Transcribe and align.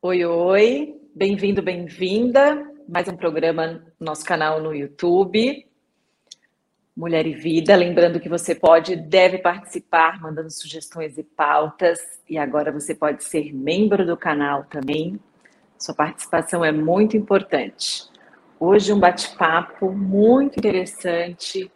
Oi, 0.00 0.24
oi, 0.24 0.96
bem-vindo, 1.12 1.60
bem-vinda. 1.60 2.72
Mais 2.88 3.08
um 3.08 3.16
programa 3.16 3.82
no 3.98 4.06
nosso 4.06 4.24
canal 4.24 4.62
no 4.62 4.72
YouTube, 4.72 5.66
Mulher 6.96 7.26
e 7.26 7.34
Vida. 7.34 7.74
Lembrando 7.74 8.20
que 8.20 8.28
você 8.28 8.54
pode 8.54 8.92
e 8.92 8.96
deve 8.96 9.38
participar, 9.38 10.20
mandando 10.20 10.52
sugestões 10.52 11.18
e 11.18 11.24
pautas. 11.24 11.98
E 12.30 12.38
agora 12.38 12.70
você 12.70 12.94
pode 12.94 13.24
ser 13.24 13.52
membro 13.52 14.06
do 14.06 14.16
canal 14.16 14.62
também. 14.70 15.18
Sua 15.76 15.96
participação 15.96 16.64
é 16.64 16.70
muito 16.70 17.16
importante. 17.16 18.04
Hoje 18.60 18.92
um 18.92 19.00
bate-papo 19.00 19.90
muito 19.90 20.60
interessante. 20.60 21.72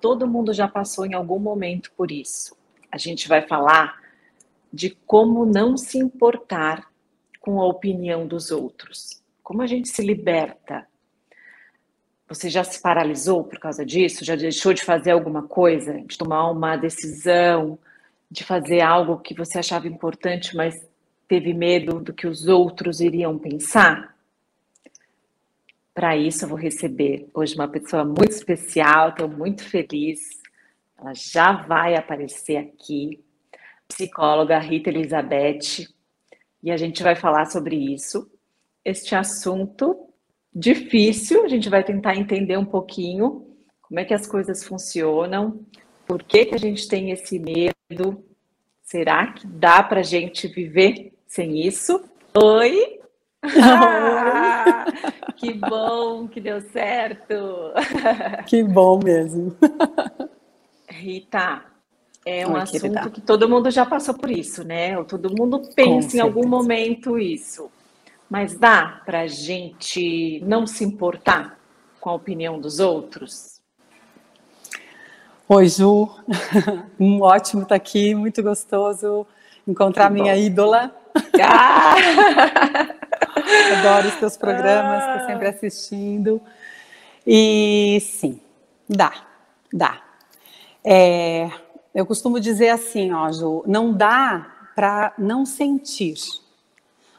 Todo 0.00 0.26
mundo 0.26 0.52
já 0.52 0.66
passou 0.66 1.06
em 1.06 1.14
algum 1.14 1.38
momento 1.38 1.92
por 1.96 2.10
isso. 2.10 2.56
A 2.90 2.98
gente 2.98 3.28
vai 3.28 3.46
falar 3.46 4.00
de 4.72 4.90
como 5.06 5.46
não 5.46 5.76
se 5.76 5.96
importar 5.96 6.89
com 7.40 7.60
a 7.60 7.66
opinião 7.66 8.26
dos 8.26 8.50
outros. 8.50 9.20
Como 9.42 9.62
a 9.62 9.66
gente 9.66 9.88
se 9.88 10.02
liberta? 10.02 10.86
Você 12.28 12.48
já 12.48 12.62
se 12.62 12.80
paralisou 12.80 13.42
por 13.42 13.58
causa 13.58 13.84
disso? 13.84 14.24
Já 14.24 14.36
deixou 14.36 14.72
de 14.72 14.84
fazer 14.84 15.10
alguma 15.10 15.42
coisa, 15.42 16.00
de 16.02 16.16
tomar 16.16 16.48
uma 16.50 16.76
decisão, 16.76 17.76
de 18.30 18.44
fazer 18.44 18.82
algo 18.82 19.18
que 19.18 19.34
você 19.34 19.58
achava 19.58 19.88
importante, 19.88 20.54
mas 20.54 20.80
teve 21.26 21.52
medo 21.52 21.98
do 21.98 22.12
que 22.12 22.28
os 22.28 22.46
outros 22.46 23.00
iriam 23.00 23.36
pensar? 23.36 24.16
Para 25.92 26.16
isso, 26.16 26.44
eu 26.44 26.48
vou 26.48 26.58
receber 26.58 27.28
hoje 27.34 27.56
uma 27.56 27.66
pessoa 27.66 28.04
muito 28.04 28.30
especial, 28.30 29.08
estou 29.08 29.28
muito 29.28 29.64
feliz. 29.64 30.20
Ela 30.96 31.14
já 31.14 31.52
vai 31.52 31.96
aparecer 31.96 32.56
aqui, 32.58 33.24
psicóloga 33.88 34.58
Rita 34.58 34.90
Elizabeth, 34.90 35.88
e 36.62 36.70
a 36.70 36.76
gente 36.76 37.02
vai 37.02 37.14
falar 37.14 37.46
sobre 37.46 37.76
isso. 37.76 38.30
Este 38.84 39.14
assunto 39.14 40.08
difícil, 40.54 41.44
a 41.44 41.48
gente 41.48 41.68
vai 41.68 41.84
tentar 41.84 42.16
entender 42.16 42.56
um 42.56 42.64
pouquinho 42.64 43.46
como 43.90 43.98
é 43.98 44.04
que 44.04 44.14
as 44.14 44.24
coisas 44.24 44.62
funcionam, 44.62 45.66
por 46.06 46.22
que, 46.22 46.46
que 46.46 46.54
a 46.54 46.58
gente 46.58 46.86
tem 46.86 47.10
esse 47.10 47.40
medo, 47.40 48.24
será 48.82 49.32
que 49.32 49.44
dá 49.46 49.82
para 49.82 49.98
a 49.98 50.04
gente 50.04 50.46
viver 50.46 51.12
sem 51.26 51.66
isso? 51.66 52.00
Oi! 52.34 53.00
Ah, 53.42 54.84
que 55.36 55.54
bom 55.54 56.28
que 56.28 56.40
deu 56.40 56.60
certo! 56.60 57.34
Que 58.46 58.62
bom 58.62 59.00
mesmo! 59.02 59.56
Rita, 60.88 61.64
é 62.24 62.46
um 62.46 62.56
assunto 62.56 63.10
que 63.10 63.20
todo 63.20 63.48
mundo 63.48 63.70
já 63.70 63.86
passou 63.86 64.14
por 64.14 64.30
isso, 64.30 64.62
né? 64.64 64.96
Ou 64.98 65.04
todo 65.04 65.34
mundo 65.34 65.62
pensa 65.74 66.16
em 66.16 66.20
algum 66.20 66.46
momento 66.46 67.18
isso. 67.18 67.70
Mas 68.28 68.54
dá 68.54 69.02
para 69.04 69.22
a 69.22 69.26
gente 69.26 70.40
não 70.44 70.66
se 70.66 70.84
importar 70.84 71.58
com 72.00 72.10
a 72.10 72.14
opinião 72.14 72.60
dos 72.60 72.78
outros? 72.78 73.60
Oi, 75.48 75.68
Ju. 75.68 76.08
um 77.00 77.22
ótimo 77.22 77.62
estar 77.62 77.70
tá 77.70 77.76
aqui, 77.76 78.14
muito 78.14 78.42
gostoso 78.42 79.26
encontrar 79.66 80.10
minha 80.10 80.36
ídola. 80.36 80.94
Ah! 81.42 81.94
Adoro 83.78 84.08
os 84.08 84.14
teus 84.16 84.36
programas, 84.36 85.04
estou 85.04 85.26
sempre 85.26 85.46
ah! 85.46 85.50
assistindo. 85.50 86.40
E 87.26 87.98
sim, 88.00 88.40
dá, 88.88 89.12
dá. 89.72 90.02
É, 90.84 91.50
eu 91.94 92.06
costumo 92.06 92.38
dizer 92.38 92.70
assim, 92.70 93.12
ó, 93.12 93.30
Ju, 93.32 93.64
não 93.66 93.92
dá 93.92 94.46
para 94.74 95.12
não 95.18 95.44
sentir, 95.44 96.16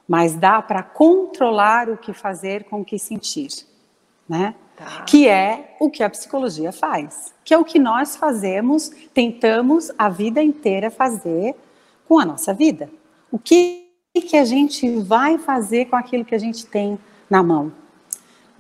mas 0.08 0.36
dá 0.36 0.62
para 0.62 0.82
controlar 0.82 1.90
o 1.90 1.98
que 1.98 2.14
fazer 2.14 2.64
com 2.66 2.82
o 2.82 2.86
que 2.86 2.98
sentir, 2.98 3.50
né? 4.28 4.56
Tá. 4.76 5.04
Que 5.04 5.28
é 5.28 5.76
o 5.80 5.90
que 5.90 6.02
a 6.02 6.10
psicologia 6.10 6.72
faz, 6.72 7.34
que 7.44 7.54
é 7.54 7.58
o 7.58 7.66
que 7.66 7.78
nós 7.78 8.16
fazemos, 8.16 8.90
tentamos 9.14 9.92
a 9.98 10.10
vida 10.10 10.42
inteira 10.42 10.90
fazer 10.90 11.56
com 12.08 12.18
a 12.18 12.26
nossa 12.26 12.54
vida. 12.54 12.90
O 13.32 13.38
que 13.38 13.88
que 14.14 14.36
a 14.36 14.44
gente 14.44 14.90
vai 15.00 15.38
fazer 15.38 15.86
com 15.86 15.96
aquilo 15.96 16.26
que 16.26 16.36
a 16.36 16.40
gente 16.40 16.66
tem 16.66 17.00
na 17.30 17.42
mão, 17.42 17.72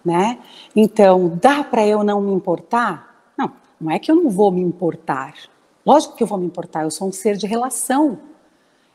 né? 0.05 0.39
Então, 0.75 1.37
dá 1.41 1.63
para 1.63 1.85
eu 1.85 2.03
não 2.03 2.21
me 2.21 2.31
importar? 2.31 3.33
Não, 3.37 3.51
não 3.79 3.91
é 3.91 3.99
que 3.99 4.09
eu 4.09 4.15
não 4.15 4.29
vou 4.29 4.51
me 4.51 4.61
importar, 4.61 5.33
Lógico 5.85 6.15
que 6.15 6.23
eu 6.23 6.27
vou 6.27 6.37
me 6.37 6.45
importar, 6.45 6.83
eu 6.83 6.91
sou 6.91 7.07
um 7.07 7.11
ser 7.11 7.37
de 7.37 7.47
relação. 7.47 8.19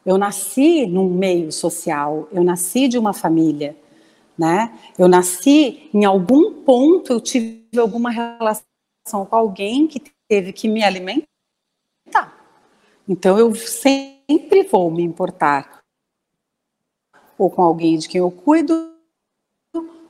Eu 0.05 0.17
nasci 0.17 0.87
num 0.87 1.09
meio 1.09 1.51
social, 1.51 2.29
eu 2.31 2.45
nasci 2.45 2.87
de 2.87 2.97
uma 2.97 3.13
família, 3.13 3.77
né? 4.39 4.79
Eu 4.97 5.09
nasci 5.09 5.91
em 5.93 6.05
algum 6.05 6.63
ponto, 6.63 7.13
eu 7.13 7.21
tive 7.21 7.67
alguma 7.79 8.11
relação 8.11 8.65
com 9.11 9.37
alguém 9.37 9.89
que 9.89 10.01
teve 10.29 10.53
que 10.53 10.69
me 10.69 10.85
alimentar. 10.85 11.27
Então 13.09 13.39
eu 13.39 13.55
sempre 13.55 14.63
vou 14.65 14.91
me 14.91 15.03
importar 15.03 15.81
ou 17.39 17.51
com 17.51 17.63
alguém 17.63 17.99
de 17.99 18.09
quem 18.09 18.21
eu 18.21 18.31
cuido 18.31 18.95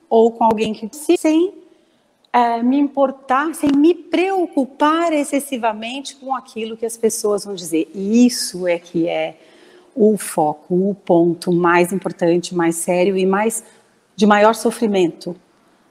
ou 0.09 0.31
com 0.31 0.45
alguém 0.45 0.73
que 0.73 0.89
sem 1.17 1.66
é, 2.37 2.63
me 2.63 2.79
importar, 2.79 3.55
sem 3.55 3.71
me 3.73 3.95
preocupar 3.95 5.11
excessivamente 5.11 6.17
com 6.17 6.37
aquilo 6.37 6.77
que 6.77 6.85
as 6.85 6.95
pessoas 6.95 7.47
vão 7.47 7.55
dizer. 7.55 7.91
E 7.95 8.27
isso 8.27 8.69
é 8.69 8.79
que 8.79 9.09
é 9.09 9.39
o 9.95 10.19
foco, 10.19 10.75
o 10.91 10.95
ponto 10.95 11.51
mais 11.51 11.95
importante, 11.95 12.55
mais 12.55 12.77
sério 12.77 13.17
e 13.17 13.25
mais 13.25 13.65
de 14.15 14.27
maior 14.27 14.55
sofrimento, 14.55 15.35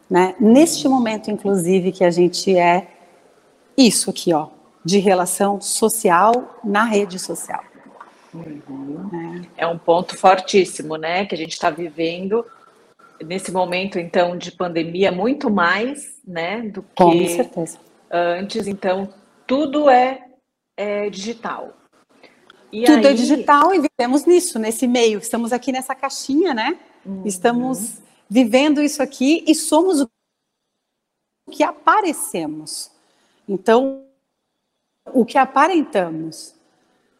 né? 0.07 0.35
Neste 0.39 0.87
momento, 0.87 1.31
inclusive, 1.31 1.91
que 1.91 2.03
a 2.03 2.11
gente 2.11 2.55
é 2.55 2.89
isso 3.75 4.11
aqui, 4.11 4.31
ó, 4.31 4.49
de 4.83 4.99
relação 4.99 5.59
social 5.59 6.59
na 6.63 6.83
rede 6.83 7.17
social. 7.17 7.63
Uhum. 8.31 9.09
É. 9.57 9.63
é 9.63 9.67
um 9.67 9.79
ponto 9.79 10.15
fortíssimo, 10.15 10.95
né? 10.95 11.25
Que 11.25 11.33
a 11.33 11.37
gente 11.37 11.53
está 11.53 11.71
vivendo 11.71 12.45
nesse 13.23 13.51
momento, 13.51 13.99
então, 13.99 14.37
de 14.37 14.51
pandemia, 14.51 15.11
muito 15.11 15.49
mais, 15.49 16.19
né, 16.25 16.61
do 16.61 16.83
que 16.83 16.95
Com 16.95 17.27
certeza. 17.27 17.79
antes. 18.11 18.67
Então, 18.67 19.13
tudo 19.47 19.89
é, 19.89 20.25
é 20.75 21.09
digital. 21.09 21.73
E 22.71 22.83
tudo 22.83 23.05
é 23.05 23.09
aí... 23.09 23.13
é 23.13 23.13
digital 23.13 23.73
e 23.73 23.79
vivemos 23.79 24.25
nisso, 24.25 24.59
nesse 24.59 24.87
meio. 24.87 25.19
Estamos 25.19 25.53
aqui 25.53 25.71
nessa 25.71 25.95
caixinha, 25.95 26.53
né? 26.53 26.77
Uhum. 27.05 27.23
Estamos 27.25 27.99
vivendo 28.29 28.81
isso 28.81 29.01
aqui 29.01 29.43
e 29.47 29.55
somos 29.55 30.01
o 30.01 30.09
que 31.51 31.63
aparecemos. 31.63 32.91
Então, 33.47 34.03
o 35.13 35.23
que 35.23 35.37
aparentamos. 35.37 36.55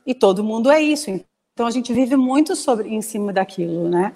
E 0.06 0.14
todo 0.14 0.44
mundo 0.44 0.70
é 0.70 0.82
isso. 0.82 1.10
Então, 1.10 1.68
a 1.68 1.72
gente 1.72 1.94
vive 1.94 2.16
muito 2.16 2.56
sobre 2.56 2.90
em 2.90 3.02
cima 3.02 3.32
daquilo, 3.32 3.88
né? 3.88 4.16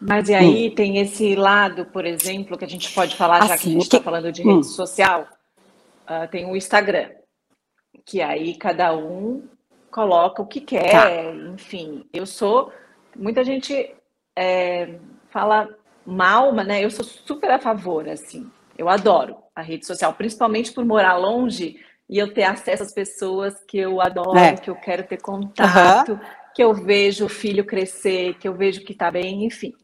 Mas 0.00 0.28
e 0.28 0.34
aí 0.34 0.68
hum. 0.68 0.74
tem 0.74 0.98
esse 0.98 1.34
lado, 1.34 1.86
por 1.86 2.04
exemplo, 2.04 2.56
que 2.56 2.64
a 2.64 2.68
gente 2.68 2.92
pode 2.92 3.16
falar, 3.16 3.46
já 3.46 3.54
assim, 3.54 3.62
que 3.62 3.68
a 3.68 3.72
gente 3.72 3.82
está 3.82 4.00
falando 4.00 4.30
de 4.30 4.42
hum. 4.42 4.56
rede 4.56 4.66
social, 4.66 5.26
uh, 6.04 6.28
tem 6.30 6.46
o 6.46 6.56
Instagram, 6.56 7.10
que 8.04 8.22
aí 8.22 8.54
cada 8.54 8.96
um 8.96 9.42
coloca 9.90 10.42
o 10.42 10.46
que 10.46 10.60
quer, 10.60 10.90
tá. 10.90 11.10
enfim. 11.52 12.04
Eu 12.12 12.26
sou. 12.26 12.72
Muita 13.16 13.42
gente 13.42 13.92
é, 14.36 14.98
fala 15.30 15.68
mal, 16.06 16.52
mas 16.52 16.66
né, 16.66 16.84
eu 16.84 16.90
sou 16.90 17.04
super 17.04 17.50
a 17.50 17.58
favor, 17.58 18.08
assim. 18.08 18.48
Eu 18.76 18.88
adoro 18.88 19.36
a 19.54 19.62
rede 19.62 19.84
social, 19.84 20.12
principalmente 20.14 20.72
por 20.72 20.84
morar 20.84 21.16
longe 21.16 21.76
e 22.08 22.16
eu 22.16 22.32
ter 22.32 22.44
acesso 22.44 22.84
às 22.84 22.94
pessoas 22.94 23.54
que 23.66 23.76
eu 23.76 24.00
adoro, 24.00 24.38
é. 24.38 24.56
que 24.56 24.70
eu 24.70 24.76
quero 24.76 25.02
ter 25.02 25.20
contato, 25.20 26.12
uhum. 26.12 26.20
que 26.54 26.62
eu 26.62 26.72
vejo 26.72 27.26
o 27.26 27.28
filho 27.28 27.64
crescer, 27.64 28.34
que 28.38 28.46
eu 28.46 28.54
vejo 28.54 28.84
que 28.84 28.92
está 28.92 29.10
bem, 29.10 29.44
enfim. 29.44 29.74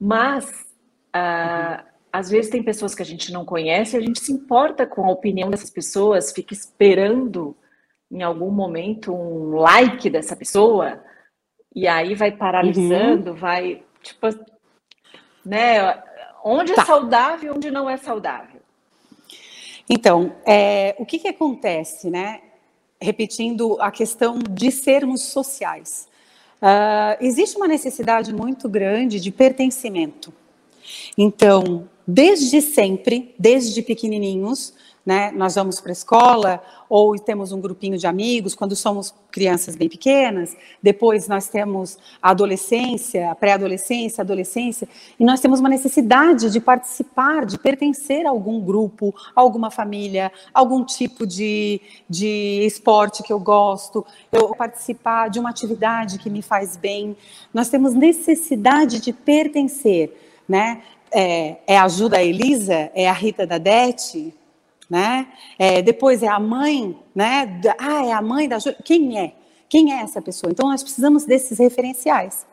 Mas, 0.00 0.66
ah, 1.12 1.84
às 2.12 2.30
vezes, 2.30 2.50
tem 2.50 2.62
pessoas 2.62 2.94
que 2.94 3.02
a 3.02 3.06
gente 3.06 3.32
não 3.32 3.44
conhece 3.44 3.96
e 3.96 3.98
a 3.98 4.02
gente 4.02 4.20
se 4.20 4.32
importa 4.32 4.86
com 4.86 5.04
a 5.04 5.10
opinião 5.10 5.50
dessas 5.50 5.70
pessoas, 5.70 6.32
fica 6.32 6.52
esperando 6.52 7.56
em 8.10 8.22
algum 8.22 8.50
momento 8.50 9.12
um 9.12 9.56
like 9.56 10.08
dessa 10.08 10.36
pessoa, 10.36 11.02
e 11.74 11.86
aí 11.86 12.14
vai 12.14 12.30
paralisando, 12.32 13.32
uhum. 13.32 13.36
vai, 13.36 13.82
tipo, 14.02 14.28
né? 15.44 16.02
Onde 16.42 16.72
é 16.72 16.76
tá. 16.76 16.84
saudável 16.84 17.52
e 17.52 17.56
onde 17.56 17.70
não 17.70 17.90
é 17.90 17.96
saudável. 17.96 18.60
Então, 19.88 20.34
é, 20.44 20.94
o 20.98 21.04
que, 21.04 21.18
que 21.18 21.28
acontece, 21.28 22.10
né? 22.10 22.40
Repetindo 23.00 23.76
a 23.80 23.90
questão 23.90 24.38
de 24.38 24.70
sermos 24.70 25.22
sociais. 25.22 26.08
Uh, 26.62 27.16
existe 27.20 27.56
uma 27.56 27.68
necessidade 27.68 28.32
muito 28.32 28.68
grande 28.68 29.20
de 29.20 29.30
pertencimento. 29.30 30.32
Então, 31.16 31.88
desde 32.06 32.60
sempre, 32.60 33.34
desde 33.38 33.82
pequenininhos, 33.82 34.74
né? 35.06 35.30
Nós 35.30 35.54
vamos 35.54 35.80
para 35.80 35.92
a 35.92 35.94
escola 35.94 36.60
ou 36.88 37.16
temos 37.16 37.52
um 37.52 37.60
grupinho 37.60 37.96
de 37.96 38.08
amigos 38.08 38.56
quando 38.56 38.74
somos 38.74 39.14
crianças 39.30 39.76
bem 39.76 39.88
pequenas. 39.88 40.56
Depois 40.82 41.28
nós 41.28 41.48
temos 41.48 41.96
a 42.20 42.30
adolescência, 42.30 43.30
a 43.30 43.34
pré-adolescência, 43.36 44.20
a 44.20 44.24
adolescência, 44.24 44.88
e 45.18 45.24
nós 45.24 45.38
temos 45.38 45.60
uma 45.60 45.68
necessidade 45.68 46.50
de 46.50 46.58
participar, 46.58 47.46
de 47.46 47.56
pertencer 47.56 48.26
a 48.26 48.30
algum 48.30 48.60
grupo, 48.60 49.14
a 49.36 49.40
alguma 49.40 49.70
família, 49.70 50.32
algum 50.52 50.84
tipo 50.84 51.24
de, 51.24 51.80
de 52.10 52.64
esporte 52.66 53.22
que 53.22 53.32
eu 53.32 53.38
gosto, 53.38 54.04
eu 54.32 54.56
participar 54.56 55.30
de 55.30 55.38
uma 55.38 55.50
atividade 55.50 56.18
que 56.18 56.28
me 56.28 56.42
faz 56.42 56.76
bem. 56.76 57.16
Nós 57.54 57.68
temos 57.68 57.94
necessidade 57.94 58.98
de 58.98 59.12
pertencer, 59.12 60.42
né? 60.48 60.82
É, 61.18 61.56
é 61.66 61.78
a 61.78 61.84
ajuda 61.84 62.22
Elisa? 62.22 62.90
É 62.94 63.08
a 63.08 63.12
Rita 63.12 63.46
da 63.46 63.56
Dete? 63.56 64.34
né? 64.88 65.26
É, 65.58 65.82
depois 65.82 66.22
é 66.22 66.28
a 66.28 66.38
mãe, 66.38 66.96
né? 67.14 67.60
Ah, 67.78 68.06
é 68.06 68.12
a 68.12 68.22
mãe 68.22 68.48
da 68.48 68.58
Quem 68.84 69.18
é? 69.18 69.34
Quem 69.68 69.92
é 69.92 70.00
essa 70.02 70.22
pessoa? 70.22 70.50
Então 70.50 70.68
nós 70.68 70.82
precisamos 70.82 71.24
desses 71.24 71.58
referenciais. 71.58 72.46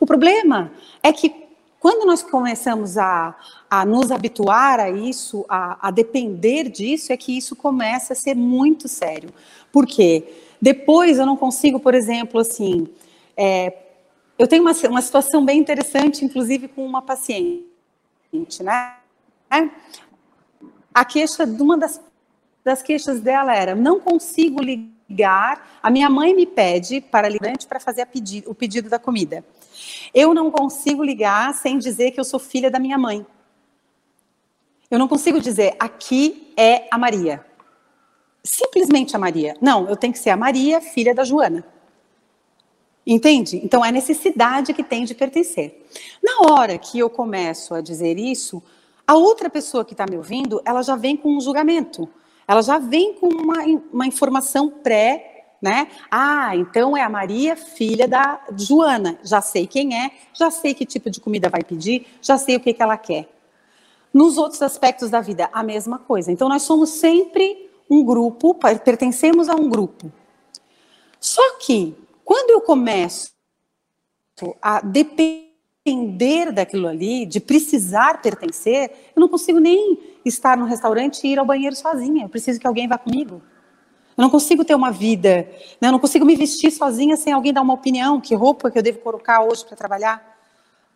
O 0.00 0.06
problema 0.06 0.72
é 1.02 1.12
que 1.12 1.46
quando 1.78 2.04
nós 2.04 2.22
começamos 2.22 2.98
a, 2.98 3.36
a 3.70 3.84
nos 3.84 4.10
habituar 4.10 4.80
a 4.80 4.90
isso, 4.90 5.44
a, 5.48 5.88
a, 5.88 5.90
depender 5.92 6.68
disso, 6.68 7.12
é 7.12 7.16
que 7.16 7.36
isso 7.36 7.54
começa 7.54 8.14
a 8.14 8.16
ser 8.16 8.34
muito 8.34 8.88
sério. 8.88 9.30
Por 9.70 9.86
quê? 9.86 10.24
Depois 10.60 11.18
eu 11.18 11.26
não 11.26 11.36
consigo, 11.36 11.78
por 11.78 11.94
exemplo, 11.94 12.40
assim, 12.40 12.88
é, 13.36 13.72
eu 14.36 14.48
tenho 14.48 14.62
uma, 14.62 14.72
uma 14.88 15.02
situação 15.02 15.44
bem 15.44 15.60
interessante, 15.60 16.24
inclusive 16.24 16.66
com 16.66 16.84
uma 16.84 17.02
paciente, 17.02 17.64
né? 18.62 18.96
a 20.94 21.04
queixa 21.04 21.46
de 21.46 21.62
uma 21.62 21.76
das, 21.76 22.00
das 22.64 22.82
queixas 22.82 23.20
dela 23.20 23.54
era: 23.54 23.74
não 23.74 24.00
consigo 24.00 24.62
ligar. 24.62 25.78
A 25.82 25.90
minha 25.90 26.10
mãe 26.10 26.34
me 26.34 26.46
pede 26.46 27.00
para 27.00 27.28
ligante 27.28 27.66
para 27.66 27.78
fazer 27.78 28.06
pedi 28.06 28.42
o 28.46 28.54
pedido 28.54 28.88
da 28.88 28.98
comida. 28.98 29.44
Eu 30.12 30.34
não 30.34 30.50
consigo 30.50 31.04
ligar 31.04 31.54
sem 31.54 31.78
dizer 31.78 32.10
que 32.10 32.18
eu 32.18 32.24
sou 32.24 32.40
filha 32.40 32.70
da 32.70 32.78
minha 32.78 32.98
mãe. 32.98 33.24
Eu 34.90 34.98
não 34.98 35.06
consigo 35.06 35.40
dizer 35.40 35.76
aqui 35.78 36.52
é 36.56 36.88
a 36.90 36.96
Maria. 36.96 37.44
Simplesmente 38.42 39.14
a 39.14 39.18
Maria. 39.18 39.54
Não, 39.60 39.88
eu 39.88 39.96
tenho 39.96 40.12
que 40.12 40.18
ser 40.18 40.30
a 40.30 40.36
Maria, 40.36 40.80
filha 40.80 41.14
da 41.14 41.24
Joana. 41.24 41.64
Entende? 43.06 43.60
Então 43.62 43.84
é 43.84 43.88
a 43.88 43.92
necessidade 43.92 44.74
que 44.74 44.82
tem 44.82 45.04
de 45.04 45.14
pertencer. 45.14 45.86
Na 46.22 46.50
hora 46.50 46.76
que 46.76 46.98
eu 46.98 47.08
começo 47.08 47.72
a 47.72 47.80
dizer 47.80 48.18
isso, 48.18 48.60
a 49.06 49.14
outra 49.14 49.48
pessoa 49.48 49.84
que 49.84 49.94
está 49.94 50.04
me 50.04 50.16
ouvindo, 50.16 50.60
ela 50.64 50.82
já 50.82 50.96
vem 50.96 51.16
com 51.16 51.36
um 51.36 51.40
julgamento. 51.40 52.08
Ela 52.48 52.62
já 52.62 52.78
vem 52.78 53.14
com 53.14 53.28
uma, 53.28 53.62
uma 53.92 54.06
informação 54.06 54.68
pré, 54.68 55.54
né? 55.62 55.88
Ah, 56.10 56.56
então 56.56 56.96
é 56.96 57.02
a 57.02 57.08
Maria, 57.08 57.54
filha 57.54 58.08
da 58.08 58.40
Joana. 58.56 59.18
Já 59.22 59.40
sei 59.40 59.66
quem 59.66 59.96
é, 59.96 60.10
já 60.34 60.50
sei 60.50 60.74
que 60.74 60.84
tipo 60.84 61.08
de 61.08 61.20
comida 61.20 61.48
vai 61.48 61.62
pedir, 61.62 62.06
já 62.20 62.36
sei 62.36 62.56
o 62.56 62.60
que, 62.60 62.72
que 62.72 62.82
ela 62.82 62.96
quer. 62.96 63.28
Nos 64.12 64.36
outros 64.38 64.62
aspectos 64.62 65.10
da 65.10 65.20
vida, 65.20 65.48
a 65.52 65.62
mesma 65.62 65.98
coisa. 65.98 66.32
Então, 66.32 66.48
nós 66.48 66.62
somos 66.62 66.90
sempre 66.90 67.70
um 67.88 68.04
grupo, 68.04 68.54
pertencemos 68.54 69.48
a 69.48 69.54
um 69.54 69.68
grupo. 69.68 70.10
Só 71.20 71.58
que, 71.58 71.94
quando 72.26 72.50
eu 72.50 72.60
começo 72.60 73.30
a 74.60 74.80
depender 74.80 76.50
daquilo 76.52 76.88
ali, 76.88 77.24
de 77.24 77.38
precisar 77.38 78.20
pertencer, 78.20 78.90
eu 79.14 79.20
não 79.20 79.28
consigo 79.28 79.60
nem 79.60 79.96
estar 80.24 80.56
no 80.56 80.64
restaurante 80.64 81.24
e 81.24 81.32
ir 81.32 81.38
ao 81.38 81.46
banheiro 81.46 81.76
sozinha. 81.76 82.24
Eu 82.24 82.28
preciso 82.28 82.58
que 82.58 82.66
alguém 82.66 82.88
vá 82.88 82.98
comigo. 82.98 83.40
Eu 84.16 84.22
não 84.22 84.28
consigo 84.28 84.64
ter 84.64 84.74
uma 84.74 84.90
vida, 84.90 85.48
né? 85.80 85.86
eu 85.86 85.92
não 85.92 86.00
consigo 86.00 86.24
me 86.24 86.34
vestir 86.34 86.72
sozinha 86.72 87.16
sem 87.16 87.32
alguém 87.32 87.52
dar 87.52 87.62
uma 87.62 87.74
opinião, 87.74 88.20
que 88.20 88.34
roupa 88.34 88.72
que 88.72 88.78
eu 88.78 88.82
devo 88.82 88.98
colocar 88.98 89.44
hoje 89.44 89.64
para 89.64 89.76
trabalhar. 89.76 90.36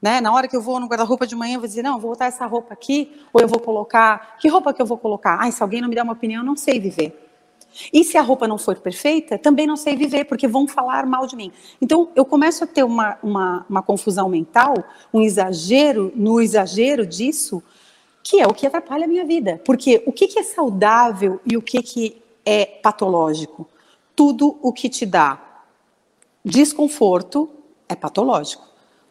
Né? 0.03 0.21
Na 0.21 0.33
hora 0.33 0.49
que 0.49 0.57
eu 0.57 0.61
vou 0.61 0.81
no 0.81 0.89
guarda-roupa 0.89 1.29
de 1.29 1.37
manhã, 1.37 1.55
eu 1.55 1.61
vou 1.61 1.69
dizer, 1.69 1.83
não, 1.83 2.01
vou 2.01 2.11
botar 2.11 2.27
essa 2.27 2.45
roupa 2.45 2.75
aqui, 2.75 3.23
ou 3.33 3.41
eu 3.41 3.47
vou 3.47 3.61
colocar, 3.61 4.37
que 4.41 4.49
roupa 4.49 4.75
que 4.75 4.83
eu 4.83 4.87
vou 4.87 4.99
colocar? 4.99 5.39
Ah, 5.41 5.49
se 5.53 5.63
alguém 5.63 5.81
não 5.81 5.89
me 5.89 5.95
der 5.95 6.03
uma 6.03 6.15
opinião, 6.15 6.43
eu 6.43 6.47
não 6.47 6.57
sei 6.57 6.81
viver. 6.81 7.30
E 7.93 8.05
se 8.05 8.17
a 8.17 8.23
roupa 8.23 8.47
não 8.47 8.59
for 8.59 8.79
perfeita, 8.79 9.39
também 9.39 9.67
não 9.67 9.77
sei 9.77 9.97
viver, 9.97 10.25
porque 10.25 10.49
vão 10.49 10.67
falar 10.67 11.07
mal 11.07 11.27
de 11.27 11.37
mim. 11.37 11.53
Então, 11.81 12.11
eu 12.15 12.25
começo 12.25 12.65
a 12.65 12.67
ter 12.67 12.85
uma, 12.85 13.19
uma, 13.23 13.67
uma 13.69 13.83
confusão 13.83 14.29
mental, 14.29 14.75
um 15.13 15.21
exagero, 15.21 16.13
no 16.15 16.41
exagero 16.41 17.07
disso, 17.07 17.63
que 18.23 18.41
é 18.41 18.47
o 18.47 18.55
que 18.55 18.67
atrapalha 18.67 19.05
a 19.05 19.09
minha 19.09 19.25
vida. 19.25 19.61
Porque 19.65 20.03
o 20.07 20.13
que, 20.13 20.29
que 20.29 20.39
é 20.39 20.43
saudável 20.43 21.41
e 21.47 21.57
o 21.57 21.63
que, 21.63 21.83
que 21.83 22.23
é 22.45 22.65
patológico? 22.65 23.69
Tudo 24.15 24.59
o 24.61 24.73
que 24.73 24.89
te 24.89 25.07
dá 25.07 25.41
desconforto 26.45 27.51
é 27.89 27.95
patológico. 27.95 28.69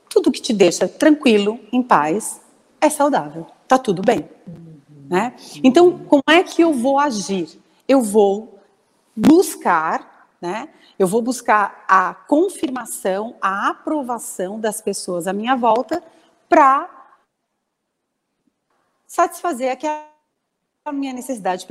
Tudo 0.09 0.31
que 0.31 0.41
te 0.41 0.53
deixa 0.53 0.87
tranquilo, 0.87 1.59
em 1.71 1.83
paz, 1.83 2.41
é 2.81 2.89
saudável. 2.89 3.45
Tá 3.67 3.77
tudo 3.77 4.01
bem. 4.01 4.27
Né? 5.09 5.33
Então, 5.63 5.99
como 5.99 6.23
é 6.29 6.43
que 6.43 6.61
eu 6.61 6.73
vou 6.73 6.99
agir? 6.99 7.59
Eu 7.89 8.03
vou 8.03 8.61
buscar, 9.15 10.29
né? 10.39 10.69
Eu 10.97 11.07
vou 11.07 11.23
buscar 11.23 11.83
a 11.87 12.13
confirmação, 12.13 13.35
a 13.41 13.69
aprovação 13.69 14.59
das 14.59 14.79
pessoas 14.79 15.25
à 15.25 15.33
minha 15.33 15.55
volta 15.55 16.03
para 16.47 16.87
satisfazer 19.07 19.71
aquela 19.71 20.05
minha 20.93 21.13
necessidade 21.13 21.65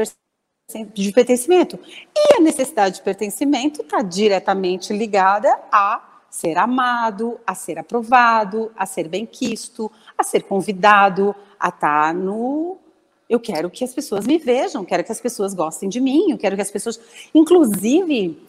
de 0.93 1.13
pertencimento. 1.13 1.79
E 2.15 2.37
a 2.37 2.41
necessidade 2.41 2.97
de 2.97 3.03
pertencimento 3.03 3.83
está 3.83 4.03
diretamente 4.03 4.93
ligada 4.93 5.57
a 5.71 6.25
ser 6.29 6.59
amado, 6.59 7.41
a 7.47 7.55
ser 7.55 7.79
aprovado, 7.79 8.73
a 8.77 8.85
ser 8.87 9.09
bem-quisto, 9.09 9.91
a 10.17 10.25
ser 10.25 10.43
convidado, 10.43 11.35
a 11.61 11.69
estar 11.69 12.09
tá 12.09 12.13
no 12.13 12.79
eu 13.29 13.39
quero 13.39 13.69
que 13.69 13.85
as 13.85 13.93
pessoas 13.93 14.27
me 14.27 14.39
vejam, 14.39 14.85
quero 14.85 15.05
que 15.05 15.13
as 15.13 15.21
pessoas 15.21 15.53
gostem 15.53 15.89
de 15.89 16.01
mim, 16.01 16.31
eu 16.31 16.39
quero 16.39 16.57
que 16.57 16.63
as 16.63 16.71
pessoas. 16.71 16.99
Inclusive, 17.35 18.41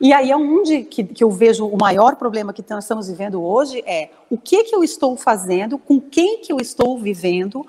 e 0.00 0.12
aí 0.12 0.30
é 0.30 0.36
onde 0.36 0.84
que, 0.84 1.04
que 1.04 1.22
eu 1.22 1.30
vejo 1.30 1.66
o 1.66 1.76
maior 1.76 2.16
problema 2.16 2.52
que 2.52 2.60
estamos 2.60 3.08
vivendo 3.08 3.42
hoje 3.42 3.82
é 3.86 4.10
o 4.30 4.38
que, 4.38 4.64
que 4.64 4.74
eu 4.74 4.82
estou 4.82 5.16
fazendo, 5.16 5.78
com 5.78 6.00
quem 6.00 6.40
que 6.40 6.52
eu 6.52 6.58
estou 6.58 6.98
vivendo, 6.98 7.66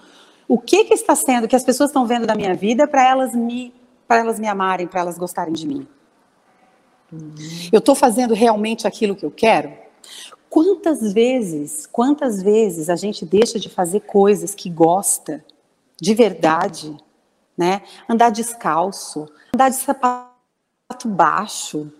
o 0.47 0.57
que, 0.57 0.85
que 0.85 0.93
está 0.93 1.15
sendo, 1.15 1.47
que 1.47 1.55
as 1.55 1.63
pessoas 1.63 1.89
estão 1.89 2.07
vendo 2.07 2.25
da 2.25 2.33
minha 2.33 2.55
vida 2.55 2.87
para 2.87 3.07
elas 3.07 3.35
me 3.35 3.73
para 4.07 4.19
elas 4.19 4.39
me 4.39 4.47
amarem, 4.47 4.85
para 4.85 4.99
elas 4.99 5.17
gostarem 5.17 5.53
de 5.53 5.65
mim. 5.65 5.87
Eu 7.71 7.79
estou 7.79 7.95
fazendo 7.95 8.33
realmente 8.33 8.85
aquilo 8.85 9.15
que 9.15 9.25
eu 9.25 9.31
quero? 9.31 9.71
Quantas 10.49 11.13
vezes, 11.13 11.87
quantas 11.87 12.43
vezes 12.43 12.89
a 12.89 12.95
gente 12.95 13.25
deixa 13.25 13.59
de 13.59 13.69
fazer 13.69 14.01
coisas 14.01 14.53
que 14.53 14.69
gosta 14.69 15.43
de 15.99 16.13
verdade, 16.13 16.95
né? 17.57 17.81
Andar 18.09 18.29
descalço, 18.29 19.29
andar 19.53 19.69
de 19.69 19.75
sapato 19.75 21.07
baixo, 21.07 21.91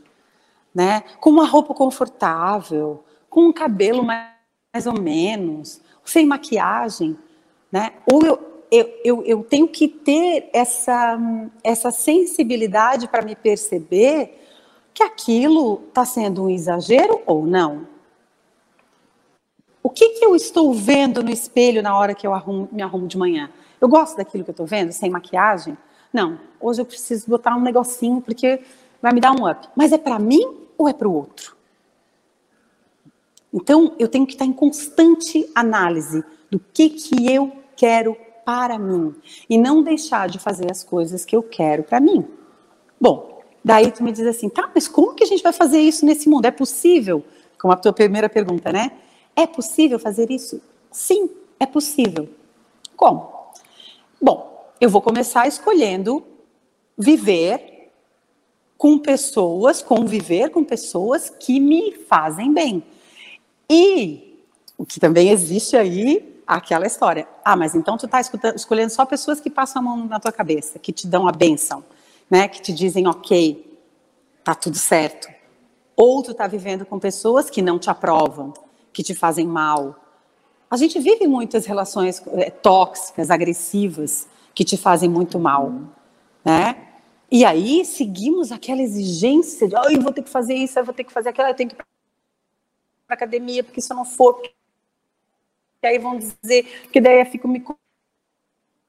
né? 0.74 1.04
Com 1.20 1.30
uma 1.30 1.46
roupa 1.46 1.74
confortável, 1.74 3.04
com 3.30 3.48
um 3.48 3.54
cabelo 3.54 4.04
mais, 4.04 4.34
mais 4.74 4.88
ou 4.88 5.00
menos, 5.00 5.82
sem 6.04 6.26
maquiagem, 6.26 7.18
né? 7.72 7.94
Ou 8.12 8.26
eu, 8.26 8.54
eu, 8.72 9.00
eu, 9.04 9.24
eu 9.24 9.44
tenho 9.44 9.68
que 9.68 9.88
ter 9.88 10.50
essa, 10.52 11.18
essa 11.64 11.92
sensibilidade 11.92 13.08
para 13.08 13.24
me 13.24 13.36
perceber 13.36 14.40
que 14.94 15.04
aquilo 15.04 15.84
está 15.88 16.06
sendo 16.06 16.46
um 16.46 16.50
exagero 16.50 17.22
ou 17.26 17.46
não. 17.46 17.88
O 19.82 19.90
que, 19.90 20.10
que 20.10 20.26
eu 20.26 20.36
estou 20.36 20.74
vendo 20.74 21.22
no 21.22 21.30
espelho 21.30 21.84
na 21.84 21.98
hora 21.98 22.16
que 22.16 22.26
eu 22.26 22.34
arrumo, 22.34 22.70
me 22.72 22.82
arrumo 22.82 23.08
de 23.08 23.18
manhã? 23.18 23.50
Eu 23.84 23.90
gosto 23.90 24.16
daquilo 24.16 24.46
que 24.46 24.50
eu 24.50 24.54
estou 24.54 24.66
vendo, 24.66 24.94
sem 24.94 25.10
maquiagem? 25.10 25.78
Não, 26.14 26.40
hoje 26.58 26.82
eu 26.82 26.86
preciso 26.86 27.30
botar 27.30 27.54
um 27.54 27.60
negocinho 27.60 28.22
porque 28.22 28.62
vai 29.02 29.12
me 29.12 29.20
dar 29.20 29.34
um 29.34 29.46
up. 29.46 29.68
Mas 29.76 29.92
é 29.92 29.98
para 29.98 30.18
mim 30.18 30.70
ou 30.78 30.88
é 30.88 30.94
para 30.94 31.06
o 31.06 31.14
outro? 31.14 31.54
Então, 33.54 33.94
eu 34.00 34.08
tenho 34.08 34.26
que 34.26 34.32
estar 34.32 34.46
em 34.46 34.54
constante 34.54 35.52
análise 35.54 36.24
do 36.50 36.58
que, 36.60 36.92
que 36.92 37.30
eu 37.30 37.52
quero 37.76 38.16
para 38.46 38.80
mim 38.80 39.14
e 39.50 39.58
não 39.58 39.84
deixar 39.84 40.30
de 40.30 40.40
fazer 40.40 40.72
as 40.72 40.82
coisas 40.82 41.26
que 41.26 41.36
eu 41.36 41.44
quero 41.44 41.84
para 41.84 42.00
mim. 42.00 42.26
Bom, 43.02 43.44
daí 43.66 43.92
tu 43.92 44.02
me 44.02 44.14
diz 44.14 44.26
assim, 44.26 44.48
tá, 44.48 44.72
mas 44.74 44.88
como 44.88 45.14
que 45.14 45.26
a 45.26 45.28
gente 45.28 45.44
vai 45.44 45.52
fazer 45.52 45.82
isso 45.82 46.06
nesse 46.06 46.30
mundo? 46.30 46.46
É 46.46 46.52
possível? 46.52 47.22
Como 47.60 47.74
a 47.74 47.76
tua 47.76 47.92
primeira 47.92 48.30
pergunta, 48.30 48.72
né? 48.72 48.94
É 49.36 49.46
possível 49.46 50.00
fazer 50.00 50.32
isso? 50.32 50.62
Sim, 50.90 51.30
é 51.60 51.66
possível. 51.66 52.30
Como? 52.96 53.43
Bom, 54.24 54.72
eu 54.80 54.90
vou 54.90 55.02
começar 55.02 55.50
escolhendo 55.50 56.26
viver 56.98 57.92
com 58.78 58.98
pessoas, 58.98 59.82
conviver 59.84 60.50
com 60.50 60.64
pessoas 60.64 61.30
que 61.30 61.60
me 61.60 61.92
fazem 62.08 62.54
bem. 62.54 62.82
E 63.70 64.42
o 64.78 64.86
que 64.86 64.98
também 64.98 65.28
existe 65.28 65.76
aí, 65.76 66.42
aquela 66.48 66.88
história. 66.88 67.28
Ah, 67.44 67.58
mas 67.58 67.76
então 67.76 67.98
tu 67.98 68.06
está 68.06 68.22
escolhendo 68.56 68.94
só 68.94 69.06
pessoas 69.06 69.42
que 69.42 69.50
passam 69.50 69.82
a 69.82 69.84
mão 69.84 70.06
na 70.06 70.22
tua 70.22 70.32
cabeça, 70.32 70.80
que 70.80 70.94
te 70.94 71.06
dão 71.06 71.28
a 71.28 71.32
benção, 71.34 71.84
né? 72.30 72.48
Que 72.48 72.62
te 72.62 72.72
dizem, 72.72 73.06
ok, 73.06 73.78
tá 74.42 74.56
tudo 74.56 74.78
certo. 74.78 75.28
Ou 75.98 76.24
tu 76.24 76.32
está 76.32 76.48
vivendo 76.48 76.86
com 76.86 76.98
pessoas 76.98 77.50
que 77.50 77.62
não 77.62 77.78
te 77.78 77.90
aprovam, 77.90 78.54
que 78.94 79.04
te 79.04 79.14
fazem 79.14 79.46
mal. 79.46 80.02
A 80.74 80.76
gente 80.76 81.00
vive 81.00 81.28
muitas 81.28 81.68
relações 81.68 82.20
é, 82.30 82.50
tóxicas, 82.50 83.30
agressivas, 83.30 84.28
que 84.56 84.66
te 84.66 84.76
fazem 84.76 85.08
muito 85.08 85.38
mal, 85.38 85.72
né? 86.44 86.96
E 87.30 87.46
aí 87.46 87.86
seguimos 87.86 88.52
aquela 88.52 88.82
exigência 88.82 89.68
de, 89.68 89.76
oh, 89.76 89.88
eu 89.92 90.02
vou 90.02 90.12
ter 90.12 90.24
que 90.24 90.32
fazer 90.32 90.56
isso, 90.56 90.80
eu 90.80 90.84
vou 90.84 90.92
ter 90.92 91.04
que 91.04 91.14
fazer 91.14 91.30
aquilo, 91.30 91.48
eu 91.48 91.54
tenho 91.54 91.70
que 91.70 91.76
ir 91.76 91.86
para 93.06 93.14
academia, 93.14 93.64
porque 93.64 93.82
se 93.82 93.94
eu 93.94 93.98
não 93.98 94.04
for, 94.04 94.34
porque 94.34 94.52
aí 95.84 96.00
vão 96.00 96.18
dizer, 96.18 96.64
que 96.92 97.00
daí 97.00 97.20
eu 97.20 97.26
fico 97.28 97.48
me 97.48 97.64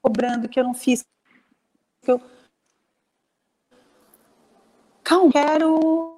cobrando 0.00 0.48
que 0.48 0.58
eu 0.58 0.64
não 0.64 0.72
fiz, 0.72 1.04
que 2.00 2.12
eu 2.12 2.18
calma, 5.02 5.30
quero 5.30 6.13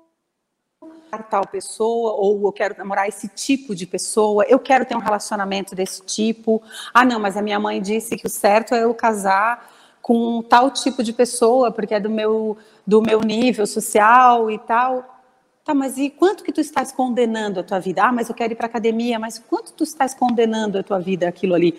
tal 1.30 1.46
pessoa, 1.46 2.12
ou 2.14 2.46
eu 2.46 2.52
quero 2.52 2.76
namorar 2.76 3.08
esse 3.08 3.28
tipo 3.28 3.74
de 3.74 3.86
pessoa, 3.86 4.44
eu 4.48 4.58
quero 4.58 4.84
ter 4.84 4.96
um 4.96 5.00
relacionamento 5.00 5.74
desse 5.74 6.02
tipo. 6.02 6.62
Ah, 6.92 7.04
não, 7.04 7.18
mas 7.18 7.36
a 7.36 7.42
minha 7.42 7.58
mãe 7.58 7.80
disse 7.80 8.16
que 8.16 8.26
o 8.26 8.30
certo 8.30 8.74
é 8.74 8.84
eu 8.84 8.94
casar 8.94 9.72
com 10.02 10.40
tal 10.42 10.70
tipo 10.70 11.02
de 11.02 11.12
pessoa, 11.12 11.72
porque 11.72 11.94
é 11.94 12.00
do 12.00 12.08
meu, 12.08 12.56
do 12.86 13.02
meu 13.02 13.20
nível 13.20 13.66
social 13.66 14.50
e 14.50 14.58
tal. 14.58 15.16
Tá, 15.64 15.74
mas 15.74 15.98
e 15.98 16.10
quanto 16.10 16.44
que 16.44 16.52
tu 16.52 16.60
estás 16.60 16.92
condenando 16.92 17.58
a 17.58 17.62
tua 17.64 17.80
vida? 17.80 18.04
Ah, 18.04 18.12
mas 18.12 18.28
eu 18.28 18.34
quero 18.34 18.52
ir 18.52 18.56
para 18.56 18.66
academia, 18.66 19.18
mas 19.18 19.38
quanto 19.38 19.72
tu 19.72 19.82
estás 19.82 20.14
condenando 20.14 20.78
a 20.78 20.82
tua 20.84 21.00
vida 21.00 21.26
aquilo 21.26 21.54
ali? 21.54 21.76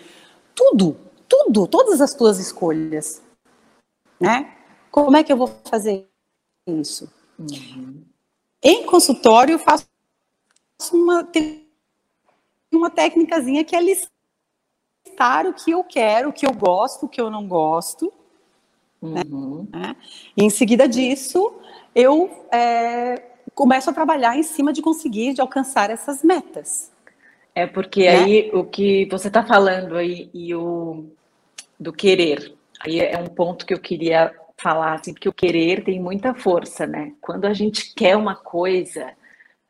Tudo, 0.54 0.94
tudo, 1.26 1.66
todas 1.66 2.02
as 2.02 2.12
tuas 2.12 2.38
escolhas, 2.38 3.22
né? 4.20 4.52
Como 4.90 5.16
é 5.16 5.24
que 5.24 5.32
eu 5.32 5.38
vou 5.38 5.50
fazer 5.64 6.06
isso? 6.66 7.10
Uhum. 7.38 8.07
Em 8.62 8.84
consultório, 8.84 9.54
eu 9.54 9.58
faço 9.58 9.86
uma, 10.92 11.28
uma 12.72 12.90
técnicazinha 12.90 13.64
que 13.64 13.76
é 13.76 13.80
listar 13.80 15.46
o 15.46 15.54
que 15.54 15.70
eu 15.70 15.84
quero, 15.84 16.30
o 16.30 16.32
que 16.32 16.46
eu 16.46 16.52
gosto, 16.52 17.06
o 17.06 17.08
que 17.08 17.20
eu 17.20 17.30
não 17.30 17.46
gosto. 17.46 18.12
Né? 19.00 19.22
Uhum. 19.30 19.66
Né? 19.70 19.96
E 20.36 20.44
em 20.44 20.50
seguida 20.50 20.88
disso, 20.88 21.54
eu 21.94 22.46
é, 22.52 23.22
começo 23.54 23.88
a 23.90 23.92
trabalhar 23.92 24.36
em 24.36 24.42
cima 24.42 24.72
de 24.72 24.82
conseguir, 24.82 25.34
de 25.34 25.40
alcançar 25.40 25.90
essas 25.90 26.22
metas. 26.22 26.90
É 27.54 27.66
porque 27.66 28.02
né? 28.02 28.18
aí 28.18 28.50
o 28.52 28.64
que 28.64 29.06
você 29.10 29.28
está 29.28 29.44
falando 29.44 29.96
aí 29.96 30.30
e 30.32 30.54
o 30.54 31.06
do 31.78 31.92
querer, 31.92 32.54
aí 32.80 33.00
é 33.00 33.18
um 33.18 33.26
ponto 33.26 33.64
que 33.64 33.72
eu 33.72 33.80
queria 33.80 34.32
falar, 34.60 34.94
assim, 34.94 35.12
porque 35.12 35.28
o 35.28 35.32
querer 35.32 35.84
tem 35.84 36.00
muita 36.00 36.34
força, 36.34 36.86
né? 36.86 37.12
Quando 37.20 37.46
a 37.46 37.54
gente 37.54 37.94
quer 37.94 38.16
uma 38.16 38.34
coisa, 38.34 39.12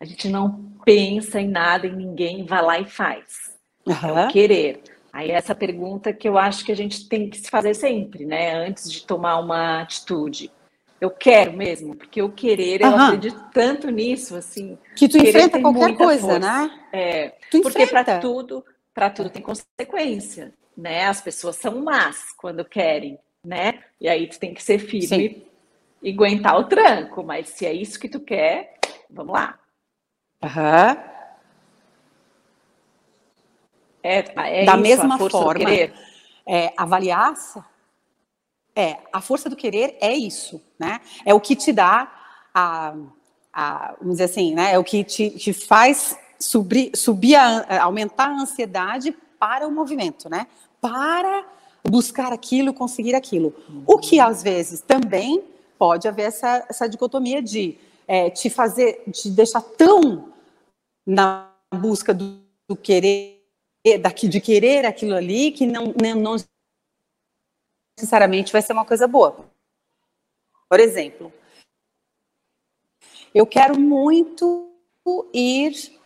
a 0.00 0.04
gente 0.04 0.28
não 0.28 0.72
pensa 0.84 1.40
em 1.40 1.48
nada, 1.48 1.86
em 1.86 1.94
ninguém, 1.94 2.46
vai 2.46 2.62
lá 2.62 2.78
e 2.78 2.86
faz. 2.86 3.54
Uhum. 3.86 4.18
É 4.18 4.26
o 4.26 4.28
querer. 4.28 4.82
Aí 5.12 5.30
essa 5.30 5.54
pergunta 5.54 6.12
que 6.12 6.28
eu 6.28 6.38
acho 6.38 6.64
que 6.64 6.72
a 6.72 6.76
gente 6.76 7.08
tem 7.08 7.28
que 7.28 7.38
se 7.38 7.50
fazer 7.50 7.74
sempre, 7.74 8.24
né? 8.24 8.54
Antes 8.54 8.90
de 8.90 9.04
tomar 9.04 9.38
uma 9.38 9.82
atitude. 9.82 10.50
Eu 11.00 11.10
quero 11.10 11.52
mesmo, 11.52 11.94
porque 11.94 12.20
o 12.20 12.32
querer, 12.32 12.80
eu 12.80 12.96
acredito 12.96 13.40
tanto 13.52 13.88
nisso, 13.88 14.34
assim. 14.34 14.76
Que 14.96 15.08
tu 15.08 15.16
enfrenta 15.16 15.60
qualquer 15.60 15.96
coisa, 15.96 16.22
força. 16.22 16.38
né? 16.40 16.70
É, 16.92 17.34
tu 17.50 17.60
porque 17.60 17.86
para 17.86 18.18
tudo, 18.18 18.64
para 18.92 19.08
tudo 19.08 19.30
tem 19.30 19.40
consequência, 19.40 20.52
né? 20.76 21.06
As 21.06 21.20
pessoas 21.20 21.54
são 21.54 21.82
más 21.82 22.32
quando 22.36 22.64
querem 22.64 23.16
né? 23.44 23.82
E 24.00 24.08
aí 24.08 24.26
tu 24.26 24.38
tem 24.38 24.54
que 24.54 24.62
ser 24.62 24.78
firme 24.78 25.06
Sim. 25.06 25.42
e 26.02 26.12
aguentar 26.12 26.56
o 26.58 26.64
tranco, 26.64 27.22
mas 27.22 27.48
se 27.48 27.66
é 27.66 27.72
isso 27.72 27.98
que 27.98 28.08
tu 28.08 28.20
quer, 28.20 28.78
vamos 29.10 29.32
lá. 29.32 29.58
Uhum. 30.42 31.08
É, 34.02 34.62
é 34.62 34.64
da 34.64 34.72
isso, 34.72 34.82
mesma 34.82 35.18
forma, 35.18 35.70
é, 36.46 36.72
avaliar 36.76 37.34
é 38.74 38.96
a 39.12 39.20
força 39.20 39.50
do 39.50 39.56
querer 39.56 39.98
é 40.00 40.14
isso, 40.14 40.62
né? 40.78 41.00
É 41.24 41.34
o 41.34 41.40
que 41.40 41.56
te 41.56 41.72
dá 41.72 42.10
a, 42.54 42.94
a 43.52 43.94
vamos 43.98 44.14
dizer 44.14 44.24
assim, 44.24 44.54
né? 44.54 44.72
É 44.72 44.78
o 44.78 44.84
que 44.84 45.02
te, 45.02 45.30
te 45.30 45.52
faz 45.52 46.16
subir, 46.38 46.92
subir 46.94 47.34
a, 47.34 47.82
aumentar 47.82 48.28
a 48.28 48.40
ansiedade 48.40 49.10
para 49.38 49.66
o 49.66 49.72
movimento, 49.72 50.30
né? 50.30 50.46
Para 50.80 51.44
buscar 51.88 52.32
aquilo, 52.32 52.74
conseguir 52.74 53.14
aquilo. 53.14 53.54
O 53.86 53.98
que 53.98 54.20
às 54.20 54.42
vezes 54.42 54.80
também 54.80 55.42
pode 55.78 56.08
haver 56.08 56.24
essa, 56.24 56.66
essa 56.68 56.88
dicotomia 56.88 57.42
de 57.42 57.78
é, 58.06 58.30
te 58.30 58.48
fazer, 58.48 59.04
te 59.12 59.30
deixar 59.30 59.60
tão 59.60 60.32
na 61.06 61.52
busca 61.74 62.12
do, 62.12 62.40
do 62.66 62.76
querer, 62.76 63.42
daqui 64.00 64.28
de 64.28 64.40
querer 64.40 64.84
aquilo 64.84 65.14
ali, 65.14 65.52
que 65.52 65.66
não, 65.66 65.94
não, 66.00 66.14
não 66.14 66.36
necessariamente 67.98 68.52
vai 68.52 68.62
ser 68.62 68.72
uma 68.72 68.84
coisa 68.84 69.06
boa. 69.06 69.48
Por 70.68 70.80
exemplo, 70.80 71.32
eu 73.34 73.46
quero 73.46 73.78
muito 73.78 74.70
ir 75.32 75.97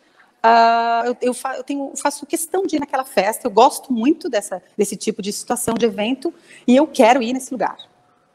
Uh, 0.44 1.06
eu, 1.06 1.16
eu, 1.22 1.34
fa 1.34 1.56
eu 1.56 1.62
tenho, 1.62 1.92
faço 1.96 2.26
questão 2.26 2.64
de 2.66 2.75
ir 2.75 2.80
naquela 2.80 3.04
festa, 3.04 3.46
eu 3.46 3.50
gosto 3.50 3.92
muito 3.92 4.28
dessa, 4.28 4.61
desse 4.76 4.96
tipo 4.96 5.22
de 5.22 5.32
situação, 5.32 5.75
de 5.75 5.87
evento, 5.87 6.34
e 6.66 6.75
eu 6.75 6.87
quero 6.87 7.22
ir 7.22 7.32
nesse 7.32 7.52
lugar. 7.52 7.76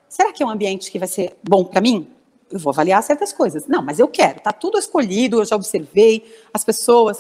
Será 0.08 0.32
que 0.32 0.42
é 0.42 0.46
um 0.46 0.50
ambiente 0.50 0.90
que 0.90 0.98
vai 0.98 1.08
ser 1.08 1.38
bom 1.44 1.66
para 1.66 1.82
mim? 1.82 2.08
Eu 2.50 2.60
vou 2.60 2.72
avaliar 2.72 3.04
certas 3.04 3.34
coisas. 3.34 3.68
Não, 3.68 3.82
mas 3.82 4.00
eu 4.00 4.08
quero, 4.08 4.40
tá 4.40 4.54
tudo 4.54 4.78
escolhido, 4.78 5.42
eu 5.42 5.46
já 5.46 5.58
observei 5.58 6.34
as 6.54 6.64
pessoas, 6.64 7.18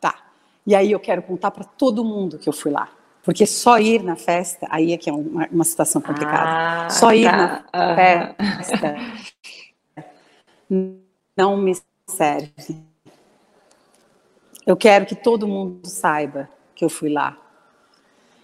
tá. 0.00 0.14
E 0.66 0.74
aí 0.74 0.90
eu 0.90 0.98
quero 0.98 1.22
contar 1.22 1.52
para 1.52 1.62
todo 1.62 2.04
mundo 2.04 2.36
que 2.36 2.48
eu 2.48 2.52
fui 2.52 2.72
lá. 2.72 2.90
Porque 3.22 3.46
só 3.46 3.78
ir 3.78 4.02
na 4.02 4.16
festa, 4.16 4.66
aí 4.70 4.92
é 4.92 4.96
que 4.96 5.08
é 5.08 5.12
uma, 5.12 5.46
uma 5.52 5.64
situação 5.64 6.00
complicada. 6.00 6.86
Ah, 6.86 6.90
só 6.90 7.12
ir 7.12 7.30
tá. 7.30 7.64
na 7.72 7.94
festa 7.94 8.96
não 11.36 11.56
me 11.56 11.76
serve 12.06 12.87
eu 14.68 14.76
quero 14.76 15.06
que 15.06 15.14
todo 15.14 15.48
mundo 15.48 15.88
saiba 15.88 16.46
que 16.74 16.84
eu 16.84 16.90
fui 16.90 17.08
lá. 17.08 17.38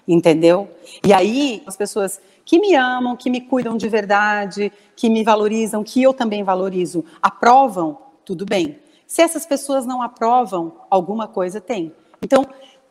Entendeu? 0.08 0.74
E 1.06 1.12
aí, 1.12 1.62
as 1.66 1.76
pessoas 1.76 2.18
que 2.46 2.58
me 2.58 2.74
amam, 2.74 3.14
que 3.14 3.28
me 3.28 3.42
cuidam 3.42 3.76
de 3.76 3.86
verdade, 3.90 4.72
que 4.96 5.10
me 5.10 5.22
valorizam, 5.22 5.84
que 5.84 6.02
eu 6.02 6.14
também 6.14 6.42
valorizo, 6.42 7.04
aprovam, 7.20 7.98
tudo 8.24 8.46
bem. 8.46 8.78
Se 9.06 9.20
essas 9.20 9.44
pessoas 9.44 9.84
não 9.84 10.00
aprovam, 10.00 10.80
alguma 10.88 11.28
coisa 11.28 11.60
tem. 11.60 11.94
Então, 12.22 12.46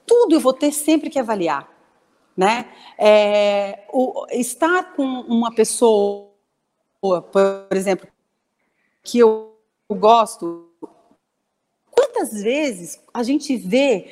tudo 0.06 0.36
eu 0.36 0.40
vou 0.40 0.54
ter 0.54 0.72
sempre 0.72 1.10
que 1.10 1.18
avaliar. 1.18 1.68
Né? 2.38 2.68
É, 3.00 3.88
o, 3.92 4.28
estar 4.30 4.94
com 4.94 5.04
uma 5.04 5.52
pessoa, 5.52 6.30
por 7.02 7.68
exemplo, 7.72 8.08
que 9.02 9.18
eu 9.18 9.58
gosto, 9.90 10.70
quantas 12.14 12.42
vezes 12.42 13.00
a 13.12 13.24
gente 13.24 13.58
vê 13.58 14.08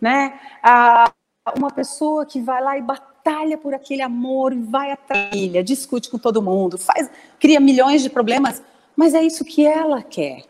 né, 0.00 0.38
a, 0.62 1.12
uma 1.56 1.70
pessoa 1.70 2.26
que 2.26 2.40
vai 2.40 2.60
lá 2.62 2.76
e 2.76 2.82
batalha 2.82 3.56
por 3.56 3.72
aquele 3.72 4.02
amor, 4.02 4.54
vai 4.54 4.90
atrás, 4.90 5.30
discute 5.64 6.10
com 6.10 6.18
todo 6.18 6.42
mundo, 6.42 6.76
faz, 6.76 7.08
cria 7.38 7.60
milhões 7.60 8.02
de 8.02 8.10
problemas, 8.10 8.62
mas 8.96 9.14
é 9.14 9.22
isso 9.22 9.44
que 9.44 9.64
ela 9.64 10.02
quer. 10.02 10.44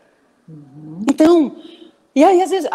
Uhum. 0.49 1.05
Então, 1.09 1.55
e 2.15 2.23
aí 2.23 2.41
às 2.41 2.49
vezes, 2.49 2.69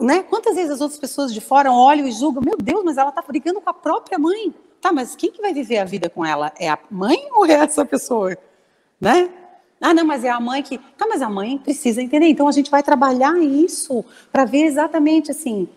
né, 0.00 0.22
quantas 0.24 0.56
vezes 0.56 0.72
as 0.72 0.80
outras 0.80 0.98
pessoas 0.98 1.32
de 1.32 1.40
fora 1.40 1.72
olham 1.72 2.06
e 2.08 2.12
julgam, 2.12 2.42
meu 2.44 2.56
Deus, 2.56 2.84
mas 2.84 2.98
ela 2.98 3.10
está 3.10 3.22
brigando 3.22 3.60
com 3.60 3.70
a 3.70 3.74
própria 3.74 4.18
mãe. 4.18 4.52
Tá, 4.80 4.92
mas 4.92 5.16
quem 5.16 5.32
que 5.32 5.40
vai 5.40 5.52
viver 5.52 5.78
a 5.78 5.84
vida 5.84 6.08
com 6.08 6.24
ela? 6.24 6.52
É 6.58 6.68
a 6.68 6.78
mãe 6.88 7.28
ou 7.32 7.44
é 7.46 7.52
essa 7.52 7.84
pessoa? 7.84 8.36
Né? 9.00 9.28
Ah, 9.80 9.94
não, 9.94 10.04
mas 10.04 10.24
é 10.24 10.30
a 10.30 10.40
mãe 10.40 10.62
que. 10.62 10.78
Tá, 10.78 11.06
mas 11.08 11.22
a 11.22 11.30
mãe 11.30 11.58
precisa 11.58 12.02
entender. 12.02 12.28
Então 12.28 12.48
a 12.48 12.52
gente 12.52 12.70
vai 12.70 12.82
trabalhar 12.82 13.38
isso 13.38 14.04
para 14.32 14.44
ver 14.44 14.64
exatamente 14.64 15.30
assim. 15.30 15.68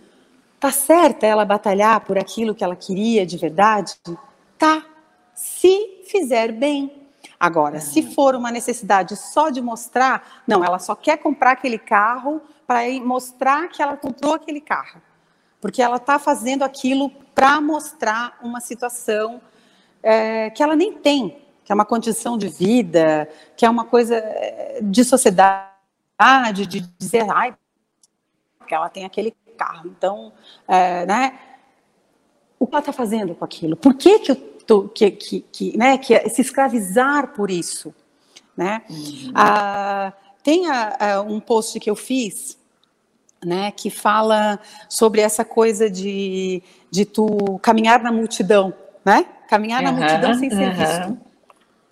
Tá 0.60 0.72
certa 0.72 1.26
ela 1.26 1.46
batalhar 1.46 2.02
por 2.02 2.18
aquilo 2.18 2.54
que 2.56 2.64
ela 2.64 2.76
queria 2.76 3.26
de 3.26 3.38
verdade? 3.38 3.96
Tá. 4.58 4.86
Se 5.34 6.04
fizer 6.06 6.52
bem. 6.52 7.00
Agora, 7.40 7.80
se 7.80 8.02
uhum. 8.02 8.12
for 8.12 8.36
uma 8.36 8.52
necessidade 8.52 9.16
só 9.16 9.50
de 9.50 9.62
mostrar, 9.62 10.44
não, 10.46 10.64
ela 10.64 10.78
só 10.78 10.94
quer 10.94 11.18
comprar 11.18 11.54
aquele 11.54 11.80
carro 11.80 12.40
para 12.68 12.88
mostrar 13.04 13.68
que 13.70 13.82
ela 13.82 13.98
comprou 13.98 14.36
aquele 14.36 14.62
carro. 14.62 15.02
Porque 15.60 15.82
ela 15.82 15.98
está 15.98 16.20
fazendo 16.20 16.64
aquilo 16.64 17.10
para 17.34 17.60
mostrar 17.60 18.38
uma 18.44 18.60
situação 18.60 19.42
é, 20.04 20.50
que 20.52 20.62
ela 20.62 20.76
nem 20.76 20.94
tem 20.94 21.41
que 21.72 21.74
é 21.74 21.76
uma 21.76 21.86
condição 21.86 22.38
de 22.38 22.50
vida, 22.50 23.30
que 23.56 23.66
é 23.66 23.70
uma 23.70 23.86
coisa 23.86 24.18
eh, 24.18 24.80
de 24.84 25.06
sociedade, 25.06 26.68
de 26.68 26.82
dizer, 26.98 27.26
ai, 27.32 27.56
porque 28.58 28.76
ela 28.76 28.90
tem 28.90 29.06
aquele 29.06 29.34
carro. 29.58 29.88
Então, 29.88 30.34
é, 30.68 31.06
né? 31.06 31.40
O 32.60 32.68
que 32.68 32.76
ela 32.76 32.82
está 32.82 32.92
fazendo 32.92 33.34
com 33.34 33.46
aquilo? 33.46 33.78
Por 33.78 33.94
que 33.94 34.20
que 34.20 34.32
eu 34.32 34.36
tô, 34.36 34.90
que, 34.90 35.12
que, 35.12 35.46
que, 35.50 35.78
né? 35.78 35.98
Que 35.98 36.28
se 36.28 36.42
escravizar 36.42 37.30
por 37.30 37.50
isso, 37.50 37.96
né? 38.56 38.82
Uhum. 38.90 39.32
Ah, 39.34 40.12
tem 40.44 40.70
a, 40.70 41.14
a, 41.14 41.22
um 41.22 41.40
post 41.40 41.80
que 41.80 41.90
eu 41.90 41.96
fiz, 41.96 42.58
né? 43.42 43.72
Que 43.72 43.90
fala 43.90 44.60
sobre 44.90 45.22
essa 45.22 45.46
coisa 45.46 45.90
de, 45.90 46.62
de 46.90 47.06
tu 47.06 47.58
caminhar 47.60 48.04
na 48.04 48.12
multidão, 48.12 48.74
né? 49.06 49.26
Caminhar 49.48 49.82
uhum, 49.82 49.86
na 49.86 49.94
multidão 49.94 50.34
sem 50.34 50.50
ser 50.50 50.68
uhum. 50.68 50.74
visto, 50.74 51.31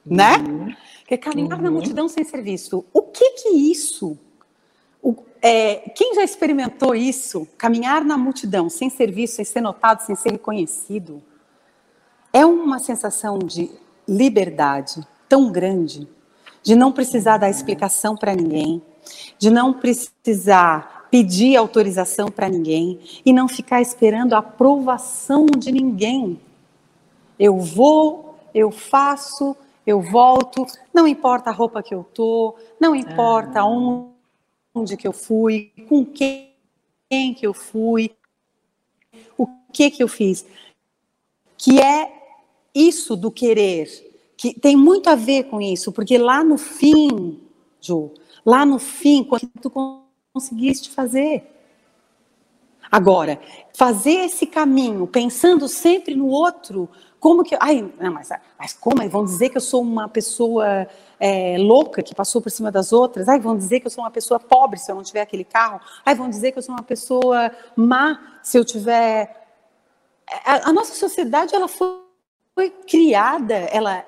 né? 0.10 0.38
Uhum. 0.38 0.76
Que 1.08 1.14
é 1.16 1.18
caminhar 1.18 1.62
na 1.62 1.70
uhum. 1.70 1.76
multidão 1.76 2.08
sem 2.08 2.24
ser 2.24 2.42
visto. 2.42 2.86
O 2.94 3.02
que 3.02 3.32
que 3.32 3.50
isso 3.50 4.18
o, 5.02 5.16
é, 5.42 5.76
quem 5.96 6.14
já 6.16 6.24
experimentou 6.24 6.94
isso, 6.94 7.48
caminhar 7.58 8.04
na 8.04 8.18
multidão, 8.18 8.70
sem 8.70 8.90
ser 8.90 9.12
visto, 9.12 9.36
sem 9.36 9.46
ser 9.46 9.62
notado, 9.62 10.02
sem 10.02 10.16
ser 10.16 10.32
reconhecido, 10.32 11.22
é 12.34 12.46
uma 12.46 12.80
sensação 12.80 13.40
de 13.40 13.72
liberdade 14.08 15.06
tão 15.28 15.52
grande, 15.52 16.08
de 16.62 16.76
não 16.76 16.92
precisar 16.92 17.38
dar 17.38 17.50
explicação 17.50 18.18
para 18.18 18.36
ninguém, 18.36 18.82
de 19.38 19.50
não 19.50 19.74
precisar 19.74 21.08
pedir 21.10 21.56
autorização 21.56 22.30
para 22.30 22.50
ninguém 22.50 23.00
e 23.26 23.34
não 23.34 23.48
ficar 23.48 23.82
esperando 23.82 24.34
a 24.34 24.40
aprovação 24.40 25.46
de 25.46 25.72
ninguém. 25.72 26.40
Eu 27.40 27.58
vou, 27.58 28.38
eu 28.54 28.70
faço, 28.70 29.56
eu 29.90 30.02
volto, 30.02 30.66
não 30.94 31.08
importa 31.08 31.50
a 31.50 31.54
roupa 31.54 31.82
que 31.82 31.94
eu 31.94 32.04
tô, 32.04 32.56
não 32.80 32.96
importa 32.96 33.64
onde 33.64 34.10
onde 34.74 34.96
que 34.96 35.08
eu 35.08 35.14
fui, 35.14 35.72
com 35.88 36.06
quem, 36.06 36.54
quem 37.10 37.34
que 37.34 37.46
eu 37.46 37.54
fui, 37.54 38.12
o 39.38 39.48
que 39.74 39.90
que 39.92 40.02
eu 40.02 40.08
fiz. 40.08 40.46
Que 41.58 41.82
é 41.82 42.12
isso 42.74 43.16
do 43.16 43.32
querer, 43.32 43.88
que 44.38 44.58
tem 44.58 44.76
muito 44.76 45.10
a 45.10 45.16
ver 45.16 45.46
com 45.46 45.60
isso, 45.60 45.92
porque 45.92 46.18
lá 46.18 46.44
no 46.44 46.58
fim, 46.58 47.40
Ju, 47.82 48.12
lá 48.46 48.66
no 48.66 48.80
fim, 48.80 49.24
quando 49.24 49.50
tu 49.62 49.72
conseguiste 50.32 50.90
fazer. 50.90 51.44
Agora, 52.92 53.40
fazer 53.74 54.26
esse 54.26 54.48
caminho 54.48 55.06
pensando 55.06 55.68
sempre 55.68 56.16
no 56.16 56.28
outro, 56.28 56.90
como 57.20 57.44
que. 57.44 57.56
Ai, 57.60 57.92
não, 58.00 58.14
mas, 58.14 58.30
mas 58.58 58.74
como? 58.74 59.08
Vão 59.10 59.26
dizer 59.26 59.50
que 59.50 59.58
eu 59.58 59.62
sou 59.62 59.82
uma 59.82 60.08
pessoa 60.08 60.88
é, 61.20 61.58
louca 61.58 62.02
que 62.02 62.16
passou 62.16 62.42
por 62.42 62.50
cima 62.50 62.72
das 62.72 62.94
outras? 62.94 63.28
Ai, 63.28 63.40
vão 63.40 63.58
dizer 63.58 63.80
que 63.80 63.88
eu 63.88 63.92
sou 63.92 64.04
uma 64.04 64.12
pessoa 64.12 64.40
pobre 64.40 64.80
se 64.80 64.92
eu 64.92 64.96
não 64.96 65.04
tiver 65.04 65.22
aquele 65.22 65.44
carro? 65.44 65.82
Ai, 66.06 66.16
vão 66.16 66.30
dizer 66.30 66.52
que 66.52 66.60
eu 66.60 66.64
sou 66.64 66.74
uma 66.74 66.84
pessoa 66.84 67.52
má 67.76 68.40
se 68.42 68.58
eu 68.58 68.64
tiver. 68.64 69.48
A, 70.46 70.70
a 70.70 70.74
nossa 70.74 70.94
sociedade, 70.94 71.54
ela 71.54 71.68
foi, 71.68 72.02
foi 72.56 72.70
criada, 72.70 73.56
ela 73.56 74.06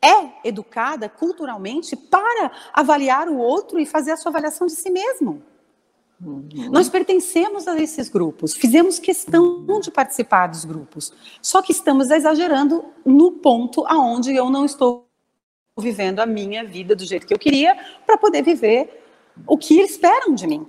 é 0.00 0.48
educada 0.48 1.08
culturalmente 1.08 1.96
para 1.96 2.50
avaliar 2.72 3.28
o 3.28 3.38
outro 3.38 3.78
e 3.78 3.86
fazer 3.86 4.12
a 4.12 4.16
sua 4.16 4.30
avaliação 4.30 4.66
de 4.66 4.74
si 4.74 4.90
mesmo. 4.90 5.42
Uhum. 6.20 6.70
Nós 6.70 6.88
pertencemos 6.88 7.66
a 7.66 7.78
esses 7.78 8.08
grupos, 8.08 8.54
fizemos 8.54 8.98
questão 8.98 9.80
de 9.80 9.90
participar 9.90 10.46
dos 10.46 10.64
grupos, 10.64 11.12
só 11.42 11.60
que 11.60 11.72
estamos 11.72 12.10
exagerando 12.10 12.84
no 13.04 13.32
ponto 13.32 13.84
aonde 13.86 14.34
eu 14.34 14.48
não 14.48 14.64
estou 14.64 15.06
vivendo 15.78 16.20
a 16.20 16.26
minha 16.26 16.64
vida 16.64 16.94
do 16.94 17.04
jeito 17.04 17.26
que 17.26 17.34
eu 17.34 17.38
queria 17.38 17.76
para 18.06 18.16
poder 18.16 18.42
viver 18.42 19.02
o 19.46 19.58
que 19.58 19.80
esperam 19.80 20.34
de 20.34 20.46
mim. 20.46 20.66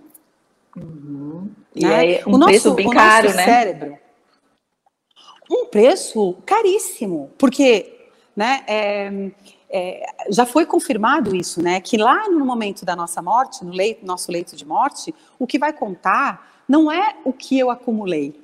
Uhum. 0.75 1.49
E 1.75 1.85
né? 1.85 2.13
é 2.13 2.23
um 2.25 2.33
o 2.33 2.37
nosso, 2.37 2.51
preço 2.51 2.73
bem 2.73 2.89
caro, 2.89 3.33
né? 3.33 3.45
Cérebro, 3.45 3.97
um 5.49 5.67
preço 5.67 6.35
caríssimo, 6.45 7.31
porque 7.37 8.09
né, 8.35 8.63
é, 8.67 9.31
é, 9.69 10.05
já 10.29 10.45
foi 10.45 10.65
confirmado 10.65 11.35
isso, 11.35 11.61
né? 11.61 11.79
Que 11.81 11.97
lá 11.97 12.29
no 12.29 12.45
momento 12.45 12.85
da 12.85 12.95
nossa 12.95 13.21
morte, 13.21 13.63
no 13.63 13.71
leito, 13.71 14.05
nosso 14.05 14.31
leito 14.31 14.55
de 14.55 14.65
morte, 14.65 15.13
o 15.39 15.47
que 15.47 15.59
vai 15.59 15.73
contar 15.73 16.63
não 16.67 16.91
é 16.91 17.15
o 17.23 17.33
que 17.33 17.57
eu 17.57 17.69
acumulei. 17.69 18.39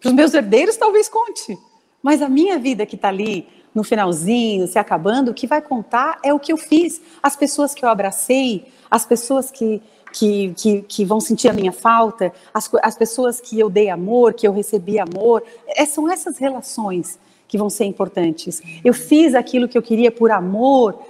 Para 0.00 0.08
os 0.08 0.14
meus 0.14 0.34
herdeiros 0.34 0.76
talvez 0.76 1.08
conte, 1.08 1.58
mas 2.02 2.20
a 2.20 2.28
minha 2.28 2.58
vida 2.58 2.84
que 2.84 2.96
está 2.96 3.08
ali 3.08 3.48
no 3.74 3.82
finalzinho, 3.82 4.68
se 4.68 4.78
acabando, 4.78 5.30
o 5.30 5.34
que 5.34 5.46
vai 5.46 5.60
contar 5.60 6.18
é 6.22 6.32
o 6.32 6.38
que 6.38 6.52
eu 6.52 6.56
fiz, 6.56 7.00
as 7.22 7.34
pessoas 7.34 7.74
que 7.74 7.84
eu 7.84 7.88
abracei, 7.88 8.66
as 8.90 9.04
pessoas 9.04 9.50
que, 9.50 9.82
que, 10.12 10.54
que, 10.54 10.82
que, 10.82 11.04
vão 11.04 11.20
sentir 11.20 11.48
a 11.48 11.52
minha 11.52 11.72
falta, 11.72 12.32
as, 12.52 12.70
as 12.82 12.96
pessoas 12.96 13.40
que 13.40 13.58
eu 13.58 13.68
dei 13.68 13.90
amor, 13.90 14.34
que 14.34 14.46
eu 14.46 14.52
recebi 14.52 14.98
amor. 14.98 15.42
É, 15.66 15.84
são 15.84 16.08
essas 16.08 16.38
relações 16.38 17.18
que 17.46 17.58
vão 17.58 17.70
ser 17.70 17.84
importantes. 17.84 18.62
Eu 18.84 18.94
fiz 18.94 19.34
aquilo 19.34 19.68
que 19.68 19.76
eu 19.76 19.82
queria 19.82 20.10
por 20.10 20.30
amor, 20.30 21.02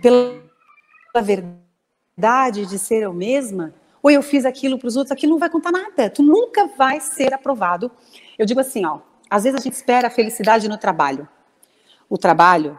pela 0.00 0.40
verdade 1.22 2.66
de 2.66 2.78
ser 2.78 3.02
eu 3.02 3.12
mesma, 3.12 3.74
ou 4.02 4.10
eu 4.10 4.22
fiz 4.22 4.44
aquilo 4.44 4.78
para 4.78 4.88
os 4.88 4.96
outros, 4.96 5.12
aquilo 5.12 5.32
não 5.32 5.38
vai 5.38 5.50
contar 5.50 5.72
nada. 5.72 6.08
Tu 6.08 6.22
nunca 6.22 6.66
vai 6.66 7.00
ser 7.00 7.34
aprovado. 7.34 7.90
Eu 8.38 8.46
digo 8.46 8.60
assim, 8.60 8.84
ó, 8.84 9.00
às 9.28 9.44
vezes 9.44 9.60
a 9.60 9.62
gente 9.62 9.74
espera 9.74 10.08
a 10.08 10.10
felicidade 10.10 10.68
no 10.68 10.78
trabalho. 10.78 11.28
O 12.08 12.16
trabalho 12.16 12.78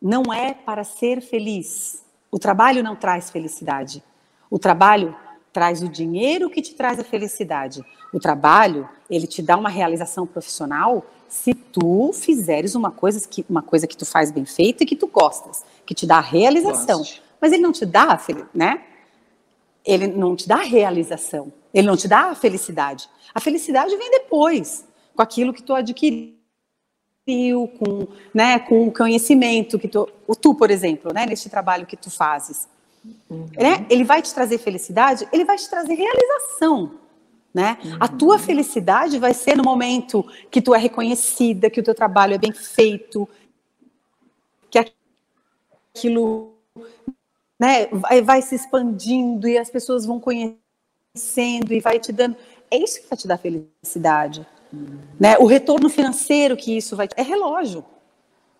não 0.00 0.32
é 0.32 0.54
para 0.54 0.82
ser 0.84 1.20
feliz. 1.20 2.04
O 2.30 2.38
trabalho 2.38 2.82
não 2.82 2.96
traz 2.96 3.30
felicidade. 3.30 4.02
O 4.50 4.58
trabalho 4.58 5.14
traz 5.58 5.82
o 5.82 5.88
dinheiro 5.88 6.48
que 6.48 6.62
te 6.62 6.72
traz 6.72 7.00
a 7.00 7.04
felicidade. 7.04 7.84
O 8.12 8.20
trabalho, 8.20 8.88
ele 9.10 9.26
te 9.26 9.42
dá 9.42 9.56
uma 9.56 9.68
realização 9.68 10.24
profissional 10.24 11.04
se 11.28 11.52
tu 11.52 12.12
fizeres 12.12 12.76
uma 12.76 12.92
coisa 12.92 13.26
que, 13.28 13.44
uma 13.50 13.60
coisa 13.60 13.84
que 13.84 13.96
tu 13.96 14.06
faz 14.06 14.30
bem 14.30 14.44
feita 14.44 14.84
e 14.84 14.86
que 14.86 14.94
tu 14.94 15.08
gostas, 15.08 15.64
que 15.84 15.96
te 15.96 16.06
dá 16.06 16.20
realização. 16.20 16.98
Gosto. 16.98 17.20
Mas 17.40 17.52
ele 17.52 17.60
não 17.60 17.72
te 17.72 17.84
dá, 17.84 18.16
né? 18.54 18.84
Ele 19.84 20.06
não 20.06 20.36
te 20.36 20.46
dá 20.46 20.58
realização. 20.58 21.52
Ele 21.74 21.88
não 21.88 21.96
te 21.96 22.06
dá 22.06 22.26
a 22.26 22.34
felicidade. 22.36 23.10
A 23.34 23.40
felicidade 23.40 23.96
vem 23.96 24.12
depois, 24.12 24.86
com 25.16 25.22
aquilo 25.22 25.52
que 25.52 25.62
tu 25.62 25.74
adquiriu, 25.74 26.36
com, 27.26 28.06
né, 28.32 28.60
com 28.60 28.86
o 28.86 28.92
conhecimento 28.92 29.76
que 29.76 29.88
tu, 29.88 30.08
tu, 30.40 30.54
por 30.54 30.70
exemplo, 30.70 31.12
né, 31.12 31.26
neste 31.26 31.50
trabalho 31.50 31.84
que 31.84 31.96
tu 31.96 32.12
fazes. 32.12 32.68
Uhum. 33.30 33.46
Né? 33.56 33.86
Ele 33.90 34.04
vai 34.04 34.22
te 34.22 34.32
trazer 34.32 34.58
felicidade, 34.58 35.28
ele 35.32 35.44
vai 35.44 35.56
te 35.56 35.68
trazer 35.68 35.94
realização. 35.94 36.92
Né? 37.52 37.78
Uhum. 37.82 37.96
A 38.00 38.08
tua 38.08 38.38
felicidade 38.38 39.18
vai 39.18 39.34
ser 39.34 39.56
no 39.56 39.64
momento 39.64 40.24
que 40.50 40.60
tu 40.60 40.74
é 40.74 40.78
reconhecida, 40.78 41.70
que 41.70 41.80
o 41.80 41.82
teu 41.82 41.94
trabalho 41.94 42.34
é 42.34 42.38
bem 42.38 42.52
feito, 42.52 43.28
que 44.70 44.78
aquilo 44.78 46.52
né, 47.58 47.86
vai, 47.86 48.22
vai 48.22 48.42
se 48.42 48.54
expandindo 48.54 49.48
e 49.48 49.58
as 49.58 49.70
pessoas 49.70 50.06
vão 50.06 50.20
conhecendo 50.20 51.72
e 51.72 51.80
vai 51.80 51.98
te 51.98 52.12
dando. 52.12 52.36
É 52.70 52.76
isso 52.76 53.00
que 53.00 53.08
vai 53.08 53.16
te 53.16 53.26
dar 53.26 53.38
felicidade. 53.38 54.46
Uhum. 54.72 54.98
Né? 55.18 55.36
O 55.38 55.46
retorno 55.46 55.88
financeiro 55.88 56.56
que 56.56 56.76
isso 56.76 56.94
vai. 56.94 57.08
É 57.16 57.22
relógio. 57.22 57.84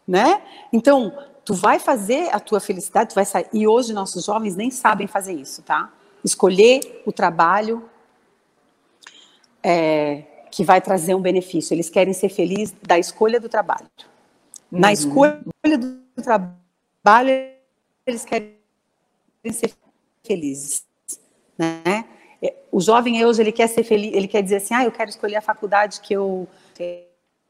Né? 0.07 0.41
Então, 0.73 1.13
tu 1.49 1.55
vai 1.55 1.79
fazer 1.79 2.29
a 2.31 2.39
tua 2.39 2.61
felicidade, 2.61 3.09
tu 3.09 3.15
vai 3.15 3.25
sair. 3.25 3.47
E 3.55 3.67
hoje 3.67 3.95
nossos 3.95 4.27
jovens 4.27 4.55
nem 4.55 4.71
sabem 4.71 5.07
fazer 5.07 5.33
isso, 5.33 5.63
tá? 5.63 5.91
Escolher 6.23 7.03
o 7.07 7.11
trabalho 7.11 7.89
é, 9.63 10.25
que 10.51 10.63
vai 10.63 10.79
trazer 10.79 11.15
um 11.15 11.23
benefício. 11.23 11.73
Eles 11.73 11.89
querem 11.89 12.13
ser 12.13 12.29
felizes 12.29 12.77
da 12.83 12.99
escolha 12.99 13.41
do 13.41 13.49
trabalho. 13.49 13.89
Uhum. 14.71 14.79
Na 14.79 14.93
escolha 14.93 15.41
do 15.81 16.23
trabalho, 16.23 17.31
eles 18.07 18.27
querem 18.27 18.53
ser 19.51 19.73
felizes, 20.23 20.85
né? 21.57 22.05
É, 22.43 22.57
o 22.71 22.79
jovem 22.79 23.25
hoje 23.25 23.41
ele 23.41 23.53
quer 23.53 23.69
ser 23.69 23.85
feliz, 23.85 24.13
ele 24.13 24.29
quer 24.29 24.43
dizer 24.43 24.57
assim, 24.57 24.75
ah, 24.75 24.85
eu 24.85 24.93
quero 24.93 25.09
escolher 25.09 25.37
a 25.37 25.41
faculdade 25.41 26.03
que 26.03 26.13
eu 26.13 26.47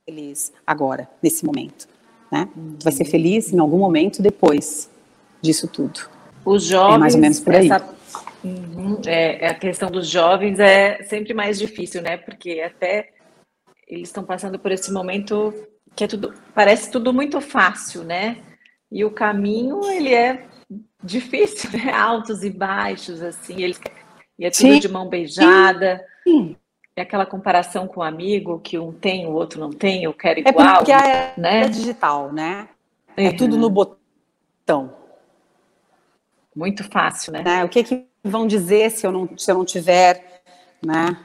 feliz 0.06 0.52
agora, 0.64 1.10
nesse 1.20 1.44
momento, 1.44 1.88
né? 2.30 2.48
Uhum. 2.56 2.76
Tu 2.78 2.84
vai 2.84 2.92
ser 2.92 3.04
feliz 3.04 3.52
em 3.52 3.58
algum 3.58 3.78
momento 3.78 4.22
depois 4.22 4.90
disso 5.40 5.68
tudo. 5.68 6.00
Os 6.44 6.64
jovens, 6.64 6.94
é 6.94 6.98
mais 6.98 7.14
ou 7.14 7.20
menos 7.20 7.40
por 7.40 7.54
aí. 7.54 7.66
Essa 7.66 7.98
Uhum. 8.44 9.00
É, 9.06 9.48
a 9.48 9.54
questão 9.54 9.90
dos 9.90 10.08
jovens 10.08 10.60
é 10.60 11.02
sempre 11.04 11.34
mais 11.34 11.58
difícil, 11.58 12.02
né? 12.02 12.16
Porque 12.16 12.60
até 12.60 13.10
eles 13.86 14.08
estão 14.08 14.24
passando 14.24 14.58
por 14.58 14.70
esse 14.70 14.92
momento 14.92 15.52
que 15.96 16.04
é 16.04 16.06
tudo 16.06 16.32
parece 16.54 16.90
tudo 16.90 17.12
muito 17.12 17.40
fácil, 17.40 18.04
né? 18.04 18.38
E 18.90 19.04
o 19.04 19.10
caminho 19.10 19.84
ele 19.90 20.14
é 20.14 20.46
difícil, 21.02 21.70
né? 21.76 21.92
Altos 21.92 22.44
e 22.44 22.50
baixos, 22.50 23.22
assim. 23.22 23.62
Eles 23.62 23.80
e 24.38 24.46
é 24.46 24.50
tudo 24.50 24.72
Sim. 24.72 24.78
de 24.78 24.88
mão 24.88 25.08
beijada. 25.08 26.00
Sim. 26.22 26.56
É 26.98 27.02
aquela 27.02 27.24
comparação 27.24 27.86
com 27.86 28.00
o 28.00 28.02
um 28.02 28.06
amigo 28.06 28.58
que 28.58 28.76
um 28.76 28.92
tem, 28.92 29.24
o 29.24 29.30
outro 29.30 29.60
não 29.60 29.70
tem, 29.70 30.02
eu 30.02 30.12
quero 30.12 30.40
é 30.40 30.50
igual. 30.50 30.66
É 30.66 30.76
porque 30.78 30.90
é, 30.90 31.32
né? 31.36 31.60
é 31.62 31.68
digital, 31.68 32.32
né? 32.32 32.68
É 33.16 33.28
uhum. 33.28 33.36
tudo 33.36 33.56
no 33.56 33.70
botão. 33.70 34.92
Muito 36.56 36.82
fácil, 36.82 37.32
né? 37.32 37.44
É, 37.46 37.64
o 37.64 37.68
que 37.68 37.84
que 37.84 38.04
vão 38.24 38.48
dizer 38.48 38.90
se 38.90 39.06
eu 39.06 39.12
não, 39.12 39.28
se 39.38 39.48
eu 39.48 39.54
não 39.54 39.64
tiver, 39.64 40.42
né? 40.84 41.16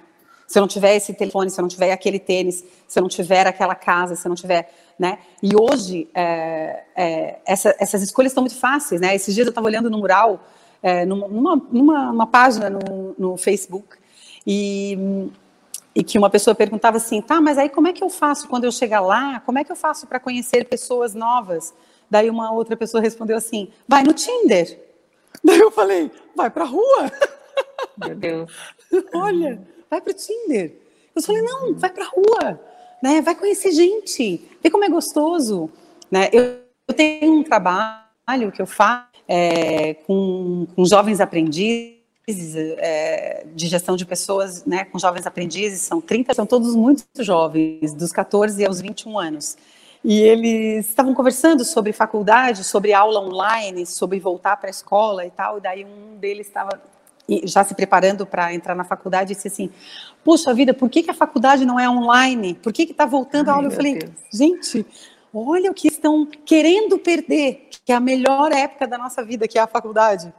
Se 0.48 0.60
eu 0.60 0.62
não 0.62 0.68
tiver 0.68 0.96
esse 0.96 1.12
telefone, 1.16 1.50
se 1.50 1.60
eu 1.60 1.64
não 1.64 1.70
tiver 1.70 1.92
aquele 1.92 2.20
tênis, 2.20 2.64
se 2.88 3.00
eu 3.00 3.02
não 3.02 3.10
tiver 3.10 3.48
aquela 3.48 3.74
casa, 3.74 4.16
se 4.16 4.28
eu 4.28 4.30
não 4.30 4.36
tiver, 4.36 4.72
né? 5.00 5.18
E 5.42 5.56
hoje 5.60 6.08
é, 6.14 6.84
é, 6.96 7.40
essa, 7.48 7.76
essas 7.80 8.04
escolhas 8.04 8.32
estão 8.32 8.44
muito 8.44 8.60
fáceis, 8.60 9.02
né? 9.02 9.16
Esses 9.16 9.34
dias 9.34 9.48
eu 9.48 9.50
estava 9.50 9.66
olhando 9.66 9.90
no 9.90 9.98
mural, 9.98 10.40
é, 10.84 11.04
numa, 11.04 11.28
numa, 11.28 11.56
numa 11.56 12.28
página 12.28 12.70
no, 12.70 13.16
no 13.18 13.38
Facebook 13.38 13.98
e 14.46 15.32
e 15.96 16.04
que 16.04 16.18
uma 16.18 16.30
pessoa 16.30 16.56
perguntava 16.56 16.98
assim, 16.98 17.22
tá, 17.22 17.40
mas 17.40 17.58
aí 17.58 17.70
como 17.70 17.88
é 17.88 17.94
que 17.94 18.04
eu 18.04 18.10
faço 18.10 18.48
quando 18.48 18.64
eu 18.64 18.72
chegar 18.72 19.00
lá? 19.00 19.40
Como 19.42 19.60
é 19.60 19.64
que 19.64 19.72
eu 19.72 19.76
faço 19.76 20.08
para 20.08 20.20
conhecer 20.20 20.66
pessoas 20.66 21.14
novas? 21.14 21.74
Daí 22.10 22.30
uma 22.30 22.52
outra 22.52 22.76
pessoa 22.76 23.02
respondeu 23.02 23.38
assim, 23.38 23.70
vai 23.88 24.04
no 24.04 24.14
Tinder. 24.14 24.80
Daí 25.44 25.60
eu 25.60 25.72
falei, 25.72 26.12
vai 26.36 26.50
para 26.50 26.64
a 26.64 26.68
rua. 26.68 27.12
Meu 27.98 28.16
Deus. 28.16 28.52
Olha, 29.14 29.62
vai 29.90 30.02
para 30.02 30.12
o 30.12 30.16
Tinder. 30.16 30.76
Eu 31.16 31.22
falei, 31.22 31.42
não, 31.42 31.76
vai 31.76 31.90
para 31.90 32.06
a 32.06 32.08
rua, 32.08 32.60
né? 33.02 33.22
Vai 33.22 33.36
conhecer 33.36 33.72
gente, 33.72 34.50
vê 34.62 34.70
como 34.70 34.84
é 34.84 34.90
gostoso, 34.90 35.70
né? 36.10 36.30
Eu, 36.32 36.60
eu 36.88 36.94
tenho 36.96 37.34
um 37.34 37.44
trabalho 37.44 38.52
que 38.52 38.62
eu 38.62 38.66
faço 38.66 39.10
é, 39.28 39.94
com, 40.06 40.68
com 40.76 40.86
jovens 40.86 41.20
aprendizes 41.20 42.03
é, 42.28 43.46
de 43.54 43.68
gestão 43.68 43.96
de 43.96 44.06
pessoas, 44.06 44.66
né, 44.66 44.86
com 44.86 44.98
jovens 44.98 45.26
aprendizes, 45.26 45.82
são 45.82 46.00
30, 46.00 46.34
são 46.34 46.46
todos 46.46 46.76
muito 46.76 47.04
jovens, 47.20 47.94
dos 47.94 48.12
14 48.12 48.66
aos 48.66 48.80
21 48.80 49.20
anos. 49.20 49.58
E 50.04 50.20
eles 50.22 50.88
estavam 50.88 51.14
conversando 51.14 51.64
sobre 51.64 51.94
faculdade, 51.94 52.64
sobre 52.64 52.94
aula 52.94 53.22
online, 53.22 53.86
sobre 53.86 54.20
voltar 54.20 54.58
para 54.58 54.70
a 54.70 54.72
escola 54.72 55.26
e 55.26 55.32
tal. 55.32 55.58
E 55.58 55.62
daí 55.62 55.86
um 55.86 56.18
deles 56.18 56.48
estava 56.48 56.82
já 57.46 57.64
se 57.64 57.74
preparando 57.74 58.26
para 58.26 58.54
entrar 58.54 58.76
na 58.76 58.84
faculdade 58.84 59.32
e 59.32 59.36
disse 59.36 59.48
assim: 59.48 59.70
Poxa 60.22 60.54
vida, 60.54 60.74
por 60.74 60.90
que, 60.90 61.04
que 61.04 61.12
a 61.12 61.14
faculdade 61.14 61.66
não 61.66 61.80
é 61.80 61.90
online? 61.90 62.54
Por 62.56 62.74
que 62.74 62.84
está 62.84 63.06
voltando 63.06 63.50
a 63.50 63.54
aula? 63.54 63.68
Eu 63.68 63.72
falei: 63.72 63.98
Deus. 63.98 64.12
Gente, 64.34 64.86
olha 65.34 65.72
o 65.72 65.74
que 65.74 65.88
estão 65.88 66.28
querendo 66.46 67.00
perder, 67.00 67.70
que 67.86 67.94
é 67.94 67.96
a 67.96 68.02
melhor 68.02 68.52
época 68.52 68.86
da 68.86 68.98
nossa 68.98 69.24
vida, 69.24 69.48
que 69.48 69.58
é 69.58 69.62
a 69.62 69.68
faculdade. 69.68 70.34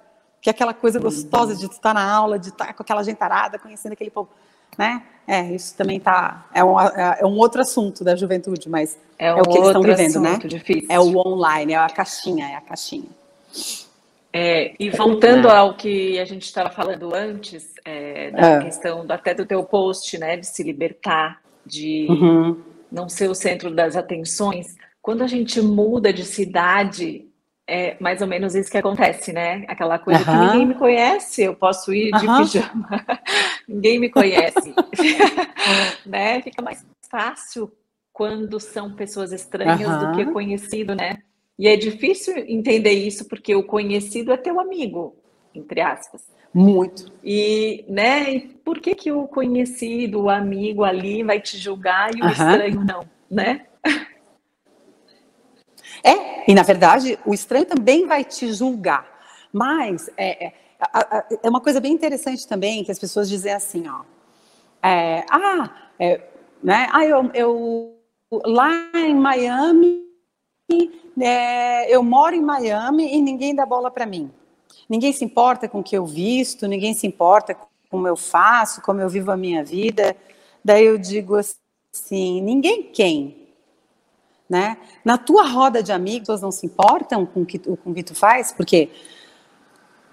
Que 0.45 0.51
é 0.51 0.53
aquela 0.53 0.75
coisa 0.75 1.01
gostosa 1.01 1.57
de 1.57 1.65
estar 1.65 1.95
na 1.95 2.05
aula, 2.05 2.39
de 2.39 2.51
estar 2.51 2.73
com 2.75 2.83
aquela 2.83 3.03
gentarada, 3.03 3.59
conhecendo 3.59 3.95
aquele 3.95 4.11
povo 4.11 4.29
né? 4.77 5.03
É, 5.27 5.55
isso 5.55 5.75
também 5.77 5.99
tá 5.99 6.47
é 6.53 6.63
um, 6.63 6.79
é 6.79 7.25
um 7.25 7.39
outro 7.39 7.63
assunto 7.63 8.05
da 8.05 8.15
juventude, 8.15 8.69
mas 8.69 8.99
é, 9.19 9.33
um 9.33 9.39
é 9.39 9.41
o 9.41 9.45
que 9.45 9.57
eles 9.57 9.67
estão 9.69 9.83
vivendo, 9.83 10.21
né? 10.21 10.39
Difícil. 10.45 10.87
É 10.91 11.01
o 11.01 11.17
online, 11.17 11.73
é 11.73 11.77
a 11.77 11.89
caixinha, 11.89 12.47
é 12.47 12.57
a 12.57 12.61
caixinha. 12.61 13.09
É, 14.33 14.75
e 14.79 14.91
voltando 14.91 15.49
ao 15.49 15.75
que 15.75 16.19
a 16.19 16.25
gente 16.25 16.43
estava 16.43 16.69
falando 16.69 17.15
antes, 17.15 17.73
é, 17.85 18.33
da 18.33 18.47
é. 18.47 18.65
questão 18.65 19.07
do, 19.07 19.13
até 19.13 19.33
do 19.33 19.47
teu 19.47 19.63
post, 19.63 20.19
né, 20.19 20.37
de 20.37 20.47
se 20.47 20.63
libertar, 20.63 21.41
de 21.65 22.07
uhum. 22.11 22.61
não 22.91 23.09
ser 23.09 23.31
o 23.31 23.35
centro 23.35 23.73
das 23.73 23.97
atenções, 23.97 24.77
quando 25.01 25.23
a 25.23 25.27
gente 25.27 25.61
muda 25.63 26.13
de 26.13 26.25
cidade, 26.25 27.27
é 27.67 27.97
mais 28.01 28.21
ou 28.21 28.29
menos 28.29 28.55
isso 28.55 28.71
que 28.71 28.79
acontece, 28.79 29.33
né? 29.33 29.65
Aquela 29.69 29.99
coisa 29.99 30.21
uhum. 30.21 30.25
que 30.25 30.47
ninguém 30.47 30.67
me 30.67 30.75
conhece, 30.75 31.43
eu 31.43 31.55
posso 31.55 31.95
ir 31.95 32.11
de 32.13 32.27
uhum. 32.27 32.39
pijama, 32.39 32.89
ninguém 33.67 33.99
me 33.99 34.11
conhece, 34.11 34.75
né? 36.05 36.43
Fica 36.43 36.63
mais 36.63 36.85
fácil 37.11 37.73
quando 38.13 38.61
são 38.61 38.95
pessoas 38.95 39.33
estranhas 39.33 39.89
uhum. 39.89 40.11
do 40.11 40.17
que 40.17 40.27
conhecido, 40.27 40.95
né? 40.95 41.19
E 41.59 41.69
é 41.69 41.77
difícil 41.77 42.37
entender 42.37 42.93
isso 42.93 43.27
porque 43.29 43.55
o 43.55 43.63
conhecido 43.63 44.33
é 44.33 44.37
teu 44.37 44.61
amigo, 44.61 45.17
entre 45.55 45.81
aspas. 45.81 46.23
Muito. 46.53 47.13
E, 47.23 47.85
né? 47.89 48.33
E 48.33 48.41
por 48.41 48.79
que 48.79 48.95
que 48.95 49.11
o 49.11 49.27
conhecido, 49.27 50.23
o 50.23 50.31
amigo 50.31 50.85
ali 50.85 51.23
vai 51.23 51.41
te 51.41 51.59
julgar 51.59 52.15
e 52.15 52.23
o 52.23 52.29
estranho 52.29 52.85
não, 52.85 53.05
né? 53.31 53.67
É, 56.05 56.51
e 56.51 56.55
na 56.55 56.63
verdade, 56.63 57.19
o 57.25 57.33
estranho 57.33 57.65
também 57.65 58.07
vai 58.07 58.23
te 58.23 58.53
julgar. 58.53 59.07
Mas 59.51 60.11
é, 60.17 60.47
é, 60.47 60.53
é 61.43 61.49
uma 61.49 61.61
coisa 61.61 61.81
bem 61.81 61.93
interessante 61.93 62.47
também 62.47 62.85
que 62.85 62.93
as 62.93 62.99
pessoas 62.99 63.29
dizem 63.29 63.53
assim, 63.53 63.89
ó. 63.89 64.03
É, 64.87 65.25
ah, 65.31 65.71
é, 65.99 66.21
né? 66.63 66.89
Ah, 66.93 67.07
eu, 67.07 67.31
eu 67.33 67.95
lá 68.45 68.71
em 68.95 69.15
Miami, 69.15 70.05
é, 71.19 71.95
eu 71.95 72.03
moro 72.03 72.35
em 72.35 72.43
Miami 72.43 73.15
e 73.15 73.23
ninguém 73.23 73.55
dá 73.55 73.65
bola 73.65 73.91
para 73.91 74.05
mim. 74.05 74.31
Ninguém 74.89 75.13
se 75.13 75.25
importa 75.25 75.69
com 75.69 75.81
o 75.81 75.83
que 75.83 75.97
eu 75.97 76.05
visto, 76.05 76.69
ninguém 76.69 76.93
se 76.93 77.07
importa 77.07 77.55
com 77.55 77.67
como 77.95 78.09
eu 78.09 78.17
faço, 78.17 78.83
como 78.83 79.01
eu 79.01 79.09
vivo 79.09 79.31
a 79.31 79.37
minha 79.37 79.63
vida. 79.63 80.17
Daí 80.65 80.85
eu 80.85 80.99
digo 80.99 81.37
assim, 81.37 82.41
ninguém 82.43 82.83
quem? 82.83 83.44
Né? 84.49 84.77
Na 85.05 85.17
tua 85.17 85.47
roda 85.47 85.83
de 85.83 85.93
amigos, 85.93 86.41
não 86.41 86.51
se 86.51 86.67
importam 86.67 87.25
com 87.25 87.43
o 87.43 87.47
que, 87.47 87.59
com 87.59 87.91
o 87.91 87.95
que 87.95 88.03
tu 88.03 88.15
faz, 88.15 88.53
porque, 88.53 88.91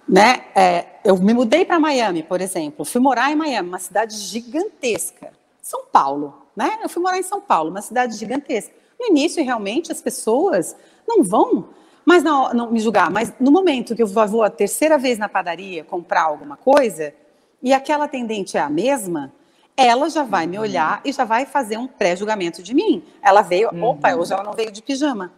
né? 0.07 0.45
É, 0.55 0.85
eu 1.03 1.17
me 1.17 1.33
mudei 1.33 1.65
para 1.65 1.79
Miami, 1.79 2.23
por 2.23 2.41
exemplo, 2.41 2.85
fui 2.85 3.01
morar 3.01 3.31
em 3.31 3.35
Miami, 3.35 3.69
uma 3.69 3.79
cidade 3.79 4.15
gigantesca, 4.15 5.31
São 5.61 5.85
Paulo, 5.85 6.45
né? 6.55 6.79
Eu 6.83 6.89
fui 6.89 7.01
morar 7.01 7.17
em 7.17 7.23
São 7.23 7.41
Paulo, 7.41 7.69
uma 7.69 7.81
cidade 7.81 8.15
gigantesca. 8.17 8.73
No 8.99 9.07
início, 9.07 9.43
realmente, 9.43 9.91
as 9.91 10.01
pessoas 10.01 10.75
não 11.07 11.23
vão, 11.23 11.69
mas 12.05 12.23
não, 12.23 12.53
não 12.53 12.71
me 12.71 12.79
julgar. 12.79 13.09
Mas 13.09 13.33
no 13.39 13.51
momento 13.51 13.95
que 13.95 14.03
eu 14.03 14.07
vou 14.07 14.43
a 14.43 14.49
terceira 14.49 14.97
vez 14.97 15.17
na 15.17 15.27
padaria 15.27 15.83
comprar 15.83 16.23
alguma 16.23 16.55
coisa 16.55 17.13
e 17.61 17.73
aquela 17.73 18.05
atendente 18.05 18.57
é 18.57 18.59
a 18.59 18.69
mesma, 18.69 19.31
ela 19.75 20.09
já 20.09 20.23
vai 20.23 20.45
me 20.45 20.59
olhar 20.59 21.01
e 21.03 21.11
já 21.11 21.23
vai 21.23 21.45
fazer 21.45 21.77
um 21.77 21.87
pré-julgamento 21.87 22.61
de 22.61 22.73
mim. 22.73 23.03
Ela 23.21 23.41
veio, 23.41 23.69
uhum. 23.73 23.83
opa, 23.83 24.13
hoje 24.13 24.33
ela 24.33 24.43
não 24.43 24.53
veio 24.53 24.71
de 24.71 24.81
pijama. 24.81 25.31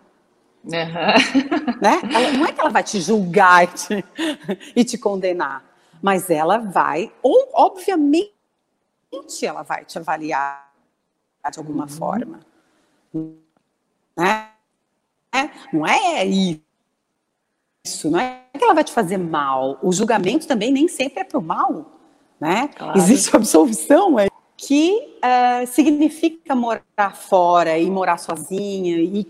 Uhum. 0.63 0.71
Né? 1.81 1.99
Ela, 2.13 2.31
não 2.31 2.45
é 2.45 2.51
que 2.51 2.59
ela 2.59 2.69
vai 2.69 2.83
te 2.83 2.99
julgar 2.99 3.63
e 3.65 3.67
te, 3.67 4.05
e 4.75 4.83
te 4.83 4.97
condenar, 4.97 5.63
mas 6.01 6.29
ela 6.29 6.57
vai, 6.57 7.11
ou 7.21 7.49
obviamente 7.53 8.33
ela 9.43 9.63
vai 9.63 9.85
te 9.85 9.97
avaliar 9.97 10.71
de 11.51 11.59
alguma 11.59 11.83
uhum. 11.83 11.89
forma. 11.89 12.39
Né? 14.15 14.49
Não 15.71 15.85
é 15.85 16.25
isso, 16.25 18.09
não 18.09 18.19
é 18.19 18.43
que 18.57 18.63
ela 18.63 18.73
vai 18.73 18.83
te 18.83 18.91
fazer 18.91 19.17
mal. 19.17 19.77
O 19.81 19.91
julgamento 19.91 20.47
também 20.47 20.71
nem 20.71 20.87
sempre 20.87 21.19
é 21.21 21.23
para 21.23 21.39
o 21.39 21.41
mal. 21.41 21.91
Né? 22.43 22.69
Claro. 22.75 22.97
Existe 22.97 23.34
absolvição 23.34 24.19
é, 24.19 24.27
que 24.58 25.17
uh, 25.23 25.65
significa 25.65 26.53
morar 26.53 27.15
fora 27.15 27.79
e 27.79 27.89
morar 27.89 28.17
sozinha 28.17 28.97
e 28.97 29.25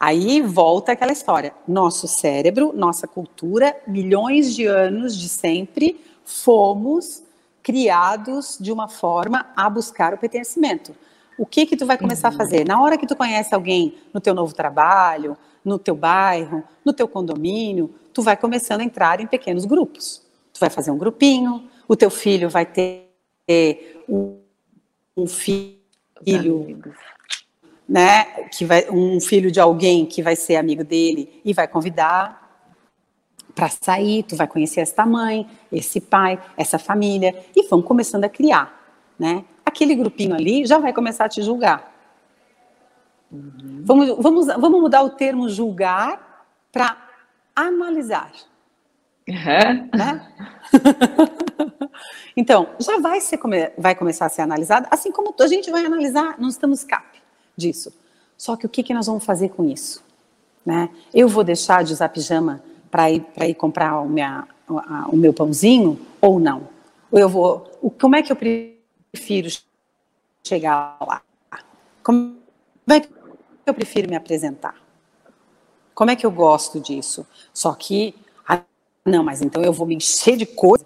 aí 0.00 0.40
volta 0.40 0.92
aquela 0.92 1.12
história. 1.12 1.52
Nosso 1.68 2.08
cérebro, 2.08 2.72
nossa 2.74 3.06
cultura, 3.06 3.76
milhões 3.86 4.54
de 4.54 4.64
anos 4.64 5.14
de 5.14 5.28
sempre 5.28 6.00
fomos 6.24 7.22
criados 7.62 8.56
de 8.58 8.72
uma 8.72 8.88
forma 8.88 9.46
a 9.54 9.68
buscar 9.68 10.14
o 10.14 10.18
pertencimento. 10.18 10.96
O 11.36 11.44
que 11.44 11.66
que 11.66 11.76
tu 11.76 11.84
vai 11.84 11.98
começar 11.98 12.30
uhum. 12.30 12.36
a 12.36 12.38
fazer? 12.38 12.66
Na 12.66 12.80
hora 12.80 12.96
que 12.96 13.06
tu 13.06 13.14
conhece 13.14 13.54
alguém 13.54 13.98
no 14.14 14.20
teu 14.20 14.32
novo 14.32 14.54
trabalho, 14.54 15.36
no 15.62 15.78
teu 15.78 15.94
bairro, 15.94 16.64
no 16.82 16.94
teu 16.94 17.06
condomínio, 17.06 17.94
tu 18.14 18.22
vai 18.22 18.34
começando 18.34 18.80
a 18.80 18.84
entrar 18.84 19.20
em 19.20 19.26
pequenos 19.26 19.66
grupos. 19.66 20.22
Tu 20.54 20.60
vai 20.60 20.70
fazer 20.70 20.90
um 20.90 20.96
grupinho, 20.96 21.68
o 21.86 21.96
teu 21.96 22.10
filho 22.10 22.48
vai 22.48 22.66
ter 22.66 23.10
um, 24.08 24.38
um 25.16 25.26
filho, 25.26 26.82
né, 27.88 28.24
que 28.50 28.64
vai, 28.64 28.88
um 28.90 29.20
filho 29.20 29.50
de 29.50 29.60
alguém 29.60 30.06
que 30.06 30.22
vai 30.22 30.36
ser 30.36 30.56
amigo 30.56 30.82
dele 30.82 31.40
e 31.44 31.52
vai 31.52 31.68
convidar 31.68 32.42
para 33.54 33.68
sair, 33.68 34.24
tu 34.24 34.36
vai 34.36 34.48
conhecer 34.48 34.80
esta 34.80 35.06
mãe, 35.06 35.46
esse 35.70 36.00
pai, 36.00 36.42
essa 36.56 36.78
família, 36.78 37.44
e 37.54 37.68
vão 37.68 37.80
começando 37.80 38.24
a 38.24 38.28
criar, 38.28 38.98
né? 39.18 39.44
Aquele 39.64 39.94
grupinho 39.94 40.34
ali 40.34 40.66
já 40.66 40.78
vai 40.78 40.92
começar 40.92 41.26
a 41.26 41.28
te 41.28 41.40
julgar. 41.40 41.92
Uhum. 43.30 43.82
Vamos, 43.84 44.08
vamos, 44.18 44.46
vamos 44.46 44.80
mudar 44.80 45.02
o 45.02 45.10
termo 45.10 45.48
julgar 45.48 46.46
para 46.72 46.96
analisar. 47.54 48.32
Uhum. 49.28 49.88
Né? 49.94 50.32
então, 52.36 52.68
já 52.78 52.98
vai, 52.98 53.20
ser, 53.20 53.38
vai 53.78 53.94
começar 53.94 54.26
a 54.26 54.28
ser 54.28 54.42
analisado, 54.42 54.88
assim 54.90 55.12
como 55.12 55.34
a 55.38 55.46
gente 55.46 55.70
vai 55.70 55.84
analisar, 55.84 56.36
não 56.38 56.48
estamos 56.48 56.82
cap 56.84 57.22
disso. 57.56 57.92
Só 58.36 58.56
que 58.56 58.66
o 58.66 58.68
que, 58.68 58.82
que 58.82 58.92
nós 58.92 59.06
vamos 59.06 59.24
fazer 59.24 59.50
com 59.50 59.64
isso? 59.64 60.02
Né? 60.66 60.88
Eu 61.12 61.28
vou 61.28 61.44
deixar 61.44 61.84
de 61.84 61.92
usar 61.92 62.08
pijama 62.08 62.62
para 62.90 63.10
ir, 63.10 63.24
ir 63.36 63.54
comprar 63.54 64.00
o, 64.00 64.08
minha, 64.08 64.46
o, 64.68 65.16
meu 65.16 65.32
pãozinho 65.32 66.00
ou 66.20 66.40
não? 66.40 66.68
Ou 67.10 67.18
eu 67.18 67.28
vou. 67.28 67.92
Como 68.00 68.16
é 68.16 68.22
que 68.22 68.32
eu 68.32 68.36
prefiro 68.36 69.48
chegar 70.42 70.96
lá? 71.00 71.22
Como 72.02 72.36
é 72.88 73.00
que 73.00 73.08
eu 73.66 73.74
prefiro 73.74 74.08
me 74.08 74.16
apresentar? 74.16 74.74
Como 75.94 76.10
é 76.10 76.16
que 76.16 76.26
eu 76.26 76.30
gosto 76.30 76.80
disso? 76.80 77.26
Só 77.52 77.72
que 77.74 78.14
não, 79.04 79.22
mas 79.22 79.42
então 79.42 79.62
eu 79.62 79.72
vou 79.72 79.86
me 79.86 79.94
encher 79.94 80.36
de 80.36 80.46
coisa. 80.46 80.84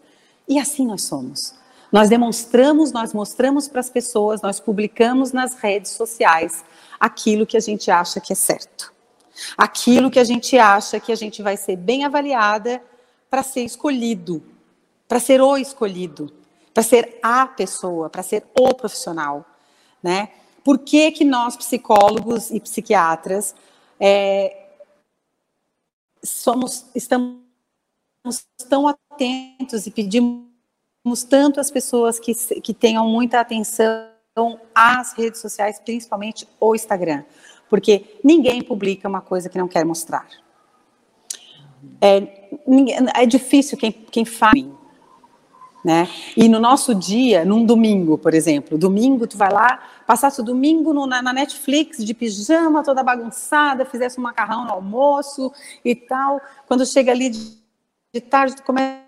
E 0.49 0.59
assim 0.59 0.87
nós 0.87 1.03
somos. 1.03 1.55
Nós 1.93 2.09
demonstramos, 2.09 2.93
nós 2.93 3.13
mostramos 3.13 3.69
para 3.69 3.81
as 3.81 3.91
pessoas, 3.91 4.43
nós 4.43 4.61
publicamos 4.61 5.33
nas 5.33 5.55
redes 5.55 5.93
sociais 5.93 6.65
aquilo 6.99 7.47
que 7.47 7.57
a 7.57 7.61
gente 7.61 7.91
acha 7.91 8.21
que 8.21 8.33
é 8.33 8.37
certo. 8.37 8.93
Aquilo 9.57 10.11
que 10.11 10.19
a 10.19 10.25
gente 10.25 10.59
acha 10.59 10.99
que 10.99 11.13
a 11.13 11.17
gente 11.17 11.43
vai 11.43 11.57
ser 11.57 11.77
bem 11.77 12.05
avaliada 12.05 12.83
para 13.31 13.43
ser 13.43 13.63
escolhido, 13.63 14.43
para 15.07 15.21
ser 15.21 15.41
o 15.41 15.57
escolhido, 15.57 16.33
para 16.75 16.83
ser 16.83 17.19
a 17.23 17.47
pessoa, 17.47 18.11
para 18.11 18.23
ser 18.23 18.45
o 18.59 18.75
profissional, 18.75 19.45
né? 20.03 20.31
Por 20.65 20.79
que, 20.79 21.11
que 21.13 21.25
nós, 21.25 21.57
psicólogos 21.57 22.51
e 22.51 22.61
psiquiatras, 22.61 23.55
é, 23.99 24.67
somos, 26.23 26.87
estamos 26.95 27.48
tão 28.69 28.87
atentos 28.87 29.87
e 29.87 29.91
pedimos 29.91 31.25
tanto 31.29 31.61
às 31.61 31.71
pessoas 31.71 32.19
que, 32.19 32.35
que 32.61 32.75
tenham 32.75 33.09
muita 33.09 33.41
atenção 33.41 34.09
às 34.75 35.13
redes 35.15 35.41
sociais, 35.41 35.81
principalmente 35.81 36.47
o 36.61 36.75
Instagram, 36.75 37.25
porque 37.69 38.19
ninguém 38.23 38.63
publica 38.63 39.09
uma 39.09 39.21
coisa 39.21 39.49
que 39.49 39.59
não 39.59 39.69
quer 39.69 39.85
mostrar. 39.85 40.27
É, 42.01 42.49
é 43.15 43.27
difícil 43.27 43.79
quem, 43.79 43.93
quem 43.93 44.25
faz 44.25 44.65
né? 45.85 46.09
E 46.37 46.49
no 46.49 46.59
nosso 46.59 46.95
dia, 46.95 47.45
num 47.45 47.65
domingo, 47.65 48.19
por 48.19 48.35
exemplo, 48.35 48.77
domingo 48.77 49.27
tu 49.27 49.39
vai 49.39 49.51
lá, 49.53 49.81
passasse 50.07 50.41
o 50.41 50.45
domingo 50.45 50.93
no, 50.93 51.07
na, 51.07 51.23
na, 51.23 51.33
Netflix 51.33 52.05
de 52.05 52.13
pijama, 52.13 52.83
toda 52.83 53.03
bagunçada, 53.03 53.85
fizesse 53.85 54.19
um 54.19 54.23
macarrão 54.23 54.65
no 54.65 54.73
almoço 54.73 55.53
e 55.85 55.95
tal. 55.95 56.41
Quando 56.67 56.85
chega 56.85 57.13
ali 57.13 57.31
de 58.19 58.21
tarde, 58.21 58.57
tu 58.57 58.63
começa 58.63 58.99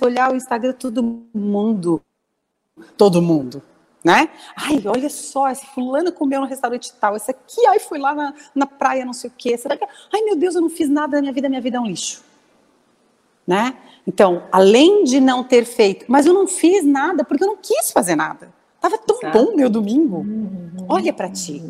a 0.00 0.04
olhar 0.04 0.32
o 0.32 0.36
Instagram, 0.36 0.72
todo 0.72 1.02
mundo, 1.34 2.02
todo 2.96 3.20
mundo, 3.20 3.62
né? 4.02 4.30
Ai, 4.56 4.82
olha 4.86 5.10
só, 5.10 5.50
esse 5.50 5.66
fulano 5.66 6.10
comeu 6.10 6.40
no 6.40 6.46
restaurante 6.46 6.92
tal, 6.94 7.16
esse 7.16 7.30
aqui, 7.30 7.66
ai, 7.66 7.78
foi 7.78 7.98
lá 7.98 8.14
na, 8.14 8.34
na 8.54 8.66
praia, 8.66 9.04
não 9.04 9.12
sei 9.12 9.28
o 9.28 9.32
quê. 9.36 9.56
Ai, 10.12 10.22
meu 10.22 10.36
Deus, 10.36 10.54
eu 10.54 10.62
não 10.62 10.70
fiz 10.70 10.88
nada 10.88 11.16
na 11.16 11.22
minha 11.22 11.32
vida, 11.32 11.48
minha 11.48 11.60
vida 11.60 11.76
é 11.76 11.80
um 11.80 11.86
lixo. 11.86 12.24
Né? 13.46 13.76
Então, 14.06 14.44
além 14.50 15.04
de 15.04 15.20
não 15.20 15.44
ter 15.44 15.64
feito, 15.64 16.06
mas 16.08 16.24
eu 16.24 16.32
não 16.32 16.46
fiz 16.46 16.84
nada 16.84 17.24
porque 17.24 17.44
eu 17.44 17.48
não 17.48 17.56
quis 17.56 17.90
fazer 17.90 18.16
nada. 18.16 18.52
Tava 18.80 18.96
tão 18.96 19.20
Sabe? 19.20 19.32
bom 19.32 19.54
meu 19.54 19.68
domingo. 19.68 20.18
Uhum. 20.18 20.86
Olha 20.88 21.12
para 21.12 21.28
ti. 21.28 21.62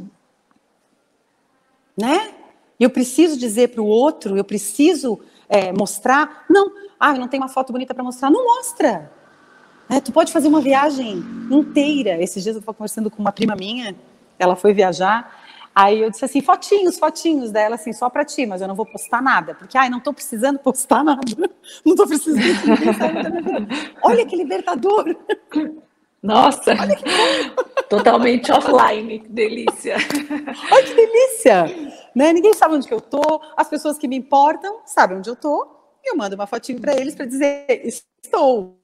Né? 1.97 2.35
Eu 2.79 2.91
preciso 2.91 3.37
dizer 3.37 3.71
para 3.71 3.83
o 3.83 3.87
outro, 3.87 4.37
eu 4.37 4.45
preciso 4.45 5.21
é, 5.51 5.71
mostrar. 5.73 6.47
Não, 6.49 6.73
ah, 6.99 7.13
não 7.13 7.29
tenho 7.29 7.43
uma 7.43 7.49
foto 7.51 7.73
bonita 7.73 7.93
para 7.93 8.03
mostrar. 8.03 8.31
Não 8.31 8.43
mostra. 8.43 9.13
É, 9.91 10.01
tu 10.01 10.13
pode 10.13 10.33
fazer 10.33 10.49
uma 10.49 10.63
viagem 10.63 11.23
inteira. 11.51 12.23
Esses 12.23 12.43
dias 12.43 12.57
eu 12.57 12.61
estava 12.61 12.75
conversando 12.75 13.11
com 13.11 13.21
uma 13.21 13.33
prima 13.33 13.55
minha, 13.55 13.95
ela 14.39 14.57
foi 14.57 14.73
viajar 14.73 15.31
Aí 15.75 16.03
eu 16.03 16.11
disse 16.11 16.25
assim, 16.25 16.41
fotinhos, 16.41 16.99
fotinhos 16.99 17.53
dela, 17.53 17.77
assim, 17.77 17.93
só 17.93 18.11
para 18.11 18.25
ti, 18.25 18.45
mas 18.45 18.61
eu 18.61 18.67
não 18.67 18.75
vou 18.75 18.85
postar 18.85 19.23
nada, 19.23 19.55
porque, 19.55 19.79
ai, 19.79 19.89
não 19.89 19.99
estou 19.99 20.13
precisando 20.13 20.59
postar 20.59 21.05
nada, 21.05 21.21
não 21.87 21.93
estou 21.93 22.07
precisando 22.07 22.43
Olha 24.03 24.27
que 24.27 24.37
libertador! 24.37 25.17
Nossa, 26.23 26.75
totalmente 27.89 28.53
offline, 28.53 29.21
que 29.21 29.29
delícia! 29.29 29.97
Olha 30.71 30.85
que 30.85 30.95
delícia! 30.95 31.65
Né? 32.15 32.33
Ninguém 32.33 32.53
sabe 32.53 32.75
onde 32.75 32.87
que 32.87 32.95
eu 32.95 33.01
tô, 33.01 33.41
as 33.57 33.69
pessoas 33.69 33.97
que 33.97 34.07
me 34.07 34.17
importam 34.17 34.81
sabem 34.85 35.17
onde 35.17 35.31
eu 35.31 35.37
tô, 35.37 35.67
e 36.05 36.11
eu 36.11 36.17
mando 36.17 36.35
uma 36.35 36.47
fotinho 36.47 36.81
para 36.81 36.95
eles 36.95 37.15
para 37.15 37.27
dizer, 37.27 37.67
estou. 38.23 38.79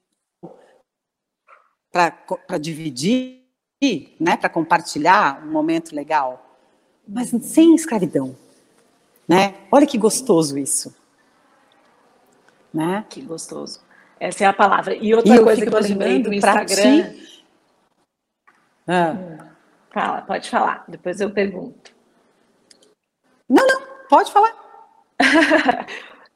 Para 1.91 2.57
dividir, 2.59 3.43
né? 4.19 4.35
para 4.35 4.49
compartilhar 4.49 5.43
um 5.45 5.51
momento 5.51 5.95
legal 5.95 6.47
mas 7.07 7.29
sem 7.41 7.73
escravidão. 7.73 8.35
Né? 9.27 9.55
Olha 9.71 9.87
que 9.87 9.97
gostoso 9.97 10.57
isso. 10.57 10.93
Né? 12.73 13.05
Que 13.09 13.21
gostoso. 13.21 13.79
Essa 14.19 14.43
é 14.43 14.47
a 14.47 14.53
palavra. 14.53 14.95
E 14.95 15.13
outra 15.13 15.35
e 15.35 15.39
coisa 15.39 15.65
que 15.65 15.73
eu 15.73 15.79
lembrei 15.79 16.21
do 16.21 16.33
Instagram. 16.33 17.13
Ah. 18.87 19.11
Hum. 19.11 19.37
Fala, 19.91 20.21
pode 20.21 20.49
falar, 20.49 20.85
depois 20.87 21.19
eu 21.19 21.31
pergunto. 21.31 21.91
Não, 23.49 23.65
não, 23.65 23.81
pode 24.09 24.31
falar. 24.31 24.55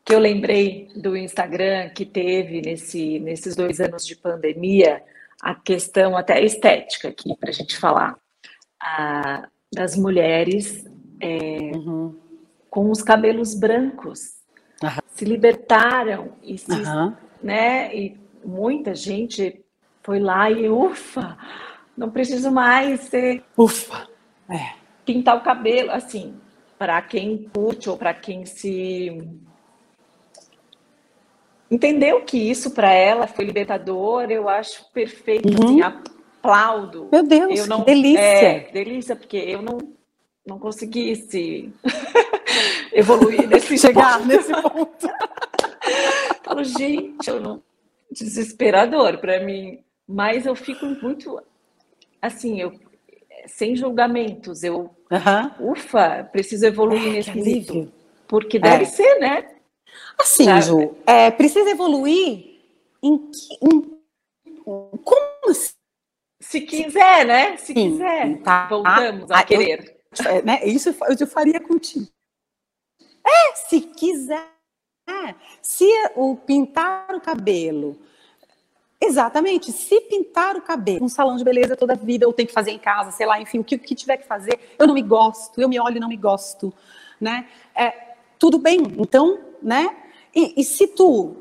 que 0.04 0.14
eu 0.16 0.20
lembrei 0.20 0.90
do 0.96 1.16
Instagram 1.16 1.90
que 1.90 2.06
teve 2.06 2.62
nesse, 2.62 3.20
nesses 3.20 3.56
dois 3.56 3.80
anos 3.80 4.06
de 4.06 4.16
pandemia 4.16 5.04
a 5.42 5.54
questão 5.54 6.18
até 6.18 6.44
estética 6.44 7.10
aqui 7.10 7.36
para 7.36 7.50
a 7.50 7.54
gente 7.54 7.78
falar. 7.78 8.18
Ah, 8.82 9.48
das 9.74 9.96
mulheres 9.96 10.86
é, 11.20 11.72
uhum. 11.76 12.20
com 12.70 12.90
os 12.90 13.02
cabelos 13.02 13.54
brancos. 13.54 14.38
Uhum. 14.82 14.90
Se 15.08 15.26
libertaram 15.26 16.34
e, 16.42 16.58
se, 16.58 16.72
uhum. 16.72 17.16
né, 17.42 17.96
e 17.96 18.20
muita 18.44 18.96
gente 18.96 19.64
foi 20.04 20.20
lá 20.20 20.50
e 20.50 20.68
ufa, 20.68 21.38
não 22.02 22.10
preciso 22.12 22.52
mais 22.52 23.00
ser. 23.02 23.44
Ufa! 23.58 24.08
É. 24.50 24.74
Pintar 25.06 25.38
o 25.38 25.42
cabelo, 25.42 25.92
assim, 25.92 26.36
para 26.78 27.02
quem 27.02 27.50
curte 27.54 27.90
ou 27.90 27.98
para 27.98 28.14
quem 28.14 28.46
se 28.46 29.18
entendeu 31.70 32.22
que 32.22 32.38
isso 32.38 32.72
para 32.72 32.92
ela 32.92 33.28
foi 33.28 33.46
libertador, 33.46 34.30
eu 34.30 34.50
acho 34.50 34.92
perfeito. 34.92 35.48
Assim, 35.48 35.82
uhum 35.82 36.22
aplaudo. 36.42 37.08
Meu 37.12 37.24
Deus, 37.24 37.60
eu 37.60 37.68
não, 37.68 37.84
delícia. 37.84 38.20
É, 38.20 38.72
delícia, 38.72 39.16
porque 39.16 39.38
eu 39.38 39.62
não, 39.62 39.78
não 40.46 40.58
conseguisse 40.58 41.72
evoluir 42.92 43.48
nesse 43.48 43.78
Chegar 43.78 44.18
ponto. 44.18 44.28
nesse 44.28 44.52
ponto. 44.52 45.10
Falo, 46.44 46.64
gente, 46.64 47.30
eu 47.30 47.40
não... 47.40 47.62
desesperador 48.12 49.20
para 49.20 49.44
mim. 49.44 49.80
Mas 50.08 50.46
eu 50.46 50.56
fico 50.56 50.86
muito, 50.86 51.40
assim, 52.22 52.60
eu 52.60 52.74
sem 53.48 53.76
julgamentos. 53.76 54.64
Eu, 54.64 54.96
ufa, 55.60 56.24
preciso 56.32 56.66
evoluir 56.66 57.08
é, 57.08 57.12
nesse 57.12 57.34
nível. 57.34 57.92
Porque 58.28 58.60
deve 58.60 58.84
é. 58.84 58.88
ser, 58.88 59.20
né? 59.20 59.56
Assim, 60.20 60.46
pra... 60.46 60.62
Ju, 60.62 60.96
é, 61.06 61.32
precisa 61.32 61.70
evoluir 61.70 62.62
em, 63.04 63.18
que, 63.18 63.58
em 63.62 64.02
como 65.04 65.50
assim? 65.50 65.74
Se 66.40 66.62
quiser, 66.62 67.26
né? 67.26 67.58
Se 67.58 67.68
Sim, 67.68 67.92
quiser. 67.92 68.42
Tá. 68.42 68.68
Voltamos 68.68 69.30
a 69.30 69.40
ah, 69.40 69.44
querer. 69.44 70.02
Eu, 70.18 70.32
é, 70.32 70.42
né? 70.42 70.66
Isso 70.66 70.90
eu 70.90 71.28
faria 71.28 71.60
contigo. 71.60 72.08
É, 73.26 73.56
se 73.56 73.82
quiser. 73.82 74.50
Se 75.62 75.86
o 76.16 76.36
pintar 76.36 77.14
o 77.14 77.22
cabelo. 77.22 78.00
Exatamente. 79.02 79.72
Se 79.72 80.00
pintar 80.02 80.56
o 80.56 80.62
cabelo, 80.62 81.04
um 81.04 81.10
salão 81.10 81.36
de 81.36 81.44
beleza 81.44 81.76
toda 81.76 81.94
a 81.94 81.96
vida, 81.96 82.28
ou 82.28 82.34
tem 82.34 82.46
que 82.46 82.54
fazer 82.54 82.70
em 82.70 82.78
casa, 82.78 83.10
sei 83.10 83.26
lá, 83.26 83.42
enfim, 83.42 83.58
o 83.58 83.64
que, 83.64 83.76
o 83.76 83.80
que 83.80 83.96
tiver 83.96 84.18
que 84.18 84.28
fazer, 84.28 84.60
eu 84.78 84.86
não 84.86 84.94
me 84.94 85.02
gosto, 85.02 85.60
eu 85.60 85.68
me 85.68 85.80
olho 85.80 85.98
e 85.98 86.00
não 86.00 86.08
me 86.08 86.18
gosto, 86.18 86.72
né? 87.20 87.48
É, 87.74 87.94
tudo 88.38 88.60
bem, 88.60 88.80
então, 89.00 89.40
né? 89.62 89.98
E, 90.36 90.62
e 90.62 90.64
se 90.64 90.88
tu 90.88 91.36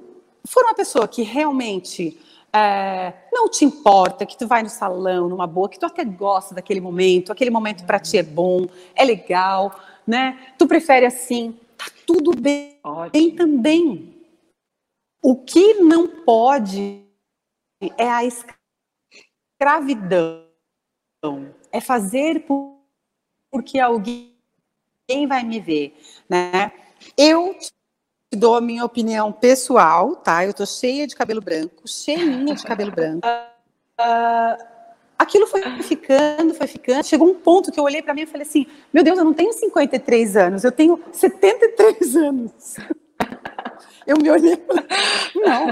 for 0.47 0.65
uma 0.65 0.75
pessoa 0.75 1.07
que 1.07 1.23
realmente 1.23 2.19
é, 2.51 3.13
não 3.31 3.49
te 3.49 3.65
importa, 3.65 4.25
que 4.25 4.39
tu 4.39 4.47
vai 4.47 4.63
no 4.63 4.71
salão, 4.71 5.29
numa 5.29 5.47
boa, 5.47 5.69
que 5.69 5.79
tu 5.79 5.85
até 5.85 6.03
gosta 6.03 6.55
daquele 6.55 6.81
momento, 6.81 7.31
aquele 7.31 7.51
momento 7.51 7.85
para 7.85 8.01
ti 8.01 8.17
é 8.17 8.23
bom, 8.23 8.67
é 8.95 9.05
legal, 9.05 9.79
né? 10.07 10.55
Tu 10.59 10.67
prefere 10.67 11.05
assim, 11.05 11.55
tá 11.77 11.87
tudo 12.07 12.33
bem, 12.35 12.79
bem 13.13 13.31
também. 13.33 14.15
O 15.23 15.37
que 15.37 15.75
não 15.75 16.09
pode 16.09 17.10
é 17.97 18.09
a 18.09 18.23
escravidão, 19.59 20.45
é 21.73 21.81
fazer 21.81 22.45
porque 23.51 23.79
alguém 23.79 24.37
vai 25.27 25.43
me 25.43 25.59
ver, 25.61 25.97
né? 26.29 26.73
Eu 27.17 27.57
dou 28.33 28.57
a 28.57 28.61
minha 28.61 28.85
opinião 28.85 29.33
pessoal, 29.33 30.15
tá? 30.17 30.45
Eu 30.45 30.55
tô 30.55 30.67
cheia 30.67 31.07
de 31.07 31.17
cabelo 31.17 31.41
branco, 31.41 31.89
cheinha 31.89 32.55
de 32.55 32.63
cabelo 32.63 32.93
branco. 32.93 33.27
Uh, 33.99 34.65
aquilo 35.19 35.47
foi 35.47 35.63
ficando, 35.83 36.55
foi 36.55 36.67
ficando. 36.67 37.05
Chegou 37.05 37.29
um 37.29 37.35
ponto 37.35 37.73
que 37.73 37.81
eu 37.81 37.85
olhei 37.85 38.03
para 38.03 38.15
mim 38.15 38.23
e 38.23 38.27
falei 38.27 38.47
assim: 38.47 38.67
Meu 38.93 39.03
Deus, 39.03 39.19
eu 39.19 39.25
não 39.25 39.35
tenho 39.35 39.53
53 39.53 40.37
anos, 40.37 40.65
eu 40.65 40.73
tenho 40.73 41.03
73 41.13 42.17
anos. 42.17 42.77
Eu 44.11 44.19
me 44.21 44.29
olhei 44.29 44.55
e 44.55 44.57
falei: 44.57 44.85
Não, 45.37 45.67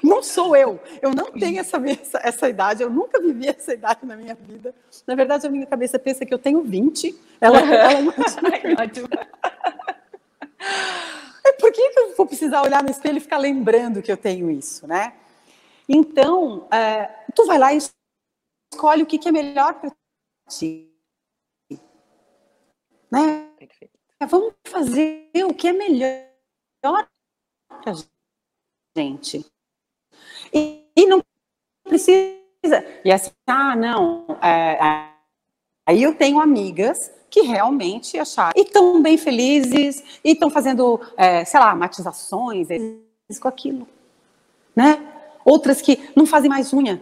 não 0.00 0.22
sou 0.22 0.54
eu. 0.54 0.78
Eu 1.02 1.10
não 1.10 1.32
tenho 1.32 1.58
essa, 1.58 1.76
essa, 1.76 2.20
essa 2.22 2.48
idade, 2.48 2.84
eu 2.84 2.88
nunca 2.88 3.20
vivi 3.20 3.48
essa 3.48 3.74
idade 3.74 4.06
na 4.06 4.14
minha 4.14 4.36
vida. 4.36 4.72
Na 5.04 5.16
verdade, 5.16 5.48
a 5.48 5.50
minha 5.50 5.66
cabeça 5.66 5.98
pensa 5.98 6.24
que 6.24 6.32
eu 6.32 6.38
tenho 6.38 6.62
20. 6.62 7.18
Ela, 7.40 7.58
ela. 7.58 8.14
Ai, 8.52 8.86
ótimo. 8.86 9.08
por 11.58 11.72
que, 11.72 11.80
eu 11.80 12.14
vou 12.16 12.26
precisar 12.26 12.62
olhar 12.62 12.80
no 12.80 12.90
espelho 12.90 13.16
e 13.16 13.20
ficar 13.20 13.38
lembrando 13.38 14.00
que 14.00 14.12
eu 14.12 14.16
tenho 14.16 14.48
isso, 14.52 14.86
né? 14.86 15.14
Então, 15.88 16.68
é, 16.70 17.10
tu 17.34 17.44
vai 17.44 17.58
lá 17.58 17.74
e 17.74 17.78
escolhe 18.72 19.02
o 19.02 19.06
que, 19.06 19.18
que 19.18 19.28
é 19.28 19.32
melhor 19.32 19.74
para 19.74 19.90
ti. 20.48 20.88
Né? 23.10 23.48
Vamos 24.28 24.54
fazer 24.64 25.28
o 25.44 25.52
que 25.52 25.66
é 25.66 25.72
melhor 25.72 26.30
gente. 28.96 29.46
E, 30.52 30.84
e, 30.96 31.06
não 31.06 31.22
precisa. 31.84 32.84
E 33.04 33.10
assim, 33.10 33.30
ah, 33.46 33.76
não. 33.76 34.24
É, 34.42 34.78
aí 35.86 36.02
eu 36.02 36.14
tenho 36.14 36.40
amigas 36.40 37.10
que 37.30 37.42
realmente 37.42 38.18
acharam. 38.18 38.52
E 38.56 38.62
estão 38.62 39.00
bem 39.00 39.16
felizes, 39.16 40.02
e 40.24 40.32
estão 40.32 40.50
fazendo, 40.50 41.00
é, 41.16 41.44
sei 41.44 41.60
lá, 41.60 41.74
matizações, 41.74 42.68
isso 43.28 43.40
com 43.40 43.48
aquilo. 43.48 43.86
Né? 44.74 45.00
Outras 45.44 45.80
que 45.80 46.10
não 46.16 46.26
fazem 46.26 46.50
mais 46.50 46.72
unha. 46.72 47.00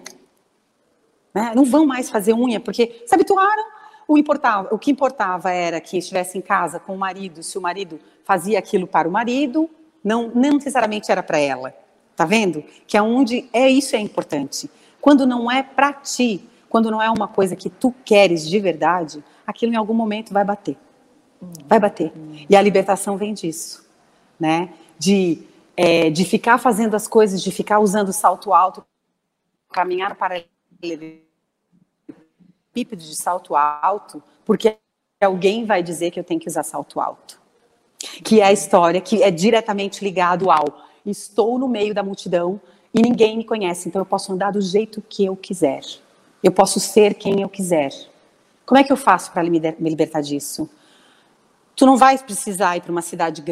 Né? 1.34 1.52
Não 1.54 1.64
vão 1.64 1.86
mais 1.86 2.10
fazer 2.10 2.34
unha, 2.34 2.60
porque 2.60 3.02
se 3.06 3.14
habituaram. 3.14 3.78
O, 4.06 4.16
importava, 4.16 4.74
o 4.74 4.78
que 4.78 4.90
importava 4.90 5.50
era 5.50 5.80
que 5.82 5.98
estivesse 5.98 6.38
em 6.38 6.40
casa 6.40 6.80
com 6.80 6.94
o 6.94 6.98
marido, 6.98 7.42
se 7.42 7.58
o 7.58 7.60
marido 7.60 8.00
fazia 8.24 8.58
aquilo 8.58 8.86
para 8.86 9.06
o 9.06 9.10
marido, 9.12 9.68
não, 10.08 10.28
não 10.34 10.54
necessariamente 10.54 11.12
era 11.12 11.22
para 11.22 11.38
ela. 11.38 11.74
Tá 12.16 12.24
vendo? 12.24 12.64
Que 12.86 12.96
é 12.96 13.02
onde 13.02 13.48
é 13.52 13.68
isso 13.68 13.94
é 13.94 14.00
importante. 14.00 14.70
Quando 15.00 15.26
não 15.26 15.50
é 15.50 15.62
para 15.62 15.92
ti, 15.92 16.48
quando 16.68 16.90
não 16.90 17.00
é 17.00 17.10
uma 17.10 17.28
coisa 17.28 17.54
que 17.54 17.68
tu 17.68 17.94
queres 18.04 18.48
de 18.48 18.58
verdade, 18.58 19.22
aquilo 19.46 19.74
em 19.74 19.76
algum 19.76 19.92
momento 19.92 20.32
vai 20.32 20.44
bater. 20.44 20.78
Vai 21.66 21.78
bater. 21.78 22.10
E 22.48 22.56
a 22.56 22.62
libertação 22.62 23.18
vem 23.18 23.34
disso, 23.34 23.86
né? 24.40 24.70
De, 24.98 25.42
é, 25.76 26.08
de 26.08 26.24
ficar 26.24 26.56
fazendo 26.56 26.94
as 26.96 27.06
coisas, 27.06 27.42
de 27.42 27.52
ficar 27.52 27.78
usando 27.78 28.12
salto 28.12 28.52
alto, 28.54 28.84
caminhar 29.70 30.16
para 30.16 30.42
pípedo 32.72 33.02
de 33.02 33.14
salto 33.14 33.54
alto, 33.54 34.22
porque 34.44 34.78
alguém 35.20 35.66
vai 35.66 35.82
dizer 35.82 36.10
que 36.10 36.18
eu 36.18 36.24
tenho 36.24 36.40
que 36.40 36.48
usar 36.48 36.62
salto 36.62 36.98
alto. 36.98 37.38
Que 38.22 38.40
é 38.40 38.46
a 38.46 38.52
história 38.52 39.00
que 39.00 39.22
é 39.22 39.30
diretamente 39.30 40.04
ligado 40.04 40.50
ao 40.50 40.88
estou 41.10 41.58
no 41.58 41.68
meio 41.68 41.94
da 41.94 42.02
multidão 42.02 42.60
e 42.92 43.02
ninguém 43.02 43.36
me 43.36 43.44
conhece, 43.44 43.88
então 43.88 44.00
eu 44.00 44.06
posso 44.06 44.32
andar 44.32 44.52
do 44.52 44.60
jeito 44.60 45.02
que 45.02 45.24
eu 45.24 45.36
quiser. 45.36 45.82
Eu 46.42 46.52
posso 46.52 46.80
ser 46.80 47.14
quem 47.14 47.42
eu 47.42 47.48
quiser. 47.48 47.90
Como 48.64 48.78
é 48.78 48.84
que 48.84 48.92
eu 48.92 48.96
faço 48.96 49.32
para 49.32 49.42
me 49.42 49.60
libertar 49.80 50.20
disso? 50.20 50.68
Tu 51.74 51.86
não 51.86 51.96
vai 51.96 52.18
precisar 52.18 52.76
ir 52.76 52.80
para 52.80 52.92
uma 52.92 53.02
cidade 53.02 53.42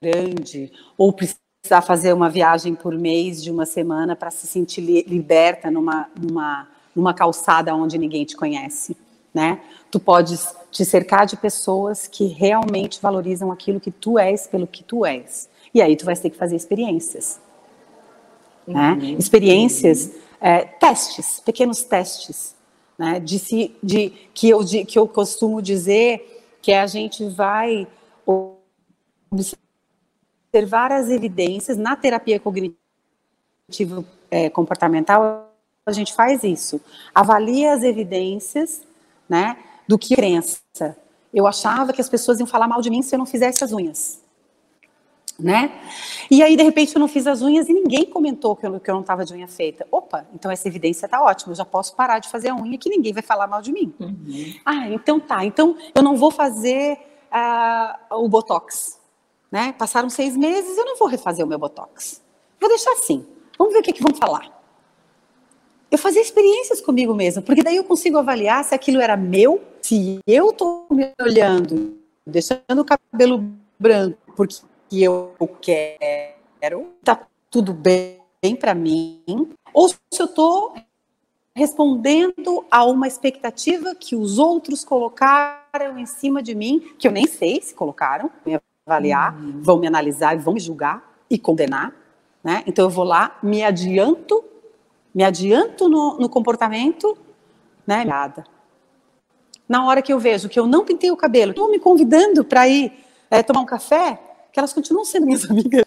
grande 0.00 0.72
ou 0.96 1.12
precisar 1.12 1.82
fazer 1.82 2.12
uma 2.12 2.28
viagem 2.28 2.74
por 2.74 2.96
mês 2.96 3.42
de 3.42 3.50
uma 3.50 3.66
semana 3.66 4.14
para 4.14 4.30
se 4.30 4.46
sentir 4.46 4.80
liberta 4.80 5.70
numa, 5.70 6.08
numa, 6.18 6.68
numa 6.94 7.14
calçada 7.14 7.74
onde 7.74 7.98
ninguém 7.98 8.24
te 8.24 8.36
conhece, 8.36 8.96
né? 9.34 9.60
Tu 9.90 9.98
podes 9.98 10.54
te 10.70 10.84
cercar 10.84 11.26
de 11.26 11.36
pessoas 11.36 12.06
que 12.06 12.26
realmente 12.26 13.00
valorizam 13.02 13.50
aquilo 13.50 13.80
que 13.80 13.90
tu 13.90 14.18
és 14.18 14.46
pelo 14.46 14.66
que 14.66 14.84
tu 14.84 15.04
és. 15.04 15.48
E 15.74 15.82
aí 15.82 15.96
tu 15.96 16.04
vai 16.04 16.16
ter 16.16 16.30
que 16.30 16.36
fazer 16.36 16.54
experiências. 16.54 17.40
Né? 18.66 18.92
Uhum. 18.92 18.96
Né? 18.96 19.16
Experiências, 19.18 20.12
é, 20.40 20.60
testes, 20.60 21.40
pequenos 21.40 21.82
testes, 21.82 22.54
né? 22.96 23.18
de, 23.18 23.38
se, 23.38 23.76
de, 23.82 24.10
que, 24.32 24.48
eu, 24.48 24.62
de, 24.62 24.84
que 24.84 24.98
eu 24.98 25.08
costumo 25.08 25.60
dizer 25.60 26.30
que 26.62 26.72
a 26.72 26.86
gente 26.86 27.28
vai 27.28 27.86
observar 30.52 30.92
as 30.92 31.08
evidências 31.08 31.76
na 31.76 31.96
terapia 31.96 32.40
cognitivo 32.40 34.04
é, 34.30 34.48
comportamental, 34.48 35.52
a 35.86 35.92
gente 35.92 36.14
faz 36.14 36.42
isso. 36.42 36.80
Avalia 37.14 37.74
as 37.74 37.82
evidências 37.82 38.82
né, 39.34 39.56
do 39.88 39.98
que 39.98 40.14
crença. 40.14 40.60
Eu 41.32 41.46
achava 41.46 41.92
que 41.92 42.00
as 42.00 42.08
pessoas 42.08 42.38
iam 42.38 42.46
falar 42.46 42.68
mal 42.68 42.80
de 42.80 42.88
mim 42.88 43.02
se 43.02 43.14
eu 43.14 43.18
não 43.18 43.26
fizesse 43.26 43.64
as 43.64 43.72
unhas 43.72 44.24
né? 45.38 45.72
E 46.30 46.42
aí, 46.42 46.56
de 46.56 46.62
repente, 46.62 46.94
eu 46.94 47.00
não 47.00 47.08
fiz 47.08 47.26
as 47.26 47.42
unhas 47.42 47.68
e 47.68 47.72
ninguém 47.72 48.04
comentou 48.04 48.54
que 48.54 48.66
eu, 48.66 48.78
que 48.78 48.90
eu 48.90 48.94
não 48.94 49.00
estava 49.00 49.24
de 49.24 49.34
unha 49.34 49.48
feita. 49.48 49.86
Opa, 49.90 50.26
então 50.32 50.50
essa 50.50 50.68
evidência 50.68 51.06
está 51.06 51.22
ótima, 51.22 51.52
eu 51.52 51.56
já 51.56 51.64
posso 51.64 51.94
parar 51.96 52.18
de 52.18 52.28
fazer 52.28 52.50
a 52.50 52.54
unha 52.54 52.78
que 52.78 52.88
ninguém 52.88 53.12
vai 53.12 53.22
falar 53.22 53.46
mal 53.46 53.60
de 53.60 53.72
mim. 53.72 53.92
Uhum. 53.98 54.54
Ah, 54.64 54.88
então 54.90 55.18
tá, 55.18 55.44
então 55.44 55.76
eu 55.94 56.02
não 56.02 56.16
vou 56.16 56.30
fazer 56.30 56.98
uh, 57.32 58.22
o 58.22 58.28
Botox, 58.28 59.00
né? 59.50 59.74
Passaram 59.76 60.08
seis 60.08 60.36
meses, 60.36 60.78
eu 60.78 60.84
não 60.84 60.96
vou 60.96 61.08
refazer 61.08 61.44
o 61.44 61.48
meu 61.48 61.58
Botox. 61.58 62.22
Vou 62.60 62.68
deixar 62.68 62.92
assim, 62.92 63.26
vamos 63.58 63.72
ver 63.72 63.80
o 63.80 63.82
que, 63.82 63.92
que 63.92 64.02
vão 64.02 64.14
falar. 64.14 64.63
Eu 65.90 65.98
fazia 65.98 66.22
experiências 66.22 66.80
comigo 66.80 67.14
mesma, 67.14 67.42
porque 67.42 67.62
daí 67.62 67.76
eu 67.76 67.84
consigo 67.84 68.18
avaliar 68.18 68.64
se 68.64 68.74
aquilo 68.74 69.00
era 69.00 69.16
meu, 69.16 69.62
se 69.80 70.18
eu 70.26 70.50
estou 70.50 70.86
me 70.90 71.12
olhando, 71.20 71.96
deixando 72.26 72.80
o 72.80 72.84
cabelo 72.84 73.44
branco, 73.78 74.18
porque 74.36 74.56
que 74.88 75.02
eu 75.02 75.34
quero, 75.60 76.86
tá 77.02 77.26
tudo 77.50 77.72
bem 77.72 78.20
para 78.60 78.74
mim, 78.74 79.20
ou 79.72 79.88
se 79.88 79.96
eu 80.18 80.26
estou 80.26 80.74
respondendo 81.56 82.64
a 82.70 82.84
uma 82.84 83.08
expectativa 83.08 83.94
que 83.94 84.14
os 84.14 84.38
outros 84.38 84.84
colocaram 84.84 85.98
em 85.98 86.06
cima 86.06 86.42
de 86.42 86.54
mim, 86.54 86.94
que 86.98 87.08
eu 87.08 87.12
nem 87.12 87.26
sei 87.26 87.60
se 87.60 87.74
colocaram, 87.74 88.30
me 88.46 88.60
avaliar, 88.86 89.36
uhum. 89.36 89.62
vão 89.62 89.78
me 89.78 89.86
analisar, 89.86 90.36
vão 90.38 90.54
me 90.54 90.60
julgar 90.60 91.16
e 91.28 91.38
condenar, 91.38 91.92
né? 92.42 92.62
Então 92.66 92.84
eu 92.84 92.90
vou 92.90 93.04
lá, 93.04 93.38
me 93.42 93.64
adianto, 93.64 94.44
me 95.14 95.22
adianto 95.22 95.88
no, 95.88 96.18
no 96.18 96.28
comportamento, 96.28 97.16
né? 97.86 98.04
Nada. 98.04 98.44
Na 99.68 99.86
hora 99.86 100.02
que 100.02 100.12
eu 100.12 100.18
vejo 100.18 100.48
que 100.48 100.58
eu 100.58 100.66
não 100.66 100.84
pintei 100.84 101.10
o 101.10 101.16
cabelo, 101.16 101.50
estou 101.50 101.70
me 101.70 101.78
convidando 101.78 102.44
para 102.44 102.68
ir 102.68 102.92
é, 103.30 103.42
tomar 103.42 103.60
um 103.60 103.66
café, 103.66 104.20
que 104.52 104.58
elas 104.58 104.72
continuam 104.72 105.04
sendo 105.04 105.26
minhas 105.26 105.44
amigas. 105.50 105.84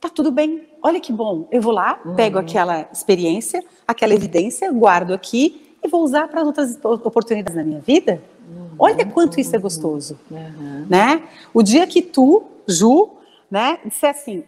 Tá 0.00 0.08
tudo 0.08 0.30
bem, 0.30 0.68
olha 0.82 1.00
que 1.00 1.12
bom. 1.12 1.48
Eu 1.50 1.62
vou 1.62 1.72
lá, 1.72 2.00
uhum. 2.04 2.14
pego 2.14 2.38
aquela 2.38 2.88
experiência, 2.92 3.64
aquela 3.86 4.14
evidência, 4.14 4.70
guardo 4.72 5.14
aqui 5.14 5.76
e 5.82 5.88
vou 5.88 6.02
usar 6.02 6.28
para 6.28 6.42
outras 6.42 6.78
oportunidades 6.82 7.54
na 7.54 7.62
minha 7.62 7.80
vida. 7.80 8.20
Uhum. 8.48 8.70
Olha 8.78 9.06
quanto 9.06 9.40
isso 9.40 9.54
é 9.54 9.58
gostoso, 9.58 10.18
uhum. 10.30 10.86
né? 10.88 11.22
O 11.52 11.62
dia 11.62 11.86
que 11.86 12.02
tu, 12.02 12.42
Ju, 12.66 13.10
né, 13.50 13.78
disser 13.84 14.10
assim, 14.10 14.44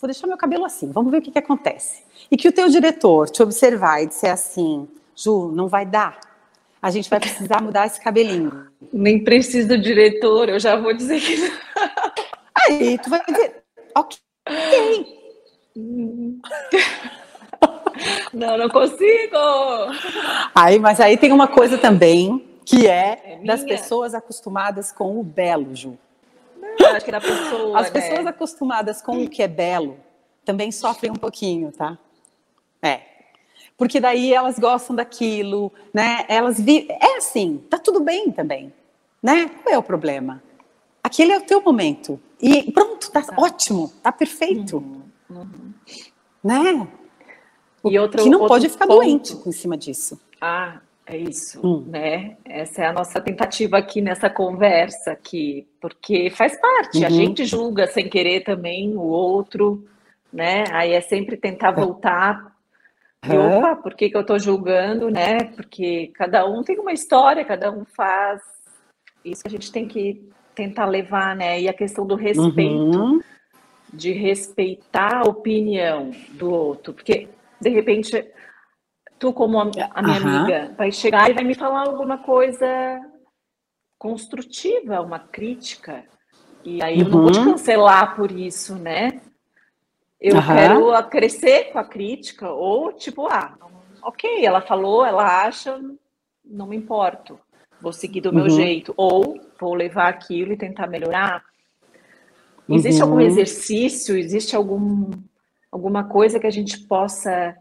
vou 0.00 0.08
deixar 0.08 0.26
meu 0.26 0.36
cabelo 0.36 0.64
assim, 0.64 0.90
vamos 0.92 1.10
ver 1.10 1.18
o 1.18 1.22
que, 1.22 1.30
que 1.30 1.38
acontece. 1.38 2.02
E 2.30 2.36
que 2.36 2.48
o 2.48 2.52
teu 2.52 2.68
diretor 2.68 3.28
te 3.28 3.42
observar 3.42 4.02
e 4.02 4.06
disser 4.06 4.32
assim, 4.32 4.88
Ju, 5.14 5.50
não 5.52 5.68
vai 5.68 5.84
dar. 5.84 6.20
A 6.80 6.90
gente 6.90 7.10
vai 7.10 7.18
precisar 7.18 7.60
mudar 7.60 7.86
esse 7.86 8.00
cabelinho. 8.00 8.68
Nem 8.92 9.22
preciso 9.22 9.68
do 9.68 9.78
diretor, 9.78 10.48
eu 10.48 10.60
já 10.60 10.76
vou 10.76 10.94
dizer 10.94 11.20
que 11.20 11.36
não. 11.36 11.50
Aí 12.54 12.98
tu 12.98 13.10
vai 13.10 13.20
dizer, 13.26 13.62
ok. 13.94 14.16
Não, 18.32 18.56
não 18.56 18.68
consigo. 18.68 19.36
Aí, 20.54 20.78
mas 20.78 21.00
aí 21.00 21.16
tem 21.16 21.32
uma 21.32 21.48
coisa 21.48 21.76
também 21.76 22.46
que 22.64 22.86
é, 22.86 23.40
é 23.40 23.44
das 23.44 23.64
pessoas 23.64 24.14
acostumadas 24.14 24.92
com 24.92 25.18
o 25.18 25.24
belo, 25.24 25.74
Ju. 25.74 25.98
Acho 26.86 27.10
da 27.10 27.20
pessoa. 27.20 27.78
As 27.78 27.92
né? 27.92 28.00
pessoas 28.00 28.26
acostumadas 28.26 29.02
com 29.02 29.24
o 29.24 29.28
que 29.28 29.42
é 29.42 29.48
belo 29.48 29.98
também 30.44 30.72
sofrem 30.72 31.10
um 31.10 31.16
pouquinho, 31.16 31.70
tá? 31.72 31.98
É. 32.80 33.02
Porque 33.76 34.00
daí 34.00 34.32
elas 34.32 34.58
gostam 34.58 34.96
daquilo, 34.96 35.70
né? 35.92 36.24
Elas 36.26 36.58
vivem. 36.58 36.96
É 37.00 37.18
assim, 37.18 37.62
tá 37.68 37.78
tudo 37.78 38.00
bem 38.00 38.30
também, 38.32 38.72
né? 39.22 39.48
Qual 39.62 39.74
é 39.74 39.78
o 39.78 39.82
problema? 39.82 40.42
Aquele 41.02 41.32
é 41.32 41.38
o 41.38 41.42
teu 41.42 41.62
momento. 41.62 42.18
E 42.40 42.72
pronto, 42.72 43.10
tá 43.10 43.22
ótimo, 43.36 43.92
tá 44.02 44.10
perfeito. 44.10 44.78
Uhum, 44.78 45.02
uhum. 45.30 45.74
Né? 46.42 46.88
E 47.84 47.98
outro, 47.98 48.22
que 48.22 48.30
não 48.30 48.40
outro 48.40 48.54
pode 48.54 48.68
ficar 48.68 48.86
ponto. 48.86 48.96
doente 48.96 49.36
em 49.46 49.52
cima 49.52 49.76
disso. 49.76 50.18
Ah, 50.40 50.80
é 51.08 51.16
isso, 51.16 51.66
hum. 51.66 51.84
né? 51.86 52.36
Essa 52.44 52.82
é 52.82 52.86
a 52.86 52.92
nossa 52.92 53.20
tentativa 53.20 53.78
aqui 53.78 54.00
nessa 54.00 54.28
conversa 54.28 55.12
aqui, 55.12 55.66
porque 55.80 56.28
faz 56.30 56.60
parte, 56.60 56.98
uhum. 56.98 57.06
a 57.06 57.10
gente 57.10 57.44
julga 57.44 57.86
sem 57.86 58.08
querer 58.08 58.44
também 58.44 58.94
o 58.94 59.02
outro, 59.02 59.86
né? 60.32 60.64
Aí 60.70 60.92
é 60.92 61.00
sempre 61.00 61.36
tentar 61.36 61.70
é. 61.70 61.72
voltar 61.72 62.52
e, 63.26 63.36
opa, 63.36 63.74
por 63.76 63.94
que, 63.94 64.10
que 64.10 64.16
eu 64.16 64.20
estou 64.20 64.38
julgando, 64.38 65.10
né? 65.10 65.44
Porque 65.56 66.12
cada 66.14 66.46
um 66.46 66.62
tem 66.62 66.78
uma 66.78 66.92
história, 66.92 67.44
cada 67.44 67.70
um 67.70 67.84
faz. 67.84 68.40
Isso 69.24 69.42
a 69.44 69.50
gente 69.50 69.72
tem 69.72 69.88
que 69.88 70.28
tentar 70.54 70.86
levar, 70.86 71.34
né? 71.34 71.60
E 71.60 71.68
a 71.68 71.72
questão 71.72 72.06
do 72.06 72.14
respeito, 72.14 72.98
uhum. 72.98 73.20
de 73.92 74.12
respeitar 74.12 75.22
a 75.24 75.28
opinião 75.28 76.12
do 76.30 76.50
outro, 76.50 76.92
porque 76.92 77.28
de 77.60 77.70
repente 77.70 78.24
tu 79.18 79.32
como 79.32 79.58
a, 79.58 79.62
a 79.62 80.02
minha 80.02 80.20
uhum. 80.20 80.36
amiga 80.36 80.74
vai 80.76 80.92
chegar 80.92 81.30
e 81.30 81.34
vai 81.34 81.44
me 81.44 81.54
falar 81.54 81.86
alguma 81.86 82.18
coisa 82.18 83.00
construtiva, 83.98 85.00
uma 85.00 85.18
crítica, 85.18 86.04
E 86.64 86.82
aí 86.82 87.00
eu 87.00 87.08
não 87.08 87.22
vou 87.22 87.32
te 87.32 87.38
uhum. 87.38 87.52
cancelar 87.52 88.14
por 88.14 88.30
isso, 88.30 88.76
né? 88.76 89.20
Eu 90.20 90.36
uhum. 90.36 90.46
quero 90.46 91.08
crescer 91.08 91.72
com 91.72 91.78
a 91.78 91.84
crítica, 91.84 92.50
ou 92.50 92.92
tipo, 92.92 93.26
ah, 93.26 93.54
ok, 94.02 94.44
ela 94.44 94.60
falou, 94.60 95.04
ela 95.04 95.44
acha, 95.44 95.80
não 96.44 96.66
me 96.66 96.76
importo, 96.76 97.38
vou 97.80 97.92
seguir 97.92 98.20
do 98.20 98.32
meu 98.32 98.44
uhum. 98.44 98.50
jeito, 98.50 98.92
ou 98.96 99.40
vou 99.60 99.74
levar 99.74 100.08
aquilo 100.08 100.52
e 100.52 100.56
tentar 100.56 100.86
melhorar. 100.86 101.44
Existe 102.68 103.02
uhum. 103.02 103.08
algum 103.08 103.20
exercício, 103.20 104.16
existe 104.16 104.54
algum, 104.54 105.10
alguma 105.72 106.04
coisa 106.04 106.38
que 106.38 106.46
a 106.46 106.50
gente 106.50 106.78
possa. 106.80 107.56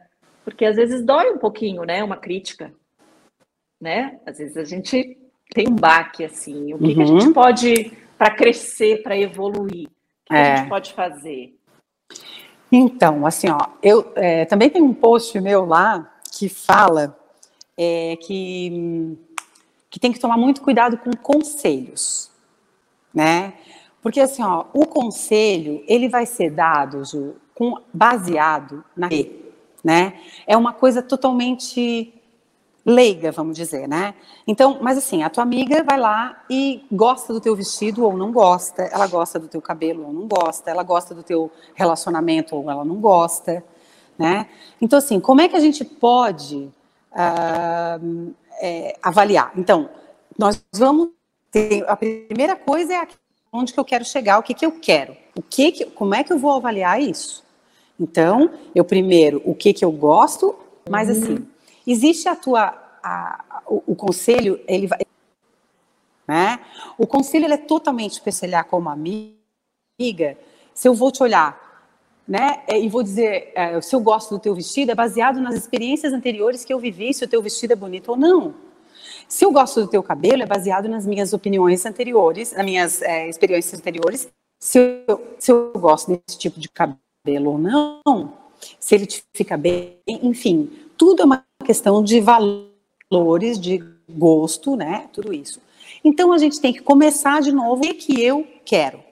Porque 0.48 0.64
às 0.64 0.78
vezes 0.78 1.04
dói 1.04 1.30
um 1.30 1.38
pouquinho, 1.38 1.84
né? 1.84 2.02
Uma 2.02 2.16
crítica. 2.16 2.74
Né? 3.82 4.18
Às 4.26 4.38
vezes 4.38 4.56
a 4.56 4.64
gente 4.64 5.18
tem 5.54 5.68
um 5.68 5.76
baque 5.76 6.24
assim. 6.24 6.74
O 6.74 6.80
que, 6.80 6.96
que 6.96 7.02
a 7.02 7.06
gente 7.06 7.26
uhum. 7.26 7.34
pode, 7.34 7.92
para 8.18 8.34
crescer, 8.34 9.04
para 9.04 9.18
evoluir, 9.18 9.88
o 9.88 10.26
que, 10.26 10.34
é. 10.34 10.54
a 10.54 10.56
gente 10.56 10.70
pode 10.70 10.94
fazer? 10.94 11.54
Então, 12.72 13.26
assim, 13.26 13.50
ó, 13.50 13.58
eu 13.84 14.14
é, 14.16 14.46
também 14.46 14.70
tem 14.70 14.82
um 14.82 14.94
post 14.94 15.38
meu 15.42 15.66
lá 15.66 16.18
que 16.32 16.48
fala 16.48 17.20
é, 17.78 18.16
que, 18.16 19.18
que 19.90 20.00
tem 20.00 20.14
que 20.14 20.20
tomar 20.20 20.38
muito 20.38 20.62
cuidado 20.62 20.98
com 20.98 21.12
conselhos, 21.12 22.32
né? 23.14 23.54
Porque 24.02 24.22
assim, 24.22 24.44
ó, 24.44 24.64
o 24.74 24.86
conselho, 24.86 25.84
ele 25.90 26.08
vai 26.08 26.26
ser 26.26 26.52
dado, 26.52 27.04
Ju, 27.04 27.36
com, 27.54 27.82
baseado 27.94 28.82
na 28.96 29.10
né? 29.88 30.16
É 30.46 30.58
uma 30.58 30.74
coisa 30.74 31.02
totalmente 31.02 32.14
leiga, 32.86 33.32
vamos 33.32 33.56
dizer, 33.56 33.88
né? 33.88 34.16
Então, 34.46 34.80
mas 34.82 34.98
assim, 34.98 35.24
a 35.24 35.30
tua 35.30 35.44
amiga 35.44 35.82
vai 35.82 35.98
lá 35.98 36.44
e 36.50 36.86
gosta 36.92 37.32
do 37.32 37.40
teu 37.40 37.56
vestido 37.56 38.04
ou 38.04 38.18
não 38.18 38.34
gosta, 38.34 38.82
ela 38.84 39.08
gosta 39.08 39.40
do 39.40 39.48
teu 39.48 39.62
cabelo 39.62 40.06
ou 40.06 40.12
não 40.12 40.28
gosta, 40.28 40.70
ela 40.70 40.84
gosta 40.84 41.16
do 41.16 41.24
teu 41.24 41.50
relacionamento 41.74 42.54
ou 42.54 42.70
ela 42.70 42.84
não 42.84 42.96
gosta, 42.96 43.64
né? 44.20 44.48
Então, 44.82 45.00
assim, 45.00 45.22
como 45.22 45.40
é 45.40 45.48
que 45.48 45.56
a 45.56 45.62
gente 45.62 45.86
pode 45.86 46.70
uh, 47.14 48.36
é, 48.62 48.94
avaliar? 49.02 49.54
Então, 49.56 49.90
nós 50.38 50.62
vamos 50.74 51.12
ter, 51.50 51.86
a 51.88 51.96
primeira 51.96 52.58
coisa 52.58 52.94
é 52.94 53.08
onde 53.54 53.72
que 53.72 53.80
eu 53.80 53.86
quero 53.86 54.04
chegar, 54.04 54.38
o 54.38 54.44
que 54.44 54.54
que 54.54 54.66
eu 54.66 54.74
quero, 54.74 55.16
o 55.34 55.42
que, 55.42 55.72
que 55.72 55.86
como 55.86 56.14
é 56.14 56.26
que 56.26 56.34
eu 56.34 56.38
vou 56.38 56.52
avaliar 56.58 57.02
isso? 57.02 57.47
Então, 58.00 58.52
eu 58.76 58.86
primeiro, 58.86 59.42
o 59.44 59.56
que 59.56 59.74
que 59.74 59.84
eu 59.84 59.92
gosto, 59.92 60.56
mas 60.90 61.10
assim, 61.10 61.36
uhum. 61.36 61.46
existe 61.86 62.30
a 62.30 62.36
tua, 62.36 62.74
a, 63.04 63.62
o, 63.66 63.84
o, 63.88 63.96
conselho, 63.96 64.60
ele 64.68 64.88
vai, 64.88 65.00
né? 66.28 66.60
O 66.98 67.08
conselho 67.08 67.46
ele 67.46 67.56
é 67.56 67.58
totalmente 67.58 68.22
para 68.22 68.64
como 68.64 68.90
amiga, 68.90 70.38
se 70.74 70.88
eu 70.88 70.94
vou 70.94 71.12
te 71.12 71.24
olhar, 71.24 71.68
né, 72.28 72.62
e 72.68 72.90
vou 72.90 73.02
dizer, 73.02 73.54
é, 73.56 73.80
se 73.80 73.96
eu 73.96 74.02
gosto 74.02 74.36
do 74.36 74.40
teu 74.40 74.54
vestido, 74.54 74.92
é 74.92 74.96
baseado 74.96 75.40
nas 75.40 75.56
experiências 75.56 76.12
anteriores 76.12 76.66
que 76.66 76.74
eu 76.74 76.80
vivi, 76.80 77.14
se 77.14 77.24
o 77.24 77.28
teu 77.28 77.42
vestido 77.42 77.72
é 77.72 77.76
bonito 77.76 78.10
ou 78.10 78.18
não. 78.18 78.54
Se 79.30 79.46
eu 79.46 79.52
gosto 79.52 79.82
do 79.82 79.88
teu 79.88 80.04
cabelo, 80.04 80.44
é 80.44 80.46
baseado 80.46 80.90
nas 80.90 81.06
minhas 81.06 81.32
opiniões 81.32 81.86
anteriores, 81.86 82.52
nas 82.52 82.66
minhas 82.66 83.02
é, 83.02 83.30
experiências 83.30 83.80
anteriores, 83.80 84.28
se 84.60 85.04
eu, 85.08 85.36
se 85.40 85.52
eu 85.52 85.72
gosto 85.74 86.12
desse 86.12 86.38
tipo 86.38 86.60
de 86.60 86.68
cabelo 86.68 87.00
cabelo 87.28 87.52
ou 87.52 87.58
não, 87.58 88.34
se 88.80 88.96
ele 88.96 89.06
te 89.06 89.22
fica 89.34 89.58
bem, 89.58 89.98
enfim, 90.08 90.70
tudo 90.98 91.22
é 91.22 91.26
uma 91.26 91.46
questão 91.66 92.02
de 92.02 92.22
valores, 92.22 93.60
de 93.60 93.84
gosto, 94.10 94.78
né? 94.78 95.10
Tudo 95.12 95.34
isso. 95.34 95.62
Então 96.04 96.32
a 96.32 96.38
gente 96.38 96.62
tem 96.62 96.72
que 96.72 96.82
começar 96.82 97.42
de 97.42 97.52
novo. 97.52 97.82
O 97.82 97.82
que 97.82 97.94
que 97.94 98.24
eu 98.24 98.48
quero? 98.64 99.04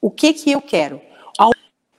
O 0.00 0.10
que 0.10 0.32
que 0.32 0.50
eu 0.50 0.60
quero? 0.60 1.00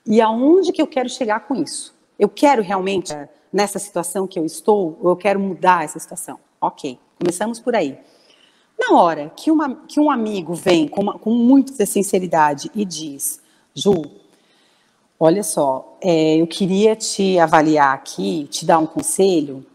E 0.05 0.22
aonde 0.22 0.72
que 0.72 0.82
eu 0.82 0.88
quero 0.88 1.10
chegar 1.10 1.41
com 1.41 1.55
isso? 1.55 1.93
Eu 2.18 2.30
quero 2.30 2.62
realmente 2.62 3.14
nessa 3.51 3.80
situação 3.80 4.28
que 4.28 4.38
eu 4.38 4.45
estou, 4.45 4.97
ou 5.01 5.10
eu 5.10 5.16
quero 5.16 5.39
mudar 5.39 5.84
essa 5.84 5.99
situação? 5.99 6.39
Ok, 6.60 6.97
começamos 7.20 7.60
por 7.60 7.76
aí. 7.76 7.97
Na 8.80 8.97
hora 8.97 9.32
que, 9.36 9.51
uma, 9.51 9.76
que 9.88 9.99
um 9.99 10.10
amigo 10.10 10.53
vem 10.53 10.88
com, 10.88 11.01
uma, 11.01 11.20
com 11.20 11.32
muita 11.32 11.86
sinceridade 11.86 12.72
e 12.74 12.86
diz, 12.86 13.41
Ju, 13.74 13.93
Olha 15.20 15.41
só, 15.41 15.97
é, 15.99 16.36
eu 16.38 16.45
queria 16.45 16.95
te 16.95 17.39
avaliar 17.39 17.93
aqui, 17.93 18.47
te 18.51 18.65
dar 18.65 18.78
um 18.78 18.86
conselho. 18.86 19.65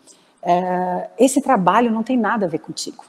É, 0.40 1.10
esse 1.18 1.42
trabalho 1.42 1.90
não 1.90 2.02
tem 2.02 2.16
nada 2.16 2.46
a 2.46 2.48
ver 2.48 2.60
contigo. 2.60 3.04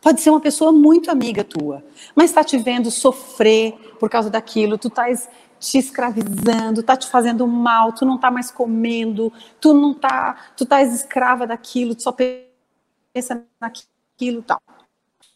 Pode 0.00 0.20
ser 0.20 0.30
uma 0.30 0.40
pessoa 0.40 0.72
muito 0.72 1.10
amiga 1.10 1.44
tua, 1.44 1.84
mas 2.14 2.30
está 2.30 2.42
te 2.42 2.58
vendo 2.58 2.90
sofrer 2.90 3.72
por 3.98 4.10
causa 4.10 4.28
daquilo, 4.30 4.76
tu 4.76 4.88
estás 4.88 5.28
te 5.60 5.78
escravizando, 5.78 6.80
está 6.80 6.96
te 6.96 7.06
fazendo 7.08 7.46
mal, 7.46 7.92
tu 7.92 8.04
não 8.04 8.16
está 8.16 8.28
mais 8.30 8.50
comendo, 8.50 9.32
tu 9.60 9.72
não 9.72 9.94
tá, 9.94 10.52
tu 10.56 10.64
estás 10.64 10.92
escrava 10.92 11.46
daquilo, 11.46 11.94
tu 11.94 12.02
só 12.02 12.12
pensa 12.12 13.44
naquilo 13.60 14.42
tal. 14.42 14.60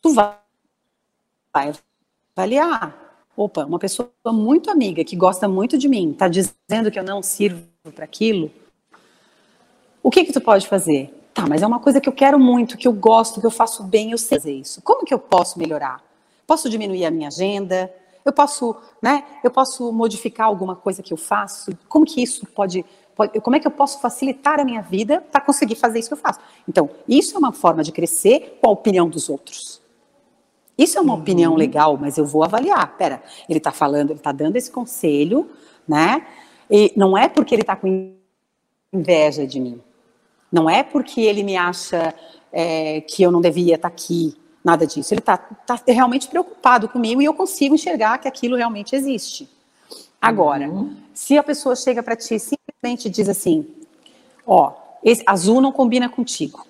Tu 0.02 0.12
vai 0.12 0.36
avaliar 2.34 3.05
opa, 3.36 3.64
uma 3.64 3.78
pessoa 3.78 4.10
muito 4.26 4.70
amiga, 4.70 5.04
que 5.04 5.14
gosta 5.14 5.46
muito 5.46 5.76
de 5.76 5.88
mim, 5.88 6.12
está 6.12 6.26
dizendo 6.26 6.90
que 6.90 6.98
eu 6.98 7.04
não 7.04 7.22
sirvo 7.22 7.62
para 7.94 8.04
aquilo, 8.04 8.50
o 10.02 10.10
que 10.10 10.24
que 10.24 10.32
tu 10.32 10.40
pode 10.40 10.66
fazer? 10.68 11.12
Tá, 11.34 11.44
mas 11.46 11.62
é 11.62 11.66
uma 11.66 11.80
coisa 11.80 12.00
que 12.00 12.08
eu 12.08 12.12
quero 12.12 12.38
muito, 12.38 12.78
que 12.78 12.88
eu 12.88 12.92
gosto, 12.92 13.40
que 13.40 13.46
eu 13.46 13.50
faço 13.50 13.82
bem, 13.82 14.12
eu 14.12 14.18
sei 14.18 14.38
fazer 14.38 14.52
isso. 14.54 14.80
Como 14.80 15.04
que 15.04 15.12
eu 15.12 15.18
posso 15.18 15.58
melhorar? 15.58 16.02
Posso 16.46 16.70
diminuir 16.70 17.04
a 17.04 17.10
minha 17.10 17.28
agenda? 17.28 17.92
Eu 18.24 18.32
posso, 18.32 18.74
né? 19.02 19.24
Eu 19.44 19.50
posso 19.50 19.92
modificar 19.92 20.46
alguma 20.46 20.74
coisa 20.74 21.02
que 21.02 21.12
eu 21.12 21.16
faço? 21.16 21.76
Como 21.88 22.06
que 22.06 22.22
isso 22.22 22.46
pode, 22.46 22.84
pode 23.14 23.38
como 23.40 23.54
é 23.54 23.60
que 23.60 23.66
eu 23.66 23.70
posso 23.70 24.00
facilitar 24.00 24.58
a 24.58 24.64
minha 24.64 24.80
vida 24.80 25.20
para 25.20 25.40
conseguir 25.40 25.74
fazer 25.74 25.98
isso 25.98 26.08
que 26.08 26.14
eu 26.14 26.18
faço? 26.18 26.40
Então, 26.66 26.88
isso 27.06 27.34
é 27.34 27.38
uma 27.38 27.52
forma 27.52 27.82
de 27.82 27.92
crescer 27.92 28.58
com 28.62 28.68
a 28.68 28.72
opinião 28.72 29.08
dos 29.08 29.28
outros. 29.28 29.82
Isso 30.76 30.98
é 30.98 31.00
uma 31.00 31.14
uhum. 31.14 31.20
opinião 31.20 31.54
legal, 31.54 31.96
mas 31.96 32.18
eu 32.18 32.26
vou 32.26 32.44
avaliar. 32.44 32.96
Pera, 32.96 33.22
ele 33.48 33.58
está 33.58 33.72
falando, 33.72 34.10
ele 34.10 34.18
está 34.18 34.32
dando 34.32 34.56
esse 34.56 34.70
conselho, 34.70 35.50
né? 35.88 36.26
E 36.70 36.92
não 36.96 37.16
é 37.16 37.28
porque 37.28 37.54
ele 37.54 37.62
está 37.62 37.76
com 37.76 38.14
inveja 38.92 39.46
de 39.46 39.58
mim. 39.58 39.80
Não 40.52 40.68
é 40.68 40.82
porque 40.82 41.20
ele 41.20 41.42
me 41.42 41.56
acha 41.56 42.14
é, 42.52 43.00
que 43.00 43.22
eu 43.22 43.30
não 43.30 43.40
devia 43.40 43.74
estar 43.74 43.88
tá 43.88 43.94
aqui, 43.94 44.36
nada 44.64 44.86
disso. 44.86 45.12
Ele 45.12 45.20
está 45.20 45.36
tá 45.36 45.80
realmente 45.86 46.28
preocupado 46.28 46.88
comigo 46.88 47.22
e 47.22 47.24
eu 47.24 47.34
consigo 47.34 47.74
enxergar 47.74 48.18
que 48.18 48.28
aquilo 48.28 48.56
realmente 48.56 48.94
existe. 48.94 49.48
Agora, 50.20 50.68
uhum. 50.68 50.96
se 51.14 51.38
a 51.38 51.42
pessoa 51.42 51.76
chega 51.76 52.02
para 52.02 52.16
ti 52.16 52.34
e 52.34 52.40
simplesmente 52.40 53.08
diz 53.08 53.28
assim: 53.28 53.66
Ó, 54.46 54.72
esse 55.02 55.22
azul 55.26 55.60
não 55.60 55.72
combina 55.72 56.08
contigo. 56.08 56.66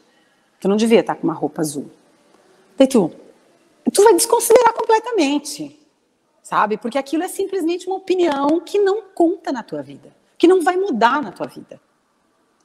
Tu 0.61 0.69
não 0.69 0.77
devia 0.77 1.01
estar 1.01 1.15
tá 1.15 1.21
com 1.21 1.27
uma 1.27 1.35
roupa 1.35 1.61
azul. 1.61 1.91
Daí 2.77 2.87
tu, 2.87 3.11
tu 3.93 4.03
vai 4.03 4.15
desconsiderar 4.15 4.73
completamente, 4.75 5.79
sabe? 6.43 6.77
Porque 6.77 6.99
aquilo 6.99 7.23
é 7.23 7.29
simplesmente 7.29 7.87
uma 7.87 7.97
opinião 7.97 8.61
que 8.61 8.79
não 8.79 9.03
conta 9.15 9.53
na 9.53 9.63
tua 9.63 9.83
vida, 9.83 10.15
que 10.39 10.47
não 10.47 10.63
vai 10.63 10.77
mudar 10.77 11.23
na 11.23 11.33
tua 11.33 11.47
vida. 11.47 11.81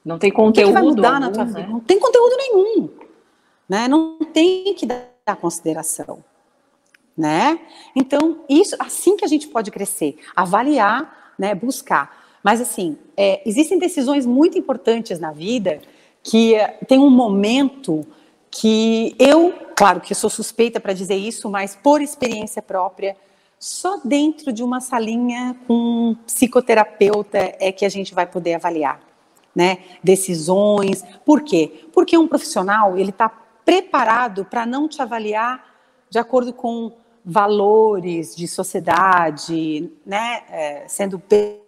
Não 0.04 0.18
tem 0.18 0.32
conteúdo. 0.32 0.70
O 0.70 0.74
que, 0.74 0.74
vai 0.74 0.84
mudar 0.84 1.16
algum, 1.16 1.20
na 1.20 1.32
tua 1.32 1.46
né? 1.46 1.62
vida? 1.62 1.68
Não 1.68 1.80
tem 1.80 2.00
conteúdo 2.00 2.36
nenhum, 2.38 2.90
né? 3.70 3.88
Não 3.88 4.18
tem 4.20 4.74
que 4.74 4.86
dar 4.86 5.36
consideração, 5.40 6.24
né? 7.16 7.60
Então 7.96 8.44
isso, 8.50 8.76
assim 8.80 9.16
que 9.16 9.24
a 9.24 9.28
gente 9.28 9.48
pode 9.48 9.70
crescer, 9.70 10.18
avaliar, 10.36 11.34
né? 11.38 11.54
Buscar. 11.54 12.20
Mas 12.44 12.60
assim, 12.60 12.98
é, 13.16 13.48
existem 13.48 13.78
decisões 13.78 14.26
muito 14.26 14.58
importantes 14.58 15.20
na 15.20 15.32
vida 15.32 15.80
que 16.24 16.56
é, 16.56 16.68
tem 16.88 17.00
um 17.00 17.10
momento 17.10 18.06
que 18.50 19.16
eu, 19.18 19.54
claro 19.82 20.00
que 20.00 20.14
eu 20.14 20.16
sou 20.16 20.30
suspeita 20.30 20.80
para 20.80 20.94
dizer 20.94 21.16
isso, 21.16 21.50
mas 21.50 21.76
por 21.76 22.04
experiência 22.04 22.62
própria, 22.62 23.18
só 23.58 24.00
dentro 24.06 24.54
de 24.54 24.62
uma 24.62 24.80
salinha 24.80 25.58
com 25.66 25.74
um 25.74 26.16
psicoterapeuta 26.24 27.56
é 27.60 27.72
que 27.72 27.84
a 27.84 27.90
gente 27.90 28.14
vai 28.14 28.28
poder 28.28 28.54
avaliar, 28.54 29.02
né? 29.56 29.80
Decisões. 30.04 31.04
Por 31.26 31.42
quê? 31.42 31.88
Porque 31.92 32.16
um 32.16 32.28
profissional 32.28 32.96
ele 32.96 33.10
está 33.10 33.28
preparado 33.28 34.46
para 34.46 34.68
não 34.68 34.88
te 34.88 35.02
avaliar 35.02 35.66
de 36.12 36.20
acordo 36.20 36.54
com 36.54 36.96
valores 37.26 38.36
de 38.36 38.48
sociedade, 38.48 39.92
né? 40.06 40.44
É, 40.48 40.88
sendo 40.88 41.20
bem, 41.28 41.60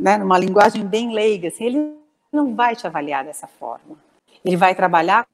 né? 0.00 0.16
Numa 0.16 0.38
linguagem 0.38 0.82
bem 0.82 1.12
leiga, 1.12 1.48
assim, 1.48 1.64
ele 1.66 1.94
não 2.32 2.54
vai 2.54 2.74
te 2.74 2.86
avaliar 2.86 3.22
dessa 3.22 3.46
forma. 3.46 3.98
Ele 4.42 4.56
vai 4.56 4.74
trabalhar 4.74 5.26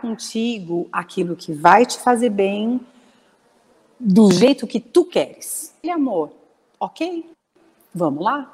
contigo 0.00 0.88
aquilo 0.92 1.36
que 1.36 1.52
vai 1.52 1.86
te 1.86 1.98
fazer 1.98 2.30
bem 2.30 2.80
do 3.98 4.30
jeito 4.32 4.66
que 4.66 4.80
tu 4.80 5.04
queres. 5.04 5.74
E 5.82 5.90
amor, 5.90 6.30
ok? 6.78 7.30
Vamos 7.94 8.24
lá? 8.24 8.50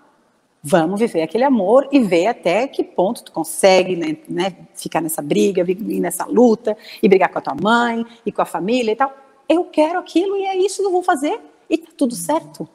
Vamos 0.63 1.01
viver 1.01 1.23
aquele 1.23 1.45
amor 1.45 1.89
e 1.91 2.01
ver 2.01 2.27
até 2.27 2.69
que 2.69 2.85
ponto 2.85 3.25
tu 3.25 3.33
consegue 3.33 3.97
né, 3.97 4.17
né, 4.29 4.55
ficar 4.75 5.01
nessa 5.01 5.23
briga, 5.23 5.65
nessa 5.81 6.27
luta, 6.27 6.77
e 7.03 7.09
brigar 7.09 7.31
com 7.31 7.39
a 7.39 7.43
tua 7.43 7.55
mãe, 7.55 8.05
e 8.27 8.31
com 8.31 8.43
a 8.43 8.45
família 8.45 8.93
e 8.93 8.97
tal. 8.97 9.13
Eu 9.49 9.65
quero 9.65 9.99
aquilo 9.99 10.37
e 10.37 10.45
é 10.45 10.57
isso 10.57 10.83
que 10.83 10.87
eu 10.87 10.93
vou 10.93 11.03
fazer, 11.03 11.41
e 11.69 11.79
tá 11.79 11.91
tudo 11.97 12.15
certo. 12.15 12.69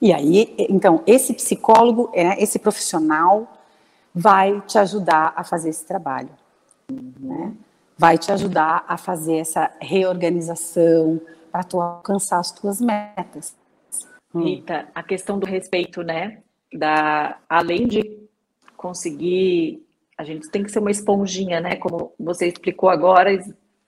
E 0.00 0.12
aí, 0.12 0.54
então, 0.70 1.02
esse 1.06 1.34
psicólogo, 1.34 2.10
é, 2.14 2.42
esse 2.42 2.58
profissional, 2.58 3.52
vai 4.14 4.60
te 4.62 4.78
ajudar 4.78 5.32
a 5.36 5.44
fazer 5.44 5.68
esse 5.68 5.84
trabalho. 5.84 6.30
Né? 6.90 7.52
Vai 8.02 8.18
te 8.18 8.32
ajudar 8.32 8.84
a 8.88 8.96
fazer 8.96 9.36
essa 9.36 9.70
reorganização 9.80 11.20
para 11.52 11.62
tu 11.62 11.80
alcançar 11.80 12.40
as 12.40 12.50
tuas 12.50 12.80
metas. 12.80 13.56
Rita, 14.34 14.88
a 14.92 15.04
questão 15.04 15.38
do 15.38 15.46
respeito, 15.46 16.02
né? 16.02 16.42
da 16.72 17.38
além 17.48 17.86
de 17.86 18.26
conseguir, 18.76 19.86
a 20.18 20.24
gente 20.24 20.50
tem 20.50 20.64
que 20.64 20.72
ser 20.72 20.80
uma 20.80 20.90
esponjinha, 20.90 21.60
né? 21.60 21.76
Como 21.76 22.12
você 22.18 22.48
explicou 22.48 22.88
agora 22.88 23.38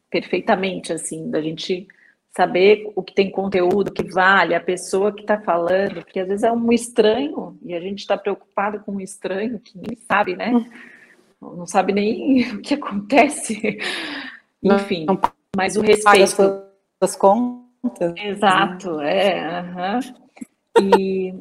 perfeitamente, 0.08 0.92
assim, 0.92 1.28
da 1.28 1.40
gente 1.40 1.88
saber 2.36 2.92
o 2.94 3.02
que 3.02 3.16
tem 3.16 3.32
conteúdo, 3.32 3.92
que 3.92 4.04
vale, 4.12 4.54
a 4.54 4.60
pessoa 4.60 5.12
que 5.12 5.22
está 5.22 5.40
falando, 5.40 6.02
porque 6.04 6.20
às 6.20 6.28
vezes 6.28 6.44
é 6.44 6.52
um 6.52 6.72
estranho 6.72 7.58
e 7.64 7.74
a 7.74 7.80
gente 7.80 7.98
está 7.98 8.16
preocupado 8.16 8.78
com 8.78 8.92
um 8.92 9.00
estranho 9.00 9.58
que 9.58 9.76
nem 9.76 9.96
sabe, 10.06 10.36
né? 10.36 10.52
Não 11.56 11.66
sabe 11.66 11.92
nem 11.92 12.50
o 12.54 12.62
que 12.62 12.74
acontece. 12.74 13.78
Enfim, 14.62 15.04
não, 15.04 15.14
não 15.14 15.20
mas 15.56 15.76
o 15.76 15.82
respeito. 15.82 16.64
As 17.00 17.16
contas. 17.16 18.14
Exato, 18.16 18.96
né? 18.96 19.28
é. 19.28 19.60
Uh 19.60 19.76
-huh. 19.76 20.14
E 20.80 21.34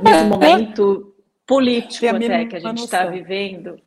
nesse 0.00 0.24
momento 0.24 1.14
político 1.46 2.06
até 2.14 2.44
que 2.44 2.56
a 2.56 2.60
gente 2.60 2.84
está 2.84 3.06
vivendo 3.06 3.80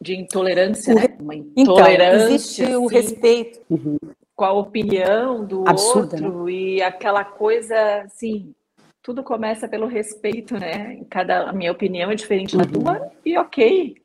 de 0.00 0.16
intolerância, 0.16 0.92
o, 0.92 0.96
né? 0.96 1.04
Uma 1.20 1.34
intolerância. 1.34 2.16
Então, 2.16 2.28
existe 2.28 2.62
assim, 2.64 2.74
o 2.76 2.86
respeito. 2.86 3.60
Uhum. 3.70 3.96
Com 4.34 4.44
a 4.44 4.52
opinião 4.52 5.46
do 5.46 5.64
Absurda, 5.66 6.16
outro 6.16 6.44
né? 6.44 6.52
e 6.52 6.82
aquela 6.82 7.24
coisa 7.24 8.02
assim, 8.02 8.54
tudo 9.02 9.22
começa 9.22 9.66
pelo 9.66 9.86
respeito, 9.86 10.58
né? 10.58 11.00
Cada, 11.08 11.48
a 11.48 11.52
minha 11.52 11.72
opinião 11.72 12.10
é 12.10 12.14
diferente 12.14 12.54
uhum. 12.54 12.62
da 12.62 12.68
tua 12.68 13.12
e 13.24 13.38
ok. 13.38 13.96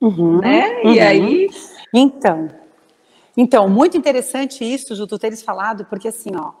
Uhum. 0.00 0.40
Né? 0.40 0.82
E 0.84 0.86
uhum. 0.86 1.02
aí. 1.02 1.50
Então, 1.94 2.48
então, 3.36 3.68
muito 3.68 3.98
interessante 3.98 4.64
isso, 4.64 4.96
Ju, 4.96 5.06
tu 5.06 5.18
teres 5.18 5.42
falado, 5.42 5.84
porque 5.84 6.08
assim, 6.08 6.30
ó, 6.34 6.52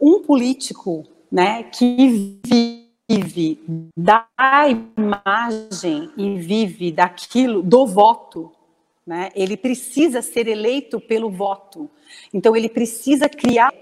um 0.00 0.20
político, 0.22 1.04
né, 1.30 1.62
que 1.62 2.40
vive 2.44 3.60
da 3.96 4.26
imagem 4.96 6.10
e 6.16 6.38
vive 6.38 6.90
daquilo, 6.90 7.62
do 7.62 7.86
voto. 7.86 8.50
Né? 9.06 9.30
Ele 9.34 9.56
precisa 9.56 10.20
ser 10.20 10.48
eleito 10.48 11.00
pelo 11.00 11.30
voto. 11.30 11.88
Então, 12.34 12.56
ele 12.56 12.68
precisa 12.68 13.28
criar 13.28 13.72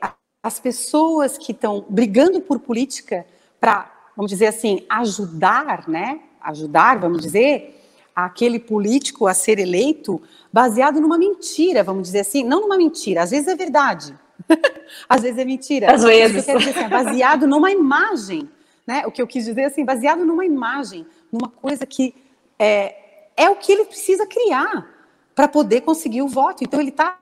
as 0.42 0.60
pessoas 0.60 1.38
que 1.38 1.52
estão 1.52 1.84
brigando 1.88 2.40
por 2.40 2.60
política 2.60 3.26
para, 3.58 3.90
vamos 4.14 4.30
dizer 4.30 4.46
assim, 4.46 4.84
ajudar, 4.88 5.88
né? 5.88 6.20
Ajudar, 6.40 7.00
vamos 7.00 7.20
dizer, 7.20 7.75
aquele 8.16 8.58
político 8.58 9.26
a 9.26 9.34
ser 9.34 9.58
eleito 9.58 10.20
baseado 10.52 11.00
numa 11.00 11.18
mentira, 11.18 11.84
vamos 11.84 12.04
dizer 12.04 12.20
assim. 12.20 12.42
Não 12.42 12.62
numa 12.62 12.78
mentira, 12.78 13.22
às 13.22 13.30
vezes 13.30 13.46
é 13.46 13.54
verdade. 13.54 14.12
às 15.08 15.22
vezes 15.22 15.38
é 15.38 15.44
mentira. 15.44 15.92
Às 15.92 16.02
vezes. 16.02 16.48
Assim, 16.48 16.80
é 16.80 16.88
baseado 16.88 17.46
numa 17.46 17.70
imagem 17.70 18.48
né? 18.86 19.04
O 19.06 19.10
que 19.10 19.20
eu 19.20 19.26
quis 19.26 19.44
dizer 19.44 19.64
assim, 19.64 19.84
baseado 19.84 20.24
numa 20.24 20.46
imagem, 20.46 21.04
numa 21.32 21.48
coisa 21.48 21.84
que 21.84 22.14
é, 22.58 23.30
é 23.36 23.50
o 23.50 23.56
que 23.56 23.72
ele 23.72 23.84
precisa 23.84 24.26
criar 24.26 24.88
para 25.34 25.48
poder 25.48 25.80
conseguir 25.80 26.22
o 26.22 26.28
voto. 26.28 26.62
Então 26.62 26.80
ele 26.80 26.90
está 26.90 27.18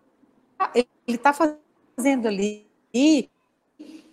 ele 1.07 1.19
tá 1.19 1.33
fazendo 1.33 2.29
ali 2.29 2.67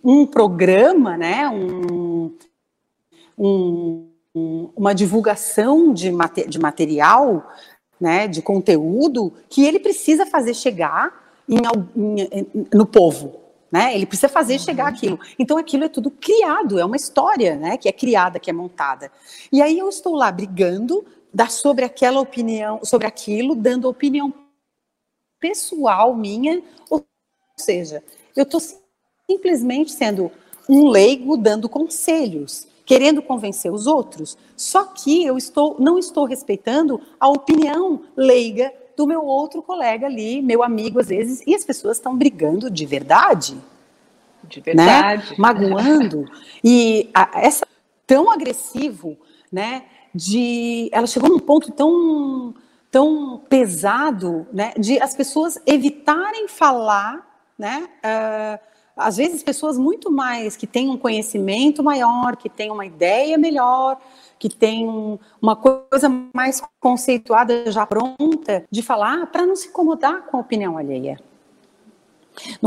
um 0.02 0.26
programa, 0.26 1.16
né? 1.16 1.48
Um, 1.48 2.36
um, 3.38 4.11
uma 4.34 4.94
divulgação 4.94 5.92
de, 5.92 6.10
mate, 6.10 6.48
de 6.48 6.58
material, 6.58 7.46
né? 8.00 8.26
De 8.26 8.42
conteúdo 8.42 9.32
que 9.48 9.64
ele 9.64 9.78
precisa 9.78 10.26
fazer 10.26 10.54
chegar 10.54 11.42
em, 11.48 11.58
em, 11.96 12.66
no 12.72 12.86
povo, 12.86 13.40
né? 13.70 13.94
Ele 13.94 14.06
precisa 14.06 14.28
fazer 14.28 14.58
chegar 14.58 14.84
uhum. 14.84 14.90
aquilo. 14.90 15.20
Então 15.38 15.58
aquilo 15.58 15.84
é 15.84 15.88
tudo 15.88 16.10
criado, 16.10 16.78
é 16.78 16.84
uma 16.84 16.96
história, 16.96 17.56
né? 17.56 17.76
Que 17.76 17.88
é 17.88 17.92
criada, 17.92 18.38
que 18.38 18.50
é 18.50 18.52
montada. 18.52 19.10
E 19.52 19.60
aí 19.60 19.78
eu 19.78 19.88
estou 19.88 20.14
lá 20.14 20.32
brigando 20.32 21.04
da, 21.32 21.48
sobre 21.48 21.84
aquela 21.84 22.20
opinião, 22.20 22.80
sobre 22.84 23.06
aquilo, 23.06 23.54
dando 23.54 23.88
opinião 23.88 24.32
pessoal 25.40 26.14
minha, 26.14 26.62
ou 26.88 27.04
seja, 27.56 28.02
eu 28.36 28.44
estou 28.44 28.60
simplesmente 29.28 29.90
sendo 29.90 30.30
um 30.68 30.88
leigo 30.88 31.36
dando 31.36 31.68
conselhos, 31.68 32.68
querendo 32.92 33.22
convencer 33.22 33.72
os 33.72 33.86
outros. 33.86 34.36
Só 34.54 34.84
que 34.84 35.24
eu 35.24 35.38
estou, 35.38 35.76
não 35.78 35.98
estou 35.98 36.26
respeitando 36.26 37.00
a 37.18 37.26
opinião 37.26 38.02
leiga 38.14 38.70
do 38.94 39.06
meu 39.06 39.24
outro 39.24 39.62
colega 39.62 40.06
ali, 40.06 40.42
meu 40.42 40.62
amigo 40.62 41.00
às 41.00 41.08
vezes, 41.08 41.42
e 41.46 41.54
as 41.54 41.64
pessoas 41.64 41.96
estão 41.96 42.14
brigando 42.14 42.70
de 42.70 42.84
verdade. 42.84 43.56
De 44.44 44.60
verdade. 44.60 45.30
Né? 45.30 45.36
Magoando. 45.40 46.26
e 46.62 47.08
a, 47.14 47.30
essa 47.40 47.66
tão 48.06 48.30
agressivo, 48.30 49.16
né? 49.50 49.84
De 50.14 50.90
ela 50.92 51.06
chegou 51.06 51.30
num 51.30 51.38
ponto 51.38 51.72
tão 51.72 52.54
tão 52.90 53.40
pesado, 53.48 54.46
né? 54.52 54.74
De 54.78 55.00
as 55.00 55.14
pessoas 55.14 55.58
evitarem 55.64 56.46
falar, 56.46 57.26
né? 57.58 57.88
Uh, 58.04 58.71
às 58.96 59.16
vezes 59.16 59.42
pessoas 59.42 59.78
muito 59.78 60.10
mais 60.10 60.56
que 60.56 60.66
têm 60.66 60.88
um 60.88 60.96
conhecimento 60.96 61.82
maior, 61.82 62.36
que 62.36 62.48
têm 62.48 62.70
uma 62.70 62.84
ideia 62.84 63.38
melhor, 63.38 63.98
que 64.38 64.48
têm 64.48 64.86
uma 65.40 65.56
coisa 65.56 66.08
mais 66.34 66.62
conceituada 66.80 67.70
já 67.70 67.86
pronta 67.86 68.64
de 68.70 68.82
falar 68.82 69.26
para 69.28 69.46
não 69.46 69.56
se 69.56 69.68
incomodar 69.68 70.26
com 70.26 70.36
a 70.36 70.40
opinião 70.40 70.76
alheia. 70.76 71.18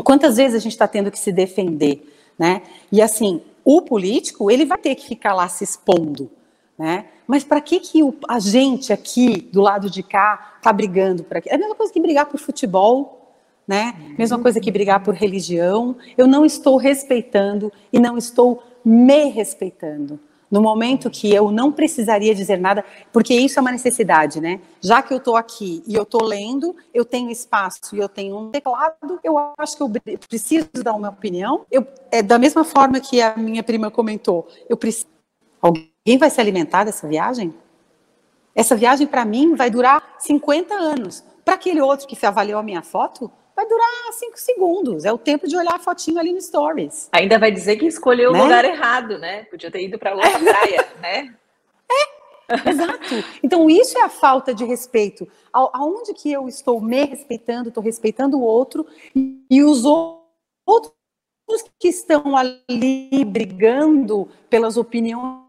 Quantas 0.04 0.38
vezes 0.38 0.56
a 0.56 0.60
gente 0.60 0.72
está 0.72 0.88
tendo 0.88 1.12
que 1.12 1.20
se 1.20 1.32
defender, 1.32 2.14
né? 2.38 2.62
E 2.92 3.02
assim, 3.02 3.42
o 3.64 3.82
político 3.82 4.50
ele 4.52 4.66
vai 4.66 4.78
ter 4.78 4.96
que 4.96 5.08
ficar 5.08 5.34
lá 5.34 5.48
se 5.48 5.64
expondo, 5.64 6.30
né? 6.78 7.06
Mas 7.28 7.44
para 7.44 7.60
que 7.60 7.80
que 7.80 8.04
o, 8.04 8.14
a 8.30 8.40
gente 8.40 8.94
aqui 8.94 9.42
do 9.52 9.62
lado 9.62 9.90
de 9.90 10.04
cá 10.04 10.56
está 10.58 10.72
brigando 10.72 11.26
aqui? 11.32 11.50
É 11.50 11.56
a 11.56 11.58
mesma 11.58 11.76
coisa 11.76 11.92
que 11.92 12.00
brigar 12.00 12.28
por 12.28 12.40
futebol, 12.40 13.25
né? 13.68 13.96
Mesma 14.18 14.40
coisa 14.40 14.60
que 14.60 14.72
brigar 14.72 15.04
por 15.04 15.14
religião. 15.14 15.96
Eu 16.18 16.28
não 16.28 16.46
estou 16.46 16.78
respeitando 16.78 17.72
e 17.92 18.00
não 18.00 18.18
estou 18.18 18.64
me 18.84 19.26
respeitando. 19.26 20.20
No 20.50 20.62
momento 20.62 21.10
que 21.10 21.34
eu 21.34 21.52
não 21.52 21.72
precisaria 21.72 22.34
dizer 22.36 22.60
nada, 22.60 22.86
porque 23.12 23.34
isso 23.34 23.58
é 23.58 23.62
uma 23.62 23.72
necessidade, 23.72 24.40
né? 24.40 24.62
Já 24.80 25.02
que 25.02 25.12
eu 25.12 25.18
estou 25.18 25.36
aqui 25.36 25.84
e 25.88 25.96
eu 25.96 26.04
estou 26.04 26.24
lendo, 26.24 26.76
eu 26.94 27.04
tenho 27.04 27.32
espaço 27.32 27.96
e 27.96 28.00
eu 28.00 28.08
tenho 28.08 28.38
um 28.38 28.52
teclado, 28.52 29.20
eu 29.24 29.38
acho 29.58 29.76
que 29.76 29.84
eu 29.84 29.92
preciso 30.30 30.70
dar 30.84 30.94
uma 30.94 31.10
opinião. 31.10 31.66
Eu, 31.72 31.86
é 32.12 32.22
da 32.22 32.38
mesma 32.38 32.64
forma 32.64 33.00
que 33.00 33.22
a 33.22 33.36
minha 33.36 33.64
prima 33.64 33.90
comentou, 33.90 34.48
eu 34.70 34.78
preciso. 34.78 35.08
Alguém 35.60 36.18
vai 36.20 36.30
se 36.30 36.40
alimentar 36.40 36.84
dessa 36.84 37.08
viagem? 37.08 37.54
Essa 38.54 38.76
viagem, 38.76 39.08
para 39.08 39.26
mim, 39.26 39.56
vai 39.56 39.70
durar 39.70 40.16
50 40.20 40.74
anos. 40.74 41.24
Para 41.44 41.56
aquele 41.56 41.82
outro 41.82 42.08
que 42.08 42.26
avaliou 42.26 42.60
a 42.60 42.64
minha 42.64 42.82
foto, 42.82 43.30
vai 43.56 43.66
durar 43.68 44.14
cinco 44.14 44.38
segundos. 44.40 45.06
É 45.06 45.14
o 45.14 45.18
tempo 45.18 45.48
de 45.48 45.56
olhar 45.56 45.76
a 45.76 45.80
fotinho 45.80 46.20
ali 46.20 46.34
no 46.34 46.42
Stories. 46.42 47.10
Ainda 47.12 47.40
vai 47.40 47.52
dizer 47.52 47.78
que 47.78 47.86
escolheu 47.86 48.32
né? 48.32 48.40
o 48.40 48.44
lugar 48.44 48.66
errado, 48.66 49.18
né? 49.18 49.44
Podia 49.46 49.72
ter 49.72 49.84
ido 49.84 49.98
para 49.98 50.14
outra 50.14 50.38
praia, 50.40 50.88
né? 51.02 51.36
É, 51.90 52.70
exato. 52.70 53.24
Então, 53.42 53.70
isso 53.70 53.98
é 53.98 54.02
a 54.02 54.10
falta 54.10 54.54
de 54.54 54.66
respeito. 54.66 55.28
Aonde 55.54 56.14
que 56.14 56.32
eu 56.32 56.48
estou 56.50 56.82
me 56.82 57.06
respeitando, 57.06 57.70
estou 57.70 57.84
respeitando 57.84 58.38
o 58.38 58.42
outro, 58.42 58.86
e 59.16 59.64
os 59.64 59.86
outros 59.86 60.94
que 61.80 61.88
estão 61.88 62.36
ali 62.36 63.24
brigando 63.26 64.28
pelas 64.50 64.76
opiniões 64.76 65.46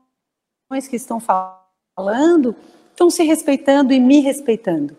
que 0.88 0.96
estão 0.96 1.20
falando, 1.20 2.54
estão 2.90 3.10
se 3.10 3.24
respeitando 3.24 3.92
e 3.92 3.98
me 3.98 4.20
respeitando. 4.20 4.96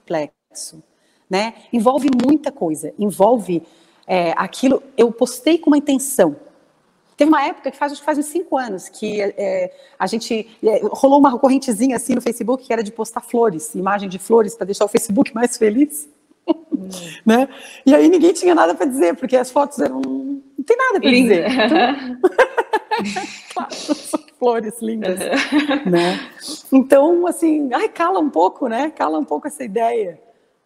Complexo 0.00 0.82
né? 1.32 1.54
Envolve 1.72 2.10
muita 2.22 2.52
coisa, 2.52 2.92
envolve 2.98 3.62
é, 4.06 4.34
aquilo. 4.36 4.82
Eu 4.98 5.10
postei 5.10 5.56
com 5.56 5.70
uma 5.70 5.78
intenção. 5.78 6.36
Teve 7.16 7.30
uma 7.30 7.42
época 7.42 7.70
que 7.70 7.76
faz, 7.78 7.90
acho 7.92 8.02
que 8.02 8.04
faz 8.04 8.18
uns 8.18 8.26
cinco 8.26 8.58
anos 8.58 8.90
que 8.90 9.22
é, 9.22 9.72
a 9.98 10.06
gente 10.06 10.46
é, 10.62 10.80
rolou 10.90 11.18
uma 11.18 11.38
correntezinha 11.38 11.96
assim 11.96 12.14
no 12.14 12.20
Facebook 12.20 12.66
que 12.66 12.72
era 12.72 12.82
de 12.82 12.92
postar 12.92 13.22
flores, 13.22 13.74
imagem 13.74 14.10
de 14.10 14.18
flores 14.18 14.54
para 14.54 14.66
deixar 14.66 14.84
o 14.84 14.88
Facebook 14.88 15.32
mais 15.34 15.56
feliz. 15.56 16.06
Hum. 16.46 16.88
né? 17.24 17.48
E 17.86 17.94
aí 17.94 18.10
ninguém 18.10 18.34
tinha 18.34 18.54
nada 18.54 18.74
para 18.74 18.84
dizer, 18.84 19.16
porque 19.16 19.36
as 19.36 19.50
fotos 19.50 19.78
eram. 19.78 20.02
Não 20.02 20.64
tem 20.66 20.76
nada 20.76 21.00
para 21.00 21.10
dizer. 21.10 21.46
Claro, 23.54 23.70
flores 24.38 24.82
lindas, 24.82 25.18
né? 25.86 26.28
Então, 26.70 27.26
assim, 27.26 27.70
ai, 27.72 27.88
cala 27.88 28.18
um 28.20 28.28
pouco, 28.28 28.68
né? 28.68 28.90
Cala 28.90 29.18
um 29.18 29.24
pouco 29.24 29.46
essa 29.46 29.64
ideia, 29.64 30.20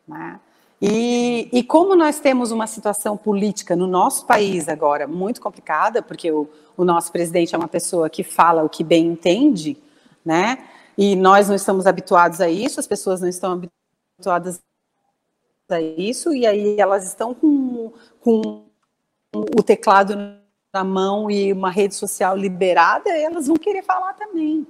né? 0.09 0.41
E, 0.81 1.49
e, 1.53 1.62
como 1.62 1.97
nós 1.97 2.20
temos 2.20 2.51
uma 2.51 2.66
situação 2.66 3.16
política 3.16 3.74
no 3.74 3.87
nosso 3.87 4.27
país 4.27 4.68
agora 4.68 5.07
muito 5.07 5.41
complicada, 5.41 6.03
porque 6.03 6.31
o, 6.31 6.49
o, 6.77 6.85
nosso 6.85 7.11
presidente 7.11 7.55
é 7.55 7.59
uma 7.59 7.68
pessoa 7.68 8.11
que 8.11 8.22
fala 8.22 8.62
o 8.62 8.68
que 8.68 8.85
bem 8.85 9.07
entende, 9.07 9.79
né? 10.22 10.68
E 10.97 11.16
nós 11.16 11.49
não 11.49 11.55
estamos 11.55 11.87
habituados 11.87 12.43
a 12.43 12.49
isso, 12.51 12.79
as 12.79 12.87
pessoas 12.87 13.22
não 13.22 13.29
estão 13.29 13.53
habituadas 13.53 14.61
a 15.70 15.81
isso, 15.81 16.35
e 16.35 16.47
aí 16.47 16.79
elas 16.79 17.07
estão 17.07 17.33
com, 17.33 17.93
com 18.20 18.66
o 19.35 19.62
teclado 19.62 20.14
na 20.74 20.85
mão 20.85 21.31
e 21.31 21.55
uma 21.55 21.70
rede 21.70 21.95
social 21.95 22.37
liberada, 22.37 23.09
elas 23.09 23.47
vão 23.47 23.57
querer 23.57 23.83
falar 23.83 24.12
também, 24.12 24.66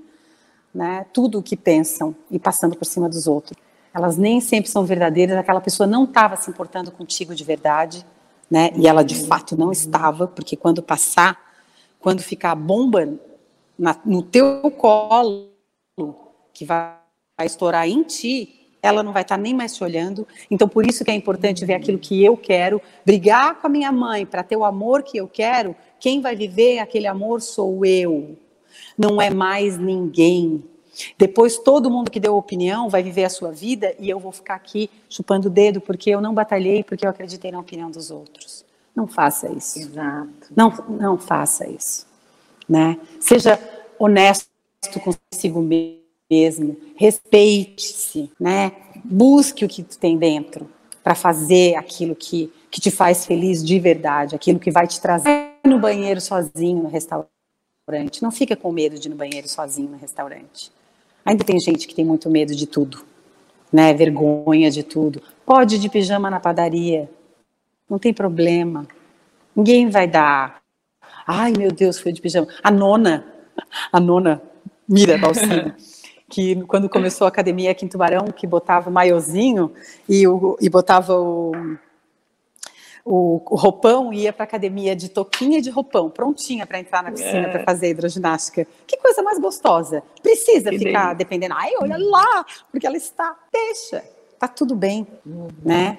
né? 0.73 1.05
Tudo 1.13 1.41
o 1.41 1.43
que 1.43 1.57
pensam 1.57 2.15
e 2.31 2.39
passando 2.39 2.77
por 2.77 2.85
cima 2.85 3.09
dos 3.09 3.27
outros 3.27 3.66
elas 3.97 4.19
nem 4.19 4.43
sempre 4.43 4.71
são 4.71 4.85
verdadeiras, 4.85 5.39
aquela 5.39 5.61
pessoa 5.61 5.87
não 5.87 6.05
estava 6.05 6.37
se 6.37 6.51
importando 6.51 6.91
contigo 6.91 7.35
de 7.35 7.43
verdade, 7.43 8.05
né? 8.51 8.71
E 8.77 8.87
ela 8.87 9.03
de 9.03 9.15
fato 9.27 9.57
não 9.57 9.73
estava, 9.73 10.27
porque 10.27 10.55
quando 10.55 10.83
passar, 10.83 11.41
quando 11.99 12.21
ficar 12.23 12.51
a 12.51 12.55
bomba 12.55 13.19
na, 13.79 13.97
no 14.05 14.21
teu 14.21 14.71
colo, 14.71 15.49
que 16.53 16.67
vai, 16.67 16.93
vai 17.39 17.47
estourar 17.47 17.89
em 17.89 18.03
ti, 18.03 18.69
ela 18.83 19.03
não 19.03 19.15
vai 19.15 19.23
estar 19.23 19.37
tá 19.37 19.43
nem 19.43 19.55
mais 19.55 19.75
te 19.75 19.83
olhando. 19.83 20.29
Então, 20.51 20.69
por 20.69 20.87
isso 20.87 21.03
que 21.03 21.11
é 21.11 21.15
importante 21.15 21.65
ver 21.65 21.75
aquilo 21.75 21.99
que 21.99 22.23
eu 22.23 22.37
quero, 22.37 22.83
brigar 23.03 23.59
com 23.59 23.67
a 23.67 23.71
minha 23.71 23.91
mãe 23.91 24.27
para 24.27 24.43
ter 24.43 24.57
o 24.57 24.65
amor 24.65 25.05
que 25.05 25.17
eu 25.17 25.27
quero. 25.27 25.75
Quem 25.99 26.21
vai 26.21 26.37
viver 26.37 26.81
aquele 26.81 27.07
amor 27.07 27.41
sou 27.41 27.83
eu, 27.83 28.37
não 28.97 29.23
é 29.23 29.31
mais 29.31 29.79
ninguém. 29.79 30.63
Depois 31.19 31.59
todo 31.59 31.91
mundo 31.91 32.11
que 32.11 32.21
deu 32.21 32.37
opinião 32.37 32.89
vai 32.89 33.03
viver 33.03 33.25
a 33.25 33.31
sua 33.31 33.53
vida 33.53 33.95
e 33.99 34.09
eu 34.09 34.19
vou 34.19 34.33
ficar 34.33 34.55
aqui 34.55 34.91
chupando 35.09 35.49
o 35.49 35.51
dedo 35.51 35.81
porque 35.81 36.11
eu 36.11 36.21
não 36.21 36.35
batalhei, 36.35 36.83
porque 36.83 37.07
eu 37.07 37.11
acreditei 37.11 37.51
na 37.51 37.61
opinião 37.61 37.91
dos 37.91 38.11
outros. 38.11 38.65
Não 38.95 39.07
faça 39.07 39.51
isso. 39.53 39.79
Exato. 39.79 40.49
Não, 40.57 40.73
não 40.89 41.19
faça 41.19 41.69
isso. 41.69 42.07
Né? 42.69 42.99
Seja 43.21 43.61
honesto 43.99 44.49
consigo 45.01 45.61
mesmo, 46.31 46.77
respeite-se, 46.97 48.31
né? 48.39 48.73
Busque 49.05 49.65
o 49.65 49.69
que 49.69 49.83
tu 49.83 49.99
tem 49.99 50.17
dentro 50.17 50.69
para 51.03 51.15
fazer 51.15 51.77
aquilo 51.77 52.17
que, 52.17 52.53
que 52.71 52.81
te 52.81 52.91
faz 52.91 53.27
feliz 53.27 53.65
de 53.65 53.79
verdade, 53.79 54.35
aquilo 54.35 54.59
que 54.59 54.71
vai 54.71 54.87
te 54.87 55.01
trazer 55.01 55.53
no 55.65 55.79
banheiro 55.79 56.21
sozinho 56.21 56.83
no 56.83 56.89
restaurante. 56.89 57.31
Não 58.21 58.33
fica 58.33 58.57
com 58.57 58.73
medo 58.73 58.99
de 58.99 59.09
ir 59.09 59.11
no 59.11 59.17
banheiro 59.17 59.49
sozinho 59.49 59.91
no 59.91 59.97
restaurante. 59.97 60.73
Ainda 61.27 61.45
tem 61.45 61.59
gente 61.59 61.89
que 61.89 61.95
tem 61.95 62.05
muito 62.05 62.31
medo 62.31 62.55
de 62.55 62.69
tudo, 62.69 63.05
né? 63.73 63.93
Vergonha 63.93 64.71
de 64.71 64.85
tudo. 64.85 65.21
Pode 65.45 65.75
ir 65.75 65.79
de 65.81 65.89
pijama 65.89 66.31
na 66.31 66.39
padaria, 66.39 67.11
não 67.91 67.99
tem 67.99 68.15
problema. 68.15 68.87
Ninguém 69.55 69.91
vai 69.91 70.07
dar. 70.07 70.61
Ai, 71.27 71.53
meu 71.59 71.73
Deus, 71.73 71.99
foi 71.99 72.13
de 72.13 72.21
pijama. 72.21 72.47
A 72.63 72.71
nona, 72.71 73.27
a 73.93 73.99
nona 73.99 74.41
Mira 74.89 75.19
Balsino, 75.19 75.75
que 76.31 76.63
quando 76.63 76.89
começou 76.89 77.25
a 77.25 77.29
academia 77.29 77.73
aqui 77.73 77.85
em 77.85 77.89
Tubarão, 77.89 78.27
que 78.27 78.47
botava 78.47 78.89
o 78.89 78.93
maiozinho 78.93 79.73
e, 80.09 80.29
o, 80.29 80.57
e 80.61 80.69
botava 80.69 81.21
o, 81.21 81.51
o, 83.07 83.41
o 83.49 83.55
roupão 83.55 84.13
ia 84.13 84.33
para 84.33 84.43
academia 84.43 84.97
de 84.97 85.09
toquinha 85.09 85.63
de 85.63 85.71
roupão, 85.71 86.11
prontinha 86.11 86.67
para 86.67 86.81
entrar 86.81 87.05
na 87.05 87.13
piscina 87.13 87.47
é. 87.47 87.51
para 87.51 87.65
fazer 87.65 87.91
hidroginástica. 87.91 88.67
Que 88.85 88.97
coisa 88.97 89.23
mais 89.23 89.39
gostosa. 89.39 90.03
Precisa 90.21 90.71
que 90.71 90.79
ficar 90.81 91.09
bem. 91.09 91.19
dependendo. 91.19 91.55
Ai, 91.57 91.71
olha 91.81 91.97
lá, 91.97 92.45
porque 92.71 92.85
ela 92.85 92.97
está. 92.97 93.37
Deixa. 93.53 94.03
Tá 94.41 94.49
tudo 94.49 94.75
bem, 94.75 95.07
uhum, 95.25 95.49
né? 95.65 95.99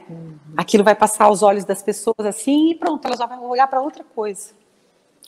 Aquilo 0.56 0.84
vai 0.84 0.94
passar 0.94 1.26
aos 1.26 1.42
olhos 1.42 1.64
das 1.64 1.82
pessoas 1.82 2.20
assim 2.20 2.72
e 2.72 2.76
pronto, 2.76 3.04
elas 3.06 3.18
já 3.18 3.26
vão 3.26 3.50
olhar 3.50 3.68
para 3.68 3.82
outra 3.82 4.04
coisa. 4.04 4.52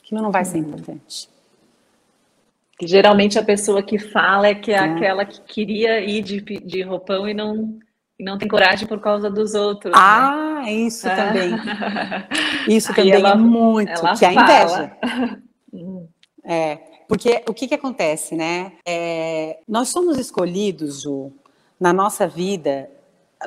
Aquilo 0.00 0.22
não 0.22 0.30
vai 0.30 0.44
ser 0.44 0.58
uhum. 0.58 0.64
importante. 0.64 1.28
Que 2.78 2.86
geralmente 2.86 3.38
a 3.38 3.42
pessoa 3.42 3.82
que 3.82 3.98
fala 3.98 4.48
é 4.48 4.54
que 4.54 4.70
é, 4.70 4.74
é. 4.74 4.78
aquela 4.78 5.24
que 5.24 5.40
queria 5.40 6.00
ir 6.00 6.22
de, 6.22 6.40
de 6.40 6.82
roupão 6.82 7.28
e 7.28 7.34
não 7.34 7.80
e 8.20 8.22
não 8.22 8.36
tem 8.36 8.46
coragem 8.46 8.86
por 8.86 9.00
causa 9.00 9.30
dos 9.30 9.54
outros. 9.54 9.90
Né? 9.90 9.98
Ah, 9.98 10.60
né? 10.62 10.72
isso 10.72 11.08
ah. 11.08 11.16
também. 11.16 11.50
Isso 12.68 12.94
também 12.94 13.12
ela, 13.12 13.30
é 13.30 13.34
muito, 13.34 14.02
que 14.18 14.24
é 14.24 14.28
a 14.28 14.32
inveja. 14.34 14.96
é, 16.44 16.78
porque 17.08 17.42
o 17.48 17.54
que, 17.54 17.66
que 17.66 17.74
acontece, 17.74 18.36
né? 18.36 18.72
É, 18.86 19.60
nós 19.66 19.88
somos 19.88 20.18
escolhidos, 20.18 21.00
Ju, 21.00 21.32
na 21.80 21.94
nossa 21.94 22.28
vida. 22.28 22.90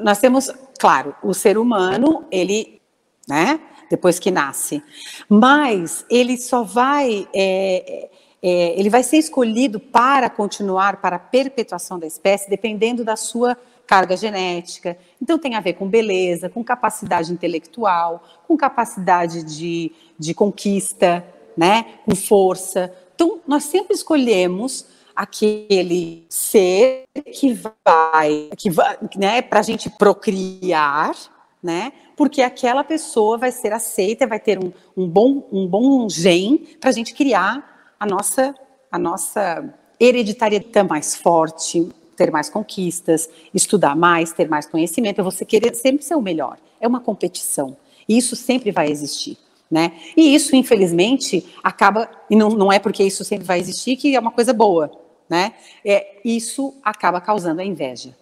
Nós 0.02 0.18
temos, 0.18 0.52
claro, 0.80 1.16
o 1.22 1.36
ser 1.36 1.60
humano, 1.60 2.26
ele, 2.32 2.82
né? 3.28 3.60
Depois 3.92 4.18
que 4.18 4.32
nasce, 4.32 4.84
mas 5.30 6.04
ele 6.10 6.36
só 6.36 6.64
vai 6.64 7.28
é, 7.32 8.10
é, 8.42 8.78
ele 8.78 8.90
vai 8.90 9.04
ser 9.04 9.18
escolhido 9.18 9.80
para 9.80 10.30
continuar, 10.30 11.00
para 11.00 11.16
a 11.16 11.20
perpetuação 11.20 11.98
da 11.98 12.06
espécie, 12.06 12.50
dependendo 12.50 13.06
da 13.06 13.16
sua 13.16 13.56
carga 13.94 14.18
genética. 14.18 14.98
Então, 15.22 15.38
tem 15.38 15.54
a 15.54 15.60
ver 15.60 15.74
com 15.74 15.88
beleza, 15.88 16.50
com 16.50 16.64
capacidade 16.64 17.32
intelectual, 17.32 18.24
com 18.48 18.58
capacidade 18.58 19.44
de, 19.44 19.92
de 20.18 20.34
conquista, 20.34 21.24
né? 21.56 21.86
com 22.04 22.16
força. 22.16 22.92
Então, 23.14 23.40
nós 23.48 23.66
sempre 23.66 23.94
escolhemos 23.94 24.88
aquele 25.16 26.26
ser 26.28 27.04
que 27.32 27.54
vai, 27.86 28.50
que 28.58 28.72
vai 28.72 28.98
né, 29.16 29.44
para 29.44 29.60
a 29.60 29.64
gente 29.64 29.92
procriar, 29.92 31.14
né? 31.62 31.94
Porque 32.18 32.42
aquela 32.42 32.84
pessoa 32.84 33.38
vai 33.38 33.52
ser 33.52 33.74
aceita, 33.74 34.26
vai 34.26 34.40
ter 34.40 34.58
um, 34.58 34.74
um 34.98 35.08
bom, 35.08 35.48
um 35.52 35.68
bom 35.68 36.10
gen 36.10 36.58
para 36.82 36.90
a 36.90 36.94
gente 36.94 37.14
criar 37.14 37.94
a 38.00 38.08
nossa, 38.08 38.56
a 38.92 38.98
nossa 38.98 39.72
hereditariedade 40.00 40.90
mais 40.90 41.16
forte, 41.16 41.88
ter 42.16 42.32
mais 42.32 42.50
conquistas, 42.50 43.30
estudar 43.54 43.96
mais, 43.96 44.32
ter 44.32 44.48
mais 44.48 44.66
conhecimento, 44.66 45.20
é 45.20 45.24
você 45.24 45.46
querer 45.46 45.76
sempre 45.76 46.04
ser 46.04 46.16
o 46.16 46.22
melhor. 46.22 46.58
É 46.80 46.88
uma 46.88 47.00
competição. 47.00 47.76
E 48.08 48.18
isso 48.18 48.36
sempre 48.36 48.72
vai 48.72 48.90
existir. 48.90 49.38
Né? 49.70 49.94
E 50.16 50.36
isso, 50.36 50.56
infelizmente, 50.56 51.46
acaba, 51.64 52.08
e 52.30 52.36
não, 52.36 52.50
não 52.50 52.72
é 52.72 52.78
porque 52.78 53.04
isso 53.04 53.24
sempre 53.24 53.46
vai 53.46 53.60
existir 53.60 53.96
que 53.96 54.16
é 54.16 54.20
uma 54.20 54.30
coisa 54.30 54.54
boa, 54.54 54.92
né? 55.28 55.54
É, 55.84 56.20
isso 56.24 56.76
acaba 56.84 57.20
causando 57.20 57.60
a 57.60 57.66
inveja. 57.66 58.16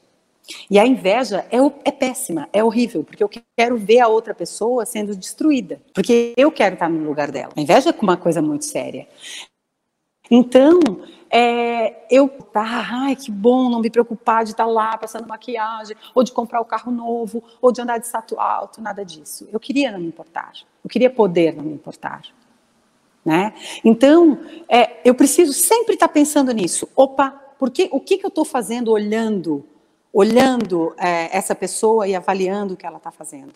E 0.69 0.79
a 0.79 0.85
inveja 0.85 1.45
é, 1.51 1.57
é 1.83 1.91
péssima, 1.91 2.47
é 2.53 2.63
horrível, 2.63 3.03
porque 3.03 3.23
eu 3.23 3.29
quero 3.57 3.77
ver 3.77 3.99
a 3.99 4.07
outra 4.07 4.33
pessoa 4.33 4.85
sendo 4.85 5.15
destruída, 5.15 5.81
porque 5.93 6.33
eu 6.37 6.51
quero 6.51 6.75
estar 6.75 6.89
no 6.89 7.05
lugar 7.05 7.31
dela. 7.31 7.51
A 7.55 7.61
inveja 7.61 7.89
é 7.89 7.95
uma 8.01 8.17
coisa 8.17 8.41
muito 8.41 8.65
séria. 8.65 9.07
Então, 10.29 10.79
é, 11.31 12.05
eu, 12.11 12.27
tá, 12.27 12.87
ai, 12.91 13.15
que 13.15 13.31
bom 13.31 13.69
não 13.69 13.79
me 13.79 13.89
preocupar 13.89 14.43
de 14.43 14.51
estar 14.51 14.65
lá 14.65 14.97
passando 14.97 15.25
maquiagem, 15.25 15.95
ou 16.13 16.23
de 16.23 16.31
comprar 16.33 16.59
o 16.59 16.65
carro 16.65 16.91
novo, 16.91 17.41
ou 17.61 17.71
de 17.71 17.81
andar 17.81 17.99
de 17.99 18.07
salto 18.07 18.37
alto, 18.37 18.81
nada 18.81 19.05
disso. 19.05 19.47
Eu 19.51 19.59
queria 19.59 19.91
não 19.91 19.99
me 19.99 20.07
importar. 20.07 20.51
Eu 20.83 20.89
queria 20.89 21.09
poder 21.09 21.55
não 21.55 21.63
me 21.63 21.73
importar. 21.73 22.21
Né? 23.23 23.53
Então, 23.85 24.39
é, 24.67 24.99
eu 25.05 25.15
preciso 25.15 25.53
sempre 25.53 25.93
estar 25.93 26.09
pensando 26.09 26.51
nisso. 26.51 26.89
Opa, 26.95 27.29
porque, 27.57 27.87
o 27.91 27.99
que, 27.99 28.17
que 28.17 28.25
eu 28.25 28.29
estou 28.29 28.43
fazendo 28.43 28.91
olhando, 28.91 29.63
olhando 30.13 30.93
é, 30.97 31.35
essa 31.35 31.55
pessoa 31.55 32.07
e 32.07 32.15
avaliando 32.15 32.73
o 32.73 32.77
que 32.77 32.85
ela 32.85 32.97
está 32.97 33.11
fazendo? 33.11 33.53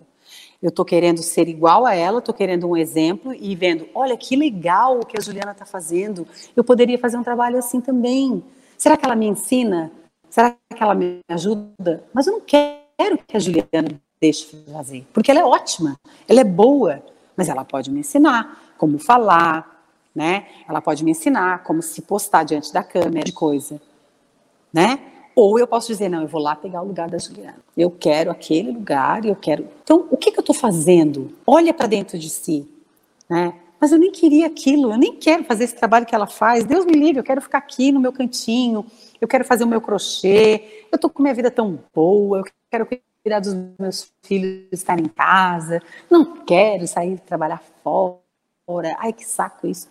Eu 0.62 0.70
estou 0.70 0.86
querendo 0.86 1.22
ser 1.22 1.48
igual 1.48 1.86
a 1.86 1.94
ela, 1.94 2.20
estou 2.20 2.34
querendo 2.34 2.68
um 2.68 2.78
exemplo 2.78 3.34
e 3.34 3.56
vendo, 3.56 3.88
olha 3.94 4.16
que 4.18 4.36
legal 4.36 5.00
o 5.00 5.06
que 5.06 5.18
a 5.18 5.22
Juliana 5.22 5.52
está 5.52 5.66
fazendo. 5.66 6.28
Eu 6.56 6.64
poderia 6.64 6.98
fazer 6.98 7.18
um 7.18 7.24
trabalho 7.24 7.58
assim 7.58 7.82
também. 7.82 8.44
Será 8.78 8.98
que 8.98 9.06
ela 9.06 9.16
me 9.16 9.28
ensina? 9.28 9.92
Será 10.30 10.56
que 10.74 10.82
ela 10.82 10.96
me 10.96 11.20
ajuda? 11.30 12.04
Mas 12.14 12.28
eu 12.28 12.34
não 12.34 12.42
quero 12.42 13.18
que 13.28 13.36
a 13.36 13.40
Juliana 13.40 14.02
deixe 14.20 14.56
de 14.56 14.72
fazer, 14.72 15.06
porque 15.14 15.30
ela 15.30 15.42
é 15.42 15.46
ótima, 15.46 16.00
ela 16.28 16.40
é 16.40 16.44
boa, 16.44 17.04
mas 17.36 17.50
ela 17.50 17.66
pode 17.66 17.92
me 17.92 18.00
ensinar 18.00 18.74
como 18.78 18.98
falar, 18.98 19.86
né? 20.14 20.48
Ela 20.68 20.82
pode 20.82 21.04
me 21.04 21.12
ensinar 21.12 21.64
como 21.64 21.82
se 21.82 22.02
postar 22.02 22.44
diante 22.44 22.74
da 22.74 22.82
câmera, 22.82 23.26
de 23.26 23.34
coisa, 23.34 23.80
né? 24.74 25.00
Ou 25.36 25.60
eu 25.60 25.68
posso 25.68 25.88
dizer, 25.88 26.08
não, 26.08 26.22
eu 26.22 26.28
vou 26.28 26.42
lá 26.42 26.56
pegar 26.56 26.82
o 26.82 26.88
lugar 26.88 27.10
da 27.10 27.18
Juliana. 27.18 27.58
Eu 27.76 27.92
quero 27.92 28.32
aquele 28.32 28.72
lugar, 28.72 29.26
eu 29.26 29.36
quero. 29.36 29.68
Então, 29.84 30.08
o 30.10 30.16
que, 30.16 30.32
que 30.32 30.40
eu 30.40 30.42
estou 30.42 30.56
fazendo? 30.56 31.34
Olha 31.46 31.74
para 31.74 31.88
dentro 31.88 32.18
de 32.18 32.30
si, 32.30 32.66
né? 33.30 33.54
Mas 33.80 33.92
eu 33.92 34.00
nem 34.00 34.12
queria 34.12 34.48
aquilo, 34.48 34.92
eu 34.94 34.98
nem 34.98 35.18
quero 35.18 35.44
fazer 35.44 35.66
esse 35.66 35.76
trabalho 35.76 36.06
que 36.06 36.16
ela 36.16 36.26
faz. 36.26 36.64
Deus 36.64 36.86
me 36.86 36.94
livre, 36.94 37.20
eu 37.20 37.24
quero 37.24 37.42
ficar 37.42 37.58
aqui 37.58 37.92
no 37.92 38.00
meu 38.00 38.14
cantinho, 38.14 38.86
eu 39.20 39.28
quero 39.28 39.44
fazer 39.44 39.66
o 39.66 39.68
meu 39.68 39.82
crochê, 39.82 40.88
eu 40.92 40.96
estou 40.96 41.10
com 41.10 41.22
minha 41.22 41.36
vida 41.36 41.52
tão 41.52 41.78
boa, 41.94 42.40
eu 42.40 42.46
quero 42.72 42.88
cuidar 43.22 43.42
dos 43.42 43.54
meus 43.78 44.12
filhos 44.24 44.68
estarem 44.72 45.06
em 45.06 45.10
casa, 45.10 45.82
não 46.10 46.38
quero 46.46 46.88
sair 46.88 47.20
trabalhar 47.20 47.62
fora. 47.84 48.96
Ai, 49.00 49.12
que 49.12 49.26
saco 49.26 49.68
isso. 49.68 49.90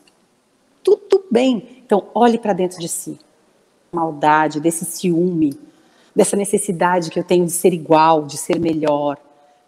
tudo 0.83 1.27
bem. 1.31 1.83
Então, 1.85 2.09
olhe 2.15 2.39
para 2.39 2.53
dentro 2.55 2.81
de 2.81 2.89
si. 2.89 3.19
Maldade, 3.95 4.61
desse 4.61 4.85
ciúme, 4.85 5.59
dessa 6.15 6.37
necessidade 6.37 7.11
que 7.11 7.19
eu 7.19 7.25
tenho 7.25 7.45
de 7.45 7.53
ser 7.53 7.73
igual, 7.73 8.25
de 8.25 8.37
ser 8.37 8.59
melhor, 8.59 9.19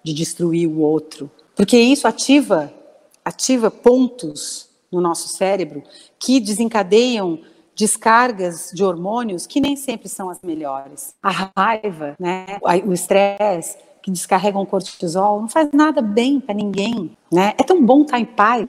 de 0.02 0.12
destruir 0.12 0.68
o 0.68 0.80
outro. 0.80 1.30
Porque 1.54 1.76
isso 1.78 2.06
ativa, 2.06 2.72
ativa 3.24 3.70
pontos 3.70 4.68
no 4.92 5.00
nosso 5.00 5.28
cérebro 5.28 5.82
que 6.18 6.38
desencadeiam 6.40 7.40
descargas 7.74 8.70
de 8.72 8.82
hormônios 8.82 9.46
que 9.46 9.60
nem 9.60 9.76
sempre 9.76 10.08
são 10.08 10.30
as 10.30 10.40
melhores. 10.42 11.14
A 11.22 11.50
raiva, 11.54 12.16
né, 12.18 12.58
o 12.84 12.92
estresse 12.92 13.76
que 14.02 14.10
descarregam 14.10 14.62
o 14.62 14.66
cortisol 14.66 15.40
não 15.40 15.48
faz 15.48 15.70
nada 15.72 16.00
bem 16.00 16.38
para 16.38 16.54
ninguém, 16.54 17.16
né? 17.30 17.54
É 17.58 17.62
tão 17.64 17.84
bom 17.84 18.02
estar 18.02 18.20
em 18.20 18.24
paz. 18.24 18.66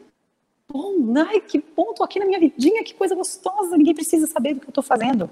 Bom, 0.67 1.13
ai, 1.15 1.39
que 1.39 1.59
tô 1.97 2.03
aqui 2.03 2.19
na 2.19 2.25
minha 2.25 2.39
vidinha, 2.39 2.83
que 2.83 2.93
coisa 2.93 3.15
gostosa, 3.15 3.77
ninguém 3.77 3.95
precisa 3.95 4.27
saber 4.27 4.53
do 4.53 4.59
que 4.59 4.67
eu 4.67 4.71
estou 4.71 4.83
fazendo, 4.83 5.29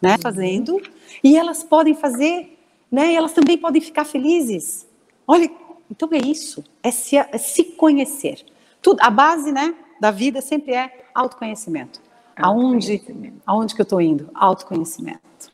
né? 0.00 0.12
Uhum. 0.12 0.18
Fazendo, 0.22 0.82
e 1.22 1.36
elas 1.36 1.62
podem 1.62 1.94
fazer, 1.94 2.58
né? 2.90 3.12
E 3.12 3.16
elas 3.16 3.32
também 3.32 3.58
podem 3.58 3.80
ficar 3.80 4.04
felizes. 4.04 4.86
Olha, 5.26 5.50
então 5.90 6.08
é 6.12 6.18
isso, 6.18 6.64
é 6.82 6.90
se, 6.90 7.16
é 7.16 7.38
se 7.38 7.64
conhecer. 7.64 8.44
Tudo, 8.80 9.00
a 9.00 9.10
base, 9.10 9.52
né, 9.52 9.74
da 10.00 10.10
vida 10.10 10.40
sempre 10.40 10.74
é 10.74 11.06
autoconhecimento. 11.14 12.00
Aonde, 12.36 13.02
aonde 13.44 13.74
que 13.74 13.80
eu 13.80 13.84
estou 13.84 14.00
indo? 14.00 14.30
Autoconhecimento. 14.32 15.52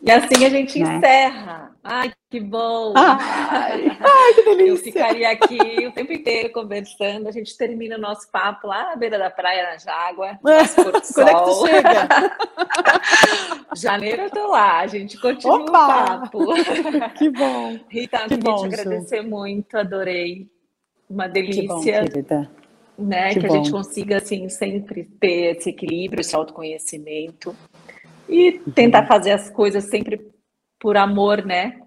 E 0.00 0.10
assim 0.10 0.44
a 0.44 0.50
gente 0.50 0.78
né? 0.78 0.96
encerra. 0.96 1.73
Ai, 1.84 2.10
que 2.30 2.40
bom! 2.40 2.94
Ai, 2.96 3.90
ai, 4.00 4.34
que 4.34 4.42
delícia! 4.42 4.70
Eu 4.70 4.76
ficaria 4.78 5.30
aqui 5.30 5.86
o 5.86 5.92
tempo 5.92 6.12
inteiro 6.12 6.50
conversando. 6.50 7.28
A 7.28 7.30
gente 7.30 7.54
termina 7.58 7.96
o 7.96 8.00
nosso 8.00 8.30
papo 8.30 8.68
lá 8.68 8.90
na 8.90 8.96
beira 8.96 9.18
da 9.18 9.28
praia, 9.30 9.70
na 9.70 9.76
Jágua. 9.76 10.38
Quando 10.42 11.28
é 11.28 11.34
que 11.34 11.44
tu 11.44 11.66
chega? 11.66 12.08
Janeiro 13.76 14.22
eu 14.22 14.30
tô 14.30 14.46
lá, 14.48 14.80
a 14.80 14.86
gente 14.86 15.20
continua 15.20 15.60
Opa! 15.60 16.26
o 16.26 16.30
papo. 16.30 16.54
Que 17.18 17.28
bom! 17.28 17.78
Rita, 17.88 18.18
que 18.20 18.28
queria 18.28 18.42
bom, 18.42 18.56
te 18.56 18.74
agradecer 18.74 19.22
Ju. 19.22 19.28
muito, 19.28 19.76
adorei. 19.76 20.48
Uma 21.08 21.28
delícia. 21.28 21.62
Que 21.62 21.68
bom, 21.68 21.80
querida 21.82 22.50
né? 22.98 23.34
Que, 23.34 23.40
que 23.40 23.46
a 23.46 23.50
gente 23.50 23.70
consiga 23.70 24.18
assim 24.18 24.48
sempre 24.48 25.04
ter 25.04 25.56
esse 25.56 25.70
equilíbrio, 25.70 26.20
esse 26.20 26.34
autoconhecimento 26.34 27.54
e 28.28 28.50
uhum. 28.50 28.72
tentar 28.72 29.06
fazer 29.06 29.32
as 29.32 29.50
coisas 29.50 29.84
sempre 29.84 30.33
por 30.78 30.96
amor, 30.96 31.44
né? 31.44 31.80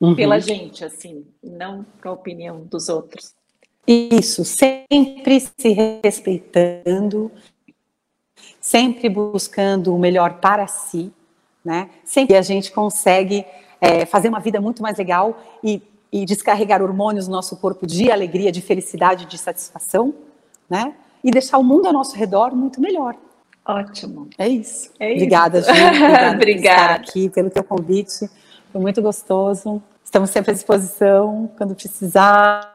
Uhum. 0.00 0.14
Pela 0.14 0.38
gente, 0.38 0.84
assim, 0.84 1.26
não 1.42 1.84
para 2.00 2.10
a 2.10 2.14
opinião 2.14 2.64
dos 2.64 2.88
outros. 2.88 3.34
Isso, 3.86 4.44
sempre 4.44 5.40
se 5.40 5.68
respeitando, 6.02 7.30
sempre 8.60 9.08
buscando 9.08 9.94
o 9.94 9.98
melhor 9.98 10.40
para 10.40 10.66
si, 10.66 11.12
né? 11.64 11.90
Sempre 12.04 12.36
a 12.36 12.42
gente 12.42 12.72
consegue 12.72 13.44
é, 13.80 14.06
fazer 14.06 14.28
uma 14.28 14.40
vida 14.40 14.60
muito 14.60 14.82
mais 14.82 14.96
legal 14.96 15.38
e, 15.62 15.82
e 16.10 16.24
descarregar 16.24 16.82
hormônios 16.82 17.28
no 17.28 17.34
nosso 17.34 17.56
corpo 17.56 17.86
de 17.86 18.10
alegria, 18.10 18.50
de 18.50 18.62
felicidade, 18.62 19.26
de 19.26 19.36
satisfação, 19.36 20.14
né? 20.68 20.94
E 21.22 21.30
deixar 21.30 21.58
o 21.58 21.64
mundo 21.64 21.86
ao 21.86 21.92
nosso 21.92 22.16
redor 22.16 22.54
muito 22.54 22.80
melhor. 22.80 23.16
Ótimo. 23.66 24.28
É 24.38 24.48
isso. 24.48 24.90
É 25.00 25.12
Obrigada, 25.12 25.60
isso. 25.60 25.68
Ju. 25.74 25.84
Obrigada, 25.86 26.34
Obrigada. 26.34 26.38
por 26.38 26.48
estar 26.48 26.94
aqui, 26.94 27.30
pelo 27.30 27.50
teu 27.50 27.64
convite. 27.64 28.28
Foi 28.70 28.80
muito 28.80 29.00
gostoso. 29.00 29.82
Estamos 30.04 30.30
sempre 30.30 30.50
à 30.50 30.54
disposição 30.54 31.50
quando 31.56 31.74
precisar. 31.74 32.74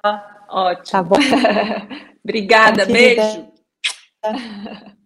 Ótimo. 0.49 0.91
Tá 0.91 1.03
bom. 1.03 1.15
Obrigada, 2.23 2.85
beijo. 2.85 3.47